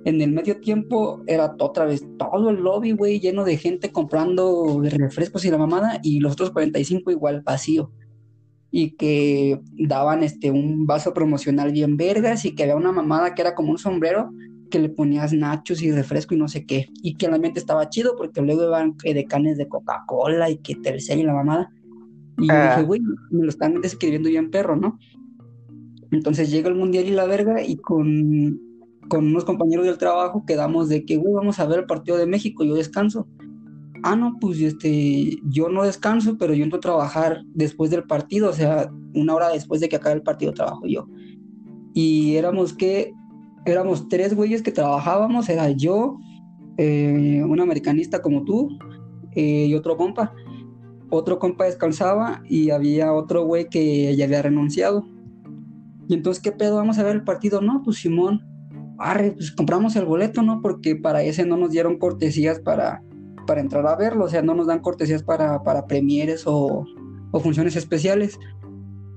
En 0.06 0.22
el 0.22 0.32
medio 0.32 0.60
tiempo 0.60 1.22
era 1.26 1.54
otra 1.58 1.84
vez 1.84 2.02
todo 2.18 2.48
el 2.48 2.62
lobby, 2.62 2.92
güey, 2.92 3.20
lleno 3.20 3.44
de 3.44 3.58
gente 3.58 3.92
comprando 3.92 4.80
refrescos 4.82 5.44
y 5.44 5.50
la 5.50 5.58
mamada, 5.58 6.00
y 6.02 6.20
los 6.20 6.32
otros 6.32 6.52
45 6.52 7.10
igual 7.10 7.42
vacío. 7.42 7.90
Y 8.70 8.92
que 8.92 9.60
daban 9.76 10.22
este 10.22 10.50
un 10.50 10.86
vaso 10.86 11.12
promocional 11.12 11.70
bien 11.70 11.98
vergas 11.98 12.46
y 12.46 12.54
que 12.54 12.62
había 12.62 12.76
una 12.76 12.92
mamada 12.92 13.34
que 13.34 13.42
era 13.42 13.54
como 13.54 13.70
un 13.70 13.78
sombrero 13.78 14.30
que 14.70 14.78
le 14.78 14.88
ponías 14.88 15.34
nachos 15.34 15.82
y 15.82 15.92
refresco 15.92 16.34
y 16.34 16.38
no 16.38 16.48
sé 16.48 16.64
qué. 16.64 16.86
Y 17.02 17.16
que 17.16 17.26
el 17.26 17.34
ambiente 17.34 17.60
estaba 17.60 17.90
chido 17.90 18.14
porque 18.16 18.40
luego 18.40 18.64
iban 18.64 18.96
eh, 19.04 19.12
de 19.12 19.26
canes 19.26 19.58
de 19.58 19.68
Coca-Cola 19.68 20.48
y 20.48 20.56
que 20.56 20.76
Telcel 20.76 21.20
y 21.20 21.24
la 21.24 21.34
mamada. 21.34 21.70
Y 22.38 22.46
yo 22.46 22.54
dije, 22.54 22.56
ah. 22.56 22.82
güey, 22.82 23.00
me 23.30 23.42
lo 23.42 23.48
están 23.48 23.80
describiendo 23.80 24.28
ya 24.28 24.38
en 24.38 24.50
perro, 24.50 24.76
¿no? 24.76 24.98
Entonces 26.10 26.50
llega 26.50 26.68
el 26.68 26.74
mundial 26.74 27.06
y 27.06 27.10
la 27.10 27.26
verga 27.26 27.62
y 27.62 27.76
con, 27.76 28.60
con 29.08 29.26
unos 29.26 29.44
compañeros 29.44 29.86
del 29.86 29.98
trabajo 29.98 30.44
quedamos 30.46 30.88
de 30.88 31.04
que, 31.04 31.16
güey, 31.16 31.34
vamos 31.34 31.58
a 31.58 31.66
ver 31.66 31.80
el 31.80 31.86
partido 31.86 32.16
de 32.16 32.26
México, 32.26 32.64
yo 32.64 32.74
descanso. 32.74 33.26
Ah, 34.04 34.14
no, 34.14 34.36
pues 34.40 34.60
este, 34.60 35.38
yo 35.44 35.68
no 35.68 35.82
descanso, 35.82 36.38
pero 36.38 36.54
yo 36.54 36.62
entro 36.62 36.78
a 36.78 36.80
trabajar 36.80 37.42
después 37.54 37.90
del 37.90 38.04
partido, 38.04 38.50
o 38.50 38.52
sea, 38.52 38.90
una 39.14 39.34
hora 39.34 39.48
después 39.48 39.80
de 39.80 39.88
que 39.88 39.96
acabe 39.96 40.14
el 40.14 40.22
partido 40.22 40.52
trabajo 40.52 40.86
yo. 40.86 41.08
Y 41.94 42.36
éramos 42.36 42.72
que, 42.72 43.12
éramos 43.66 44.08
tres 44.08 44.34
güeyes 44.34 44.62
que 44.62 44.70
trabajábamos, 44.70 45.48
era 45.48 45.70
yo, 45.70 46.16
eh, 46.76 47.42
un 47.44 47.60
americanista 47.60 48.22
como 48.22 48.44
tú 48.44 48.78
eh, 49.34 49.66
y 49.68 49.74
otro 49.74 49.96
compa 49.96 50.32
otro 51.10 51.38
compa 51.38 51.64
descansaba 51.64 52.42
y 52.48 52.70
había 52.70 53.12
otro 53.12 53.44
güey 53.44 53.68
que 53.68 54.14
ya 54.16 54.24
había 54.24 54.42
renunciado. 54.42 55.06
Y 56.08 56.14
entonces, 56.14 56.42
¿qué 56.42 56.52
pedo? 56.52 56.76
Vamos 56.76 56.98
a 56.98 57.02
ver 57.02 57.16
el 57.16 57.24
partido. 57.24 57.60
No, 57.60 57.82
pues 57.82 57.98
Simón, 57.98 58.46
arre, 58.98 59.32
pues 59.32 59.52
compramos 59.52 59.94
el 59.96 60.06
boleto, 60.06 60.42
¿no? 60.42 60.60
Porque 60.62 60.96
para 60.96 61.22
ese 61.22 61.44
no 61.44 61.56
nos 61.56 61.70
dieron 61.70 61.98
cortesías 61.98 62.60
para, 62.60 63.02
para 63.46 63.60
entrar 63.60 63.86
a 63.86 63.96
verlo, 63.96 64.24
o 64.24 64.28
sea, 64.28 64.42
no 64.42 64.54
nos 64.54 64.66
dan 64.66 64.80
cortesías 64.80 65.22
para, 65.22 65.62
para 65.62 65.86
premieres 65.86 66.44
o, 66.46 66.84
o 67.30 67.40
funciones 67.40 67.76
especiales. 67.76 68.38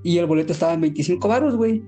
Y 0.04 0.18
el 0.18 0.26
boleto 0.26 0.52
estaba 0.52 0.74
en 0.74 0.80
25 0.82 1.28
baros, 1.28 1.56
güey. 1.56 1.82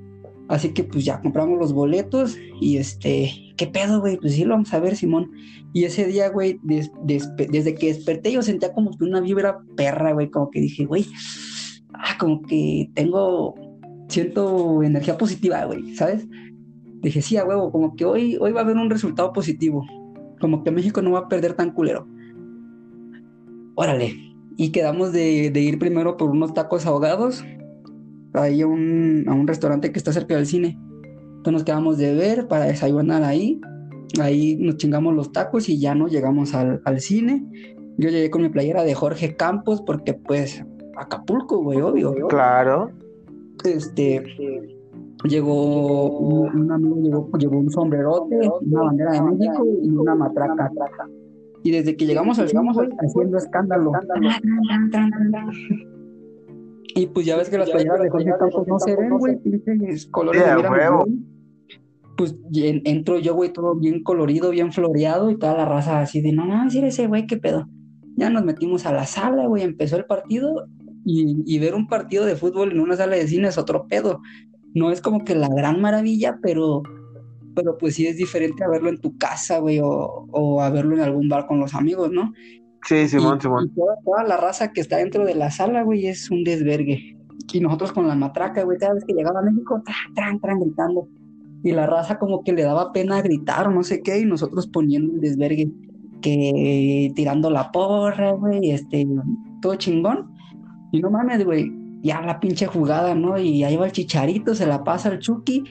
Así 0.48 0.70
que 0.70 0.84
pues 0.84 1.04
ya 1.04 1.20
compramos 1.20 1.58
los 1.58 1.72
boletos 1.72 2.36
y 2.60 2.76
este, 2.76 3.30
¿qué 3.56 3.66
pedo, 3.66 4.00
güey? 4.00 4.16
Pues 4.16 4.34
sí, 4.34 4.44
lo 4.44 4.50
vamos 4.50 4.72
a 4.72 4.80
ver, 4.80 4.96
Simón. 4.96 5.30
Y 5.72 5.84
ese 5.84 6.06
día, 6.06 6.28
güey, 6.28 6.60
desde 6.62 7.74
que 7.74 7.88
desperté 7.88 8.32
yo 8.32 8.42
sentía 8.42 8.72
como 8.72 8.96
que 8.96 9.04
una 9.04 9.20
vibra 9.20 9.60
perra, 9.76 10.12
güey, 10.12 10.30
como 10.30 10.50
que 10.50 10.60
dije, 10.60 10.84
güey, 10.84 11.06
ah, 11.92 12.16
como 12.18 12.42
que 12.42 12.90
tengo, 12.94 13.54
siento 14.08 14.82
energía 14.82 15.18
positiva, 15.18 15.64
güey, 15.64 15.94
¿sabes? 15.96 16.26
Dije, 17.00 17.20
sí, 17.22 17.36
a 17.36 17.44
huevo, 17.44 17.70
como 17.72 17.96
que 17.96 18.04
hoy, 18.04 18.36
hoy 18.40 18.52
va 18.52 18.60
a 18.60 18.64
haber 18.64 18.76
un 18.76 18.88
resultado 18.88 19.32
positivo, 19.32 19.84
como 20.40 20.62
que 20.62 20.70
México 20.70 21.02
no 21.02 21.12
va 21.12 21.20
a 21.20 21.28
perder 21.28 21.54
tan 21.54 21.72
culero. 21.72 22.06
Órale. 23.74 24.14
Y 24.56 24.70
quedamos 24.70 25.12
de, 25.12 25.50
de 25.50 25.60
ir 25.60 25.80
primero 25.80 26.16
por 26.16 26.30
unos 26.30 26.54
tacos 26.54 26.86
ahogados 26.86 27.44
ahí 28.34 28.62
a 28.62 28.66
un, 28.66 29.24
a 29.28 29.32
un 29.32 29.46
restaurante 29.46 29.92
que 29.92 29.98
está 29.98 30.12
cerca 30.12 30.36
del 30.36 30.46
cine. 30.46 30.78
Entonces 31.44 31.60
nos 31.60 31.64
quedamos 31.64 31.98
de 31.98 32.14
ver 32.14 32.48
para 32.48 32.64
desayunar 32.64 33.22
ahí. 33.22 33.60
Ahí 34.18 34.56
nos 34.56 34.78
chingamos 34.78 35.14
los 35.14 35.30
tacos 35.30 35.68
y 35.68 35.78
ya 35.78 35.94
nos 35.94 36.10
llegamos 36.10 36.54
al, 36.54 36.80
al 36.86 37.00
cine. 37.00 37.44
Yo 37.98 38.08
llegué 38.08 38.30
con 38.30 38.40
mi 38.40 38.48
playera 38.48 38.82
de 38.82 38.94
Jorge 38.94 39.36
Campos 39.36 39.82
porque 39.82 40.14
pues 40.14 40.64
Acapulco, 40.96 41.58
güey, 41.58 41.82
obvio. 41.82 42.14
Claro. 42.28 42.92
Este, 43.62 44.24
llegó 45.24 46.18
un, 46.18 46.60
un 46.62 46.72
amigo, 46.72 46.96
llegó, 47.02 47.30
llevó 47.36 47.58
un 47.58 47.70
sombrerote, 47.70 48.40
una 48.62 48.82
bandera 48.84 49.12
de 49.12 49.22
México 49.22 49.66
y 49.82 49.90
una 49.90 50.14
matraca. 50.14 50.72
Y 51.62 51.72
desde 51.72 51.94
que 51.94 52.06
llegamos 52.06 52.38
al 52.38 52.46
llegamos 52.46 52.78
haciendo 52.78 53.36
escándalo. 53.36 53.92
Y 56.94 57.06
pues 57.08 57.26
ya 57.26 57.36
ves 57.36 57.50
que 57.50 57.58
las 57.58 57.68
playeras 57.68 58.00
de 58.00 58.08
Jorge 58.08 58.32
Campos 58.38 58.66
no 58.66 58.78
se 58.78 58.96
ven, 58.96 59.10
güey, 59.18 59.38
colores 60.10 60.42
de 60.42 60.68
huevo. 60.70 61.04
Pues 62.16 62.36
en- 62.54 62.82
entro 62.84 63.18
yo, 63.18 63.34
güey, 63.34 63.52
todo 63.52 63.74
bien 63.74 64.02
colorido, 64.02 64.50
bien 64.50 64.72
floreado 64.72 65.30
y 65.30 65.38
toda 65.38 65.56
la 65.56 65.64
raza 65.64 66.00
así 66.00 66.20
de, 66.20 66.32
no 66.32 66.46
mames, 66.46 66.74
era 66.74 66.86
ese 66.86 67.06
güey, 67.06 67.26
qué 67.26 67.36
pedo. 67.36 67.66
Ya 68.16 68.30
nos 68.30 68.44
metimos 68.44 68.86
a 68.86 68.92
la 68.92 69.06
sala, 69.06 69.46
güey, 69.46 69.62
empezó 69.64 69.96
el 69.96 70.04
partido 70.04 70.66
y, 71.04 71.42
y 71.44 71.58
ver 71.58 71.74
un 71.74 71.88
partido 71.88 72.24
de 72.24 72.36
fútbol 72.36 72.72
en 72.72 72.80
una 72.80 72.96
sala 72.96 73.16
de 73.16 73.26
cine 73.26 73.48
es 73.48 73.58
otro 73.58 73.86
pedo. 73.88 74.20
No 74.74 74.90
es 74.90 75.00
como 75.00 75.24
que 75.24 75.34
la 75.34 75.48
gran 75.48 75.80
maravilla, 75.80 76.38
pero, 76.42 76.82
pero 77.54 77.76
pues 77.78 77.94
sí 77.96 78.06
es 78.06 78.16
diferente 78.16 78.62
a 78.64 78.68
verlo 78.68 78.88
en 78.90 79.00
tu 79.00 79.16
casa, 79.18 79.58
güey, 79.58 79.80
o, 79.80 79.88
o 80.30 80.60
a 80.62 80.70
verlo 80.70 80.94
en 80.94 81.02
algún 81.02 81.28
bar 81.28 81.46
con 81.46 81.58
los 81.58 81.74
amigos, 81.74 82.10
¿no? 82.12 82.32
Sí, 82.86 83.08
Simón, 83.08 83.38
y, 83.38 83.40
Simón. 83.40 83.64
y 83.72 83.74
toda, 83.74 83.96
toda 84.04 84.24
la 84.24 84.36
raza 84.36 84.72
que 84.72 84.80
está 84.80 84.98
dentro 84.98 85.24
de 85.24 85.34
la 85.34 85.50
sala, 85.50 85.82
güey, 85.82 86.06
es 86.06 86.30
un 86.30 86.44
desvergue. 86.44 87.16
Y 87.52 87.60
nosotros 87.60 87.92
con 87.92 88.06
la 88.08 88.14
matraca, 88.14 88.62
güey, 88.62 88.78
cada 88.78 88.94
vez 88.94 89.04
que 89.04 89.14
llegaba 89.14 89.40
a 89.40 89.42
México, 89.42 89.82
tran, 89.84 90.14
tran, 90.14 90.40
tran, 90.40 90.60
gritando. 90.60 91.08
Y 91.64 91.72
la 91.72 91.86
raza 91.86 92.18
como 92.18 92.44
que 92.44 92.52
le 92.52 92.62
daba 92.62 92.92
pena 92.92 93.20
gritar 93.22 93.66
o 93.66 93.72
no 93.72 93.82
sé 93.82 94.02
qué, 94.02 94.20
y 94.20 94.24
nosotros 94.24 94.68
poniendo 94.68 95.14
el 95.14 95.20
desvergue, 95.20 95.72
que 96.20 97.10
tirando 97.16 97.50
la 97.50 97.72
porra, 97.72 98.32
güey, 98.32 98.70
este, 98.70 99.06
todo 99.60 99.74
chingón. 99.74 100.30
Y 100.92 101.00
no 101.00 101.10
mames, 101.10 101.44
güey, 101.44 101.72
ya 102.02 102.20
la 102.20 102.38
pinche 102.38 102.66
jugada, 102.66 103.16
¿no? 103.16 103.36
Y 103.38 103.64
ahí 103.64 103.76
va 103.76 103.86
el 103.86 103.92
chicharito, 103.92 104.54
se 104.54 104.66
la 104.66 104.84
pasa 104.84 105.08
al 105.08 105.18
Chucky, 105.18 105.64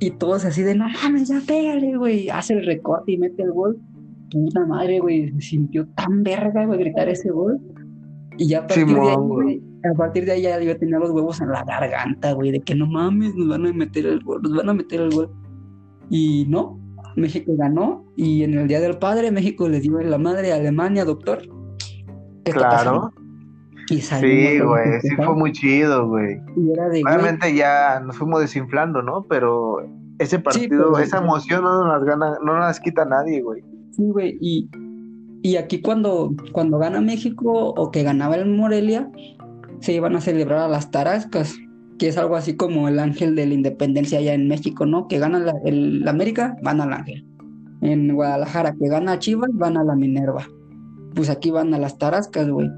y 0.00 0.10
todos 0.10 0.44
así 0.44 0.62
de, 0.62 0.74
no 0.74 0.86
mames, 0.88 1.28
ya 1.28 1.40
pégale, 1.46 1.96
güey, 1.96 2.28
hace 2.28 2.54
el 2.54 2.66
recorte 2.66 3.12
y 3.12 3.18
mete 3.18 3.44
el 3.44 3.52
gol 3.52 3.80
puta 4.32 4.66
madre, 4.66 4.98
güey, 5.00 5.30
se 5.32 5.40
sintió 5.40 5.86
tan 5.88 6.22
verga, 6.22 6.66
güey, 6.66 6.78
gritar 6.78 7.08
ese 7.08 7.30
gol. 7.30 7.60
Y 8.38 8.48
ya 8.48 8.66
partir 8.66 8.86
a 9.84 9.94
partir 9.96 10.24
de 10.24 10.32
ahí 10.32 10.42
ya 10.42 10.60
yo 10.60 10.76
tenía 10.78 10.98
los 10.98 11.10
huevos 11.10 11.40
en 11.40 11.50
la 11.50 11.64
garganta, 11.64 12.32
güey, 12.32 12.52
de 12.52 12.60
que 12.60 12.74
no 12.74 12.86
mames, 12.86 13.34
nos 13.34 13.48
van 13.48 13.66
a 13.66 13.72
meter 13.72 14.06
el 14.06 14.20
gol, 14.20 14.42
nos 14.42 14.54
van 14.54 14.68
a 14.68 14.74
meter 14.74 15.00
el 15.00 15.10
gol. 15.10 15.30
Y 16.08 16.46
no, 16.48 16.78
México 17.16 17.52
ganó 17.56 18.04
y 18.16 18.44
en 18.44 18.54
el 18.54 18.68
Día 18.68 18.80
del 18.80 18.98
Padre 18.98 19.30
México 19.30 19.68
le 19.68 19.80
dio 19.80 19.98
la 20.00 20.18
madre 20.18 20.52
a 20.52 20.56
Alemania, 20.56 21.04
doctor. 21.04 21.42
¿Qué 22.44 22.50
está 22.50 22.68
Claro. 22.68 23.12
Y 23.88 24.00
Sí, 24.00 24.60
güey, 24.60 25.00
sí 25.02 25.16
fue 25.16 25.34
muy 25.34 25.52
chido, 25.52 26.08
güey. 26.08 26.38
Obviamente 26.56 27.54
ya 27.54 28.00
nos 28.00 28.16
fuimos 28.16 28.40
desinflando, 28.40 29.02
¿no? 29.02 29.24
Pero 29.28 29.80
ese 30.18 30.38
partido, 30.38 30.98
esa 30.98 31.18
emoción 31.18 31.64
no 31.64 31.84
nos 31.84 31.88
las 31.88 32.04
gana, 32.04 32.38
no 32.42 32.58
nos 32.58 32.80
quita 32.80 33.04
nadie, 33.04 33.42
güey. 33.42 33.62
Sí, 33.90 34.04
güey, 34.04 34.38
y, 34.40 34.70
y 35.42 35.56
aquí 35.56 35.82
cuando, 35.82 36.32
cuando 36.52 36.78
gana 36.78 37.00
México 37.00 37.74
o 37.76 37.90
que 37.90 38.02
ganaba 38.02 38.36
el 38.36 38.46
Morelia, 38.46 39.10
se 39.82 39.92
iban 39.92 40.16
a 40.16 40.20
celebrar 40.20 40.60
a 40.60 40.68
las 40.68 40.90
Tarascas, 40.90 41.56
que 41.98 42.08
es 42.08 42.16
algo 42.16 42.36
así 42.36 42.56
como 42.56 42.88
el 42.88 42.98
ángel 42.98 43.34
de 43.34 43.46
la 43.46 43.54
independencia 43.54 44.18
allá 44.18 44.32
en 44.32 44.48
México, 44.48 44.86
¿no? 44.86 45.08
Que 45.08 45.18
gana 45.18 45.40
la, 45.40 45.54
el 45.64 46.06
América, 46.06 46.56
van 46.62 46.80
al 46.80 46.92
ángel. 46.92 47.26
En 47.80 48.14
Guadalajara, 48.14 48.74
que 48.80 48.88
gana 48.88 49.18
Chivas, 49.18 49.50
van 49.52 49.76
a 49.76 49.84
la 49.84 49.96
Minerva. 49.96 50.46
Pues 51.14 51.28
aquí 51.28 51.50
van 51.50 51.74
a 51.74 51.78
las 51.78 51.98
Tarascas, 51.98 52.48
güey. 52.48 52.70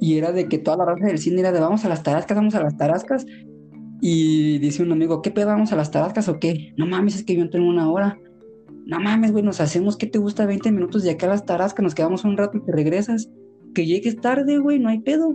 Y 0.00 0.16
era 0.16 0.32
de 0.32 0.48
que 0.48 0.58
toda 0.58 0.78
la 0.78 0.86
raza 0.86 1.06
del 1.06 1.18
cine 1.18 1.40
era 1.40 1.52
de 1.52 1.60
vamos 1.60 1.84
a 1.84 1.88
las 1.90 2.02
Tarascas, 2.02 2.36
vamos 2.36 2.54
a 2.54 2.62
las 2.62 2.76
Tarascas. 2.76 3.26
Y 4.00 4.58
dice 4.58 4.82
un 4.82 4.92
amigo, 4.92 5.20
¿qué 5.20 5.30
pedo, 5.30 5.48
vamos 5.48 5.72
a 5.72 5.76
las 5.76 5.90
Tarascas 5.90 6.28
o 6.28 6.38
qué? 6.38 6.72
No 6.78 6.86
mames, 6.86 7.16
es 7.16 7.24
que 7.24 7.36
yo 7.36 7.42
entro 7.42 7.60
en 7.60 7.68
una 7.68 7.90
hora. 7.90 8.18
No 8.86 8.98
mames, 8.98 9.32
güey, 9.32 9.44
nos 9.44 9.60
hacemos, 9.60 9.96
¿qué 9.96 10.06
te 10.06 10.18
gusta? 10.18 10.46
20 10.46 10.72
minutos 10.72 11.02
de 11.02 11.10
acá 11.10 11.26
a 11.26 11.30
las 11.30 11.44
Tarascas, 11.44 11.82
nos 11.82 11.94
quedamos 11.94 12.24
un 12.24 12.36
rato 12.38 12.56
y 12.56 12.62
te 12.62 12.72
regresas. 12.72 13.30
Que 13.74 13.86
llegues 13.86 14.20
tarde, 14.20 14.58
güey, 14.58 14.78
no 14.78 14.88
hay 14.88 15.00
pedo. 15.00 15.34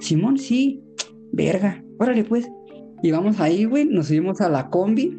Simón, 0.00 0.38
sí, 0.38 0.82
verga, 1.32 1.82
órale 1.98 2.24
pues. 2.24 2.48
Y 3.02 3.10
vamos 3.10 3.40
ahí, 3.40 3.64
güey, 3.64 3.84
nos 3.84 4.06
subimos 4.06 4.40
a 4.40 4.48
la 4.48 4.68
combi, 4.70 5.16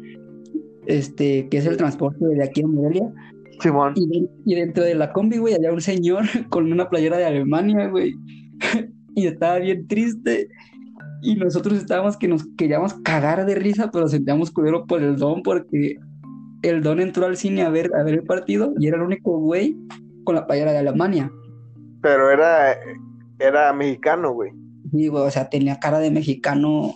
este, 0.86 1.48
que 1.48 1.58
es 1.58 1.66
el 1.66 1.76
transporte 1.76 2.24
de 2.26 2.42
aquí 2.42 2.62
a 2.62 2.66
Morelia. 2.66 3.12
Simón. 3.60 3.92
Y, 3.96 4.06
de- 4.08 4.28
y 4.44 4.54
dentro 4.54 4.84
de 4.84 4.94
la 4.94 5.12
combi, 5.12 5.38
güey, 5.38 5.54
había 5.54 5.72
un 5.72 5.80
señor 5.80 6.24
con 6.50 6.70
una 6.72 6.88
playera 6.88 7.16
de 7.18 7.24
Alemania, 7.26 7.88
güey. 7.88 8.14
y 9.14 9.26
estaba 9.26 9.58
bien 9.58 9.86
triste. 9.86 10.48
Y 11.22 11.34
nosotros 11.34 11.76
estábamos 11.78 12.16
que 12.16 12.28
nos 12.28 12.46
queríamos 12.56 12.94
cagar 12.94 13.44
de 13.44 13.56
risa, 13.56 13.90
pero 13.92 14.06
sentíamos 14.08 14.52
culero 14.52 14.86
por 14.86 15.02
el 15.02 15.16
don, 15.16 15.42
porque 15.42 15.96
el 16.62 16.82
don 16.82 17.00
entró 17.00 17.26
al 17.26 17.36
cine 17.36 17.62
a 17.62 17.70
ver, 17.70 17.90
a 17.96 18.04
ver 18.04 18.14
el 18.14 18.22
partido 18.22 18.72
y 18.78 18.86
era 18.86 18.96
el 18.96 19.02
único 19.02 19.38
güey 19.38 19.76
con 20.24 20.36
la 20.36 20.46
playera 20.46 20.70
de 20.72 20.78
Alemania. 20.78 21.30
Pero 22.02 22.30
era, 22.30 22.76
era 23.40 23.72
mexicano, 23.72 24.32
güey. 24.32 24.52
Güey, 24.92 25.08
o 25.08 25.30
sea, 25.30 25.48
tenía 25.48 25.78
cara 25.78 25.98
de 25.98 26.10
mexicano, 26.10 26.94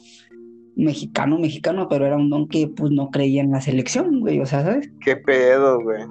mexicano, 0.76 1.38
mexicano, 1.38 1.88
pero 1.88 2.07
era 2.07 2.16
un 2.16 2.30
don 2.30 2.49
que, 2.49 2.68
pues, 2.68 2.90
no 2.93 3.11
creía 3.11 3.43
en 3.43 3.51
la 3.51 3.61
selección, 3.61 4.20
güey, 4.20 4.40
o 4.40 4.47
sea, 4.47 4.62
¿sabes? 4.62 4.90
Qué 5.05 5.16
pedo, 5.16 5.80
güey. 5.82 6.03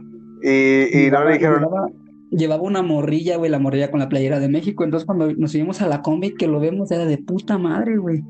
Y, 0.43 1.05
y 1.05 1.11
no 1.11 1.17
Llevaba- 1.19 1.25
le 1.25 1.34
dijeron, 1.34 1.59
Llevaba, 1.61 1.88
llevaba 2.32 2.63
una 2.63 2.82
morrilla, 2.82 3.38
güey, 3.38 3.49
la 3.51 3.59
morrilla 3.59 3.91
con 3.91 3.99
la 3.99 4.09
playera 4.09 4.39
de 4.39 4.49
México. 4.49 4.84
Entonces, 4.84 5.05
cuando 5.05 5.32
nos 5.34 5.51
subimos 5.51 5.82
a 5.82 5.88
la 5.88 6.01
combi, 6.01 6.34
que 6.36 6.47
lo 6.47 6.59
vemos, 6.59 6.91
era 6.91 7.05
de 7.05 7.17
puta 7.17 7.57
madre, 7.57 7.97
güey. 7.97 8.23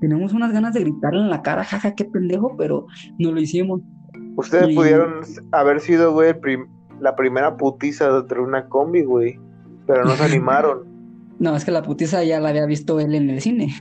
Tenemos 0.00 0.32
unas 0.34 0.52
ganas 0.52 0.74
de 0.74 0.80
gritarle 0.80 1.20
en 1.20 1.30
la 1.30 1.42
cara, 1.42 1.64
jaja, 1.64 1.94
qué 1.94 2.04
pendejo, 2.04 2.54
pero 2.58 2.86
no 3.18 3.32
lo 3.32 3.40
hicimos. 3.40 3.80
ustedes 4.36 4.68
y- 4.70 4.74
pudieron 4.74 5.20
haber 5.52 5.80
sido, 5.80 6.12
güey, 6.12 6.38
prim- 6.38 6.66
la 7.00 7.16
primera 7.16 7.56
putiza 7.56 8.20
de 8.22 8.38
una 8.40 8.68
combi, 8.68 9.02
güey. 9.02 9.38
Pero 9.86 10.04
no 10.04 10.10
se 10.10 10.24
animaron. 10.24 10.95
No, 11.38 11.54
es 11.54 11.64
que 11.64 11.70
la 11.70 11.82
putiza 11.82 12.24
ya 12.24 12.40
la 12.40 12.48
había 12.48 12.66
visto 12.66 12.98
él 12.98 13.14
en 13.14 13.30
el 13.30 13.40
cine. 13.40 13.74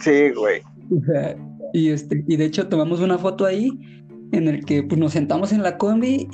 Sí, 0.00 0.30
güey. 0.36 0.62
Y, 1.72 1.90
este, 1.90 2.24
y 2.26 2.36
de 2.36 2.44
hecho, 2.44 2.68
tomamos 2.68 3.00
una 3.00 3.18
foto 3.18 3.46
ahí 3.46 3.70
en 4.32 4.48
el 4.48 4.64
que 4.64 4.82
pues, 4.82 4.98
nos 4.98 5.12
sentamos 5.12 5.52
en 5.52 5.62
la 5.62 5.78
combi 5.78 6.28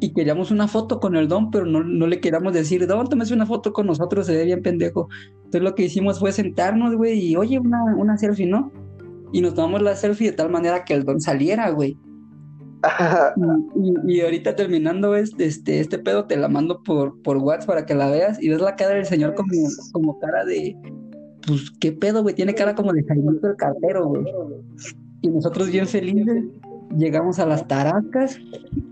y 0.00 0.12
queríamos 0.12 0.50
una 0.50 0.68
foto 0.68 1.00
con 1.00 1.16
el 1.16 1.28
don, 1.28 1.50
pero 1.50 1.66
no, 1.66 1.82
no 1.82 2.06
le 2.06 2.20
queríamos 2.20 2.52
decir, 2.52 2.86
don, 2.86 3.08
tómese 3.08 3.34
una 3.34 3.46
foto 3.46 3.72
con 3.72 3.86
nosotros, 3.86 4.26
se 4.26 4.36
ve 4.36 4.44
bien 4.44 4.62
pendejo. 4.62 5.08
Entonces 5.36 5.62
lo 5.62 5.74
que 5.74 5.84
hicimos 5.84 6.20
fue 6.20 6.32
sentarnos, 6.32 6.94
güey, 6.94 7.18
y 7.18 7.36
oye, 7.36 7.58
una, 7.58 7.82
una 7.96 8.16
selfie, 8.16 8.46
¿no? 8.46 8.70
Y 9.32 9.40
nos 9.40 9.54
tomamos 9.54 9.82
la 9.82 9.96
selfie 9.96 10.30
de 10.30 10.36
tal 10.36 10.50
manera 10.50 10.84
que 10.84 10.94
el 10.94 11.04
don 11.04 11.20
saliera, 11.20 11.70
güey. 11.70 11.98
Y, 14.06 14.20
ahorita 14.20 14.56
terminando 14.56 15.14
este, 15.14 15.46
este, 15.46 15.80
este 15.80 15.98
pedo, 15.98 16.26
te 16.26 16.36
la 16.36 16.48
mando 16.48 16.82
por, 16.82 17.20
por 17.22 17.38
WhatsApp 17.38 17.66
para 17.66 17.86
que 17.86 17.94
la 17.94 18.10
veas 18.10 18.42
y 18.42 18.48
ves 18.48 18.60
la 18.60 18.76
cara 18.76 18.94
del 18.94 19.06
señor 19.06 19.34
como, 19.34 19.52
como 19.92 20.18
cara 20.20 20.44
de, 20.44 20.76
pues, 21.46 21.70
¿qué 21.80 21.92
pedo, 21.92 22.22
güey? 22.22 22.34
Tiene 22.34 22.54
cara 22.54 22.74
como 22.74 22.92
de 22.92 23.04
Jaimito 23.04 23.48
el 23.48 23.56
cartero, 23.56 24.06
güey. 24.06 24.24
Y 25.22 25.28
nosotros 25.28 25.70
bien 25.70 25.86
felices 25.86 26.44
llegamos 26.96 27.38
a 27.38 27.46
las 27.46 27.66
Tarascas 27.66 28.38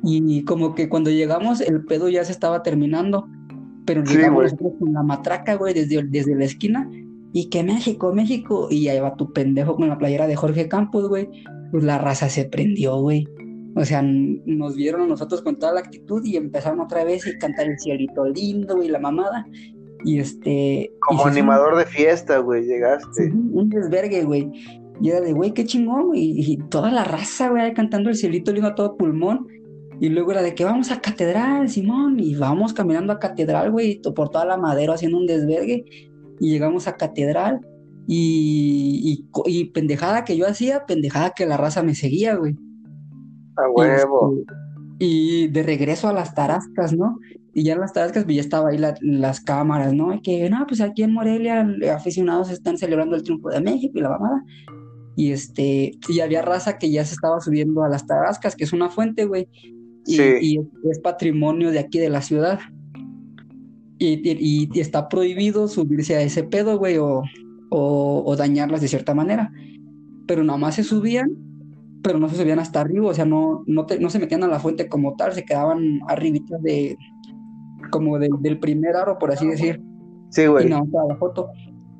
y 0.03 0.45
como 0.45 0.75
que 0.75 0.89
cuando 0.89 1.11
llegamos 1.11 1.61
el 1.61 1.85
pedo 1.85 2.09
ya 2.09 2.25
se 2.25 2.33
estaba 2.33 2.63
terminando, 2.63 3.27
pero 3.87 4.03
llegamos 4.03 4.55
con 4.79 4.93
la 4.93 5.03
matraca, 5.03 5.55
güey, 5.55 5.75
desde, 5.75 6.03
desde 6.03 6.35
la 6.35 6.45
esquina 6.45 6.91
y 7.33 7.49
que 7.51 7.63
México, 7.63 8.13
México, 8.13 8.69
y 8.71 8.89
ahí 8.89 8.99
va 8.99 9.15
tu 9.15 9.33
pendejo 9.33 9.77
con 9.77 9.89
la 9.89 9.99
playera 9.99 10.27
de 10.27 10.37
Jorge 10.37 10.69
Campos, 10.69 11.09
güey, 11.09 11.29
pues 11.71 11.85
la 11.85 11.99
raza 11.99 12.29
se 12.29 12.47
prendió, 12.47 12.97
güey. 12.97 13.29
O 13.79 13.85
sea, 13.85 14.03
nos 14.03 14.75
vieron 14.75 15.03
a 15.03 15.07
nosotros 15.07 15.43
con 15.43 15.59
toda 15.59 15.75
la 15.75 15.81
actitud 15.81 16.25
y 16.25 16.37
empezaron 16.37 16.81
otra 16.81 17.05
vez 17.05 17.27
y 17.27 17.37
cantar 17.39 17.67
el 17.67 17.79
cielito 17.79 18.25
lindo 18.27 18.83
y 18.83 18.89
la 18.89 18.99
mamada. 18.99 19.47
Y 20.03 20.19
este. 20.19 20.93
Como 21.01 21.21
y 21.21 21.25
un- 21.25 21.31
animador 21.33 21.77
de 21.77 21.85
fiesta, 21.85 22.39
güey, 22.39 22.65
llegaste. 22.65 23.31
un 23.33 23.69
desvergue, 23.69 24.25
güey. 24.25 24.51
Y 25.03 25.11
era 25.11 25.21
de, 25.21 25.35
güey, 25.35 25.53
qué 25.53 25.67
chingón, 25.67 26.07
güey. 26.07 26.41
Y 26.41 26.57
toda 26.71 26.91
la 26.91 27.05
raza, 27.05 27.51
güey, 27.51 27.63
ahí 27.65 27.75
cantando 27.75 28.09
el 28.09 28.17
cielito 28.17 28.51
lindo 28.51 28.69
a 28.69 28.75
todo 28.75 28.97
pulmón. 28.97 29.47
Y 30.01 30.09
luego 30.09 30.33
era 30.33 30.43
de 30.43 30.55
que 30.55 30.65
vamos 30.65 30.91
a 30.91 31.01
Catedral, 31.03 31.69
Simón. 31.69 32.19
Y 32.19 32.35
vamos 32.35 32.73
caminando 32.73 33.13
a 33.13 33.19
Catedral, 33.19 33.71
güey, 33.71 34.01
por 34.01 34.31
toda 34.31 34.47
la 34.47 34.57
madera 34.57 34.95
haciendo 34.95 35.19
un 35.19 35.27
desvergue. 35.27 35.85
Y 36.41 36.51
llegamos 36.51 36.87
a 36.89 36.97
Catedral. 36.97 37.61
Y, 38.07 39.27
y, 39.47 39.51
y 39.61 39.65
pendejada 39.67 40.25
que 40.25 40.37
yo 40.37 40.47
hacía, 40.47 40.87
pendejada 40.87 41.31
que 41.37 41.45
la 41.45 41.57
raza 41.59 41.83
me 41.83 41.95
seguía, 41.95 42.37
güey. 42.37 42.57
A 43.57 43.63
Y, 43.69 43.73
huevo. 43.75 44.35
este, 44.39 44.55
y 44.99 45.49
de 45.49 45.63
regreso 45.63 46.09
a 46.09 46.13
las 46.13 46.35
Tarascas, 46.35 46.93
¿no? 46.95 47.19
Y 47.55 47.63
ya 47.65 47.73
en 47.75 47.81
las 47.81 47.93
Tarascas 47.93 48.25
pues, 48.25 48.37
ya 48.37 48.43
estaba 48.43 48.69
ahí 48.71 48.79
la- 48.79 48.95
las 49.01 49.41
cámaras, 49.41 49.93
¿no? 49.95 50.13
Y 50.15 50.21
que, 50.21 50.49
no, 50.51 50.65
pues 50.67 50.81
aquí 50.81 51.03
en 51.03 51.13
Morelia 51.13 51.67
eh, 51.83 51.91
aficionados 51.91 52.51
están 52.51 52.77
celebrando 52.79 53.17
el 53.17 53.23
triunfo 53.23 53.49
de 53.51 53.61
México 53.61 53.99
y 53.99 54.03
la 54.03 54.11
mamada. 54.11 54.45
Y 55.17 55.33
este, 55.33 55.93
y 56.09 56.21
había 56.21 56.43
raza 56.43 56.77
que 56.79 56.91
ya 56.91 57.05
se 57.05 57.15
estaba 57.15 57.41
subiendo 57.41 57.83
a 57.83 57.89
las 57.89 58.07
Tarascas, 58.07 58.55
que 58.57 58.65
es 58.65 58.73
una 58.75 58.91
fuente, 58.91 59.25
güey. 59.25 59.49
Y, 60.07 60.17
Sí. 60.17 60.23
y 60.41 60.59
es, 60.59 60.67
es 60.93 60.99
patrimonio 61.01 61.71
de 61.71 61.79
aquí 61.79 61.99
de 61.99 62.11
la 62.11 62.21
ciudad. 62.21 62.61
Y, 63.99 64.29
y- 64.31 64.69
y 64.73 64.81
está 64.81 65.09
prohibido 65.09 65.69
subirse 65.69 66.17
a 66.17 66.21
ese 66.23 66.43
pedo, 66.45 66.79
güey, 66.79 66.99
o, 66.99 67.23
o, 67.71 68.23
o 68.27 68.37
dañarlas 68.37 68.83
de 68.83 68.89
cierta 68.89 69.15
manera. 69.15 69.51
Pero 70.27 70.45
nada 70.45 70.59
más 70.59 70.75
se 70.75 70.85
subían 70.85 71.31
pero 72.07 72.21
no 72.21 72.29
se 72.29 72.37
subían 72.37 72.61
hasta 72.61 72.81
arriba, 72.81 73.09
o 73.09 73.15
sea, 73.15 73.25
no, 73.25 73.65
no, 73.67 73.85
no 73.99 74.11
se 74.11 74.21
metían 74.21 74.45
a 74.45 74.47
la 74.47 74.61
fuente 74.61 74.89
como 74.89 75.17
tal, 75.17 75.33
se 75.33 75.45
quedaban 75.45 75.99
arribitas 76.07 76.63
de, 76.63 76.97
como 77.91 78.17
del 78.21 78.61
primer 78.61 78.95
aro, 78.95 79.19
por 79.19 79.33
así 79.33 79.49
decir. 79.49 79.83
Sí, 80.31 80.47
güey. 80.47 80.67
Y 80.67 80.71
no, 80.71 80.87
la 81.09 81.17
foto. 81.17 81.49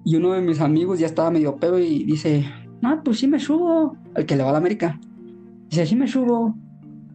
Y 0.05 0.15
uno 0.15 0.35
de 0.35 0.43
mis 0.43 0.61
amigos 0.61 1.01
ya 1.01 1.07
estaba 1.07 1.33
medio 1.33 1.57
pedo 1.57 1.81
y 1.81 2.05
dice, 2.05 2.45
no, 2.83 3.03
pues 3.03 3.19
sí 3.19 3.27
me 3.27 3.41
subo, 3.41 3.97
al 4.15 4.27
que 4.27 4.37
le 4.37 4.45
va 4.45 4.51
a 4.51 4.53
la 4.53 4.59
América. 4.59 5.01
Dice, 5.71 5.87
sí 5.87 5.97
me 5.97 6.07
subo. 6.07 6.55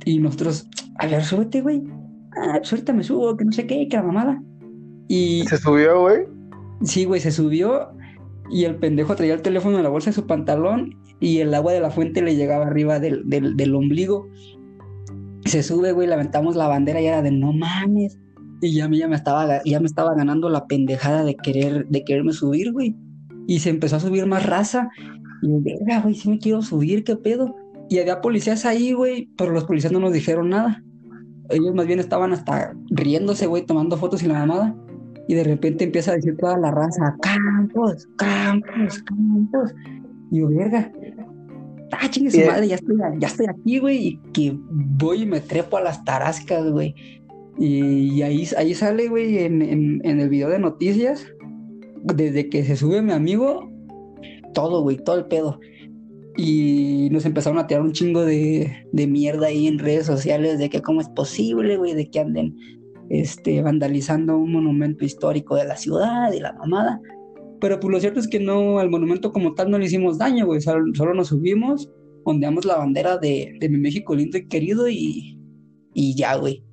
Y 0.03 0.19
nosotros, 0.19 0.67
a 0.99 1.07
ver, 1.07 1.23
súbete, 1.23 1.61
güey. 1.61 1.81
Ah, 2.35 2.55
pues 2.57 2.73
ahorita 2.73 2.91
me 2.91 3.03
subo, 3.03 3.37
que 3.37 3.45
no 3.45 3.53
sé 3.53 3.67
qué, 3.67 3.87
que 3.87 3.95
la 3.95 4.03
mamada. 4.03 4.43
Y... 5.07 5.45
¿Se 5.47 5.55
subió, 5.55 6.01
güey? 6.01 6.23
Sí, 6.83 7.05
güey, 7.05 7.21
se 7.21 7.31
subió 7.31 7.87
y 8.49 8.65
el 8.65 8.75
pendejo 8.75 9.15
traía 9.15 9.33
el 9.33 9.41
teléfono 9.41 9.77
en 9.77 9.83
la 9.83 9.89
bolsa 9.89 10.09
de 10.09 10.15
su 10.15 10.27
pantalón 10.27 11.01
y 11.21 11.37
el 11.37 11.53
agua 11.53 11.71
de 11.71 11.79
la 11.79 11.91
fuente 11.91 12.21
le 12.23 12.35
llegaba 12.35 12.65
arriba 12.65 12.99
del, 12.99 13.21
del, 13.25 13.75
ombligo. 13.75 14.27
Se 15.45 15.61
sube, 15.61 15.91
güey, 15.91 16.07
lamentamos 16.07 16.55
la 16.55 16.67
bandera 16.67 16.99
y 16.99 17.05
era 17.05 17.21
de 17.21 17.31
no 17.31 17.53
mames. 17.53 18.17
Y 18.59 18.73
ya, 18.73 18.89
ya, 18.91 19.07
me 19.07 19.15
estaba, 19.15 19.63
ya 19.63 19.79
me 19.79 19.85
estaba 19.85 20.15
ganando 20.15 20.49
la 20.49 20.65
pendejada 20.65 21.23
de 21.23 21.35
querer, 21.35 21.87
de 21.87 22.03
quererme 22.03 22.33
subir, 22.33 22.71
güey. 22.71 22.95
Y 23.47 23.59
se 23.59 23.69
empezó 23.69 23.97
a 23.97 23.99
subir 23.99 24.25
más 24.25 24.47
raza. 24.47 24.89
Y 25.43 25.49
verga, 25.59 26.01
güey, 26.01 26.15
si 26.15 26.27
me 26.27 26.39
quiero 26.39 26.63
subir, 26.63 27.03
¿qué 27.03 27.15
pedo? 27.15 27.55
Y 27.87 27.99
había 27.99 28.19
policías 28.19 28.65
ahí, 28.65 28.93
güey, 28.93 29.29
pero 29.37 29.51
los 29.51 29.65
policías 29.65 29.93
no 29.93 29.99
nos 29.99 30.13
dijeron 30.13 30.49
nada. 30.49 30.83
Ellos 31.49 31.75
más 31.75 31.85
bien 31.85 31.99
estaban 31.99 32.33
hasta 32.33 32.73
riéndose, 32.89 33.45
güey, 33.45 33.63
tomando 33.63 33.95
fotos 33.95 34.23
y 34.23 34.27
la 34.27 34.39
mamada. 34.39 34.75
Y 35.27 35.35
de 35.35 35.43
repente 35.43 35.83
empieza 35.83 36.11
a 36.11 36.15
decir 36.15 36.35
toda 36.37 36.57
la 36.57 36.71
raza, 36.71 37.15
campos, 37.21 38.07
campos, 38.17 39.03
campos. 39.03 39.71
Y 40.31 40.39
yo, 40.39 40.47
verga, 40.47 40.91
ah, 41.91 42.09
chingue 42.09 42.31
su 42.31 42.39
madre, 42.45 42.67
ya 42.67 42.75
estoy, 42.75 42.97
ya 43.19 43.27
estoy 43.27 43.45
aquí, 43.47 43.79
güey, 43.79 44.07
y 44.07 44.17
que 44.33 44.57
voy 44.69 45.23
y 45.23 45.25
me 45.25 45.41
trepo 45.41 45.77
a 45.77 45.81
las 45.81 46.03
tarascas, 46.03 46.69
güey. 46.71 46.95
Y, 47.57 48.21
ahí, 48.21 48.47
ahí 48.57 48.73
sale, 48.73 49.07
güey, 49.07 49.39
en, 49.39 49.61
en, 49.61 50.19
el 50.19 50.29
video 50.29 50.49
de 50.49 50.59
noticias, 50.59 51.27
desde 52.03 52.49
que 52.49 52.63
se 52.63 52.75
sube 52.75 53.01
mi 53.01 53.11
amigo, 53.11 53.69
todo, 54.53 54.81
güey, 54.81 54.97
todo 54.97 55.17
el 55.17 55.25
pedo. 55.25 55.59
Y 56.37 57.09
nos 57.11 57.25
empezaron 57.25 57.59
a 57.59 57.67
tirar 57.67 57.83
un 57.83 57.91
chingo 57.91 58.23
de, 58.25 58.85
de 58.91 59.07
mierda 59.07 59.47
ahí 59.47 59.67
en 59.67 59.79
redes 59.79 60.05
sociales 60.05 60.59
de 60.59 60.69
que 60.69 60.81
cómo 60.81 61.01
es 61.01 61.09
posible, 61.09 61.77
güey, 61.77 61.93
de 61.93 62.09
que 62.09 62.19
anden 62.19 62.55
este, 63.11 63.61
vandalizando 63.61 64.37
un 64.37 64.53
monumento 64.53 65.03
histórico 65.03 65.55
de 65.55 65.65
la 65.65 65.75
ciudad 65.75 66.31
y 66.31 66.39
la 66.39 66.53
mamada. 66.53 67.01
Pero 67.61 67.79
pues 67.79 67.91
lo 67.91 67.99
cierto 67.99 68.19
es 68.19 68.27
que 68.27 68.39
no, 68.39 68.79
al 68.79 68.89
monumento 68.89 69.31
como 69.31 69.53
tal 69.53 69.71
no 69.71 69.77
le 69.77 69.85
hicimos 69.85 70.17
daño, 70.17 70.45
güey. 70.47 70.59
Solo, 70.59 71.13
nos 71.13 71.29
subimos, 71.29 71.89
ondeamos 72.25 72.65
la 72.65 72.77
bandera 72.77 73.17
de, 73.17 73.55
de 73.59 73.69
mi 73.69 73.77
México 73.77 74.15
lindo 74.15 74.37
y 74.37 74.47
querido 74.47 74.89
y, 74.89 75.39
y 75.93 76.15
ya, 76.15 76.35
güey. 76.35 76.63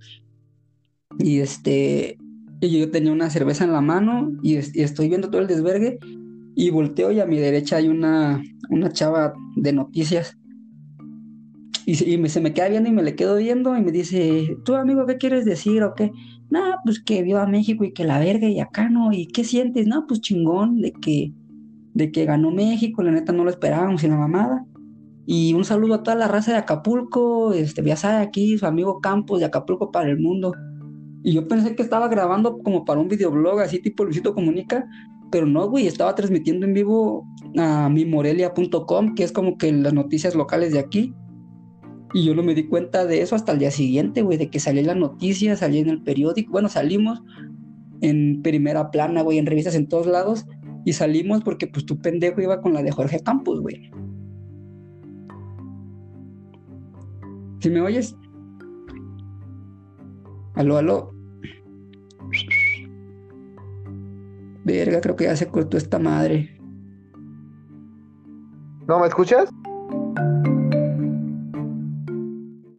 Y 1.19 1.41
este, 1.41 2.19
y 2.61 2.79
yo 2.79 2.91
tenía 2.91 3.13
una 3.13 3.31
cerveza 3.31 3.65
en 3.65 3.73
la 3.73 3.81
mano 3.81 4.33
y, 4.43 4.57
estoy 4.57 5.09
viendo 5.09 5.31
todo 5.31 5.41
el 5.41 5.47
desvergue 5.47 5.99
y 6.55 6.71
volteo 6.71 7.13
y 7.13 7.21
a 7.21 7.27
mi 7.27 7.39
derecha 7.39 7.77
hay 7.77 7.89
una, 7.89 8.43
una 8.71 8.91
chava 8.91 9.35
de 9.57 9.73
noticias. 9.73 10.37
Y, 11.87 11.95
se 11.95 12.41
me 12.41 12.53
queda 12.53 12.69
viendo 12.69 12.91
y 12.91 12.93
me 12.93 13.03
le 13.03 13.15
quedo 13.15 13.37
viendo 13.37 13.77
y 13.77 13.81
me 13.81 13.93
dice, 13.93 14.59
tú 14.65 14.75
amigo, 14.75 15.07
¿qué 15.07 15.17
quieres 15.17 15.45
decir 15.45 15.83
o 15.83 15.95
qué? 15.95 16.11
No, 16.51 16.61
pues 16.85 17.01
que 17.01 17.23
vio 17.23 17.41
a 17.41 17.47
México 17.47 17.85
y 17.85 17.93
que 17.93 18.05
la 18.05 18.19
verga 18.19 18.49
y 18.49 18.61
acá 18.61 18.89
no, 18.89 19.13
¿y 19.13 19.27
qué 19.27 19.45
sientes? 19.45 19.87
No, 19.87 20.07
pues 20.07 20.21
chingón 20.21 20.81
de 20.81 20.93
que, 20.93 21.33
de 21.95 22.11
que 22.11 22.25
ganó 22.25 22.51
México, 22.51 23.03
la 23.03 23.11
neta 23.11 23.33
no 23.33 23.45
lo 23.45 23.51
esperábamos 23.51 24.03
y 24.03 24.09
la 24.09 24.17
mamada. 24.17 24.65
Y 25.27 25.53
un 25.53 25.65
saludo 25.65 25.95
a 25.95 26.03
toda 26.03 26.17
la 26.17 26.27
raza 26.27 26.53
de 26.53 26.59
Acapulco, 26.59 27.53
este, 27.53 27.85
ya 27.85 27.97
sabe 27.97 28.25
aquí, 28.25 28.57
su 28.57 28.65
amigo 28.65 29.01
Campos 29.01 29.41
de 29.41 29.47
Acapulco 29.47 29.91
para 29.91 30.09
el 30.09 30.19
mundo. 30.19 30.55
Y 31.23 31.35
yo 31.35 31.47
pensé 31.47 31.77
que 31.77 31.83
estaba 31.83 32.09
grabando 32.09 32.59
como 32.59 32.87
para 32.87 32.99
un 32.99 33.09
videoblog, 33.09 33.61
así 33.61 33.79
tipo 33.81 34.05
Luisito 34.05 34.35
Comunica, 34.35 34.89
pero 35.31 35.45
no, 35.45 35.69
güey, 35.69 35.87
estaba 35.87 36.15
transmitiendo 36.15 36.65
en 36.65 36.73
vivo 36.73 37.27
a 37.59 37.91
mimorelia.com, 37.91 39.15
que 39.15 39.25
es 39.25 39.33
como 39.33 39.59
que 39.59 39.71
las 39.71 39.93
noticias 39.93 40.35
locales 40.35 40.73
de 40.73 40.79
aquí. 40.79 41.15
Y 42.15 42.25
yo 42.25 42.35
no 42.35 42.43
me 42.43 42.55
di 42.55 42.67
cuenta 42.67 43.05
de 43.05 43.21
eso 43.21 43.37
hasta 43.37 43.53
el 43.53 43.59
día 43.59 43.71
siguiente, 43.71 44.23
güey, 44.23 44.39
de 44.39 44.49
que 44.49 44.61
salió 44.61 44.83
la 44.83 44.95
noticia, 44.95 45.57
salí 45.57 45.79
en 45.79 45.91
el 45.91 46.03
periódico. 46.03 46.53
Bueno, 46.53 46.69
salimos 46.69 47.23
en 48.01 48.43
primera 48.43 48.91
plana, 48.91 49.23
güey, 49.23 49.39
en 49.39 49.47
revistas 49.47 49.75
en 49.75 49.89
todos 49.89 50.07
lados. 50.07 50.47
Y 50.85 50.95
salimos 50.95 51.43
porque, 51.43 51.67
pues, 51.67 51.85
tu 51.85 51.99
pendejo 51.99 52.41
iba 52.41 52.63
con 52.63 52.73
la 52.73 52.83
de 52.83 52.93
Jorge 52.93 53.21
Campos, 53.21 53.61
güey. 53.61 53.91
¿Sí 57.61 57.69
me 57.71 57.81
oyes? 57.81 58.17
Aló, 60.55 60.79
aló. 60.79 61.13
Verga, 64.65 65.01
creo 65.01 65.17
que 65.17 65.25
ya 65.25 65.37
se 65.37 65.47
cortó 65.47 65.77
esta 65.77 65.99
madre. 65.99 66.59
¿No 68.87 68.99
me 69.01 69.07
escuchas? 69.07 69.51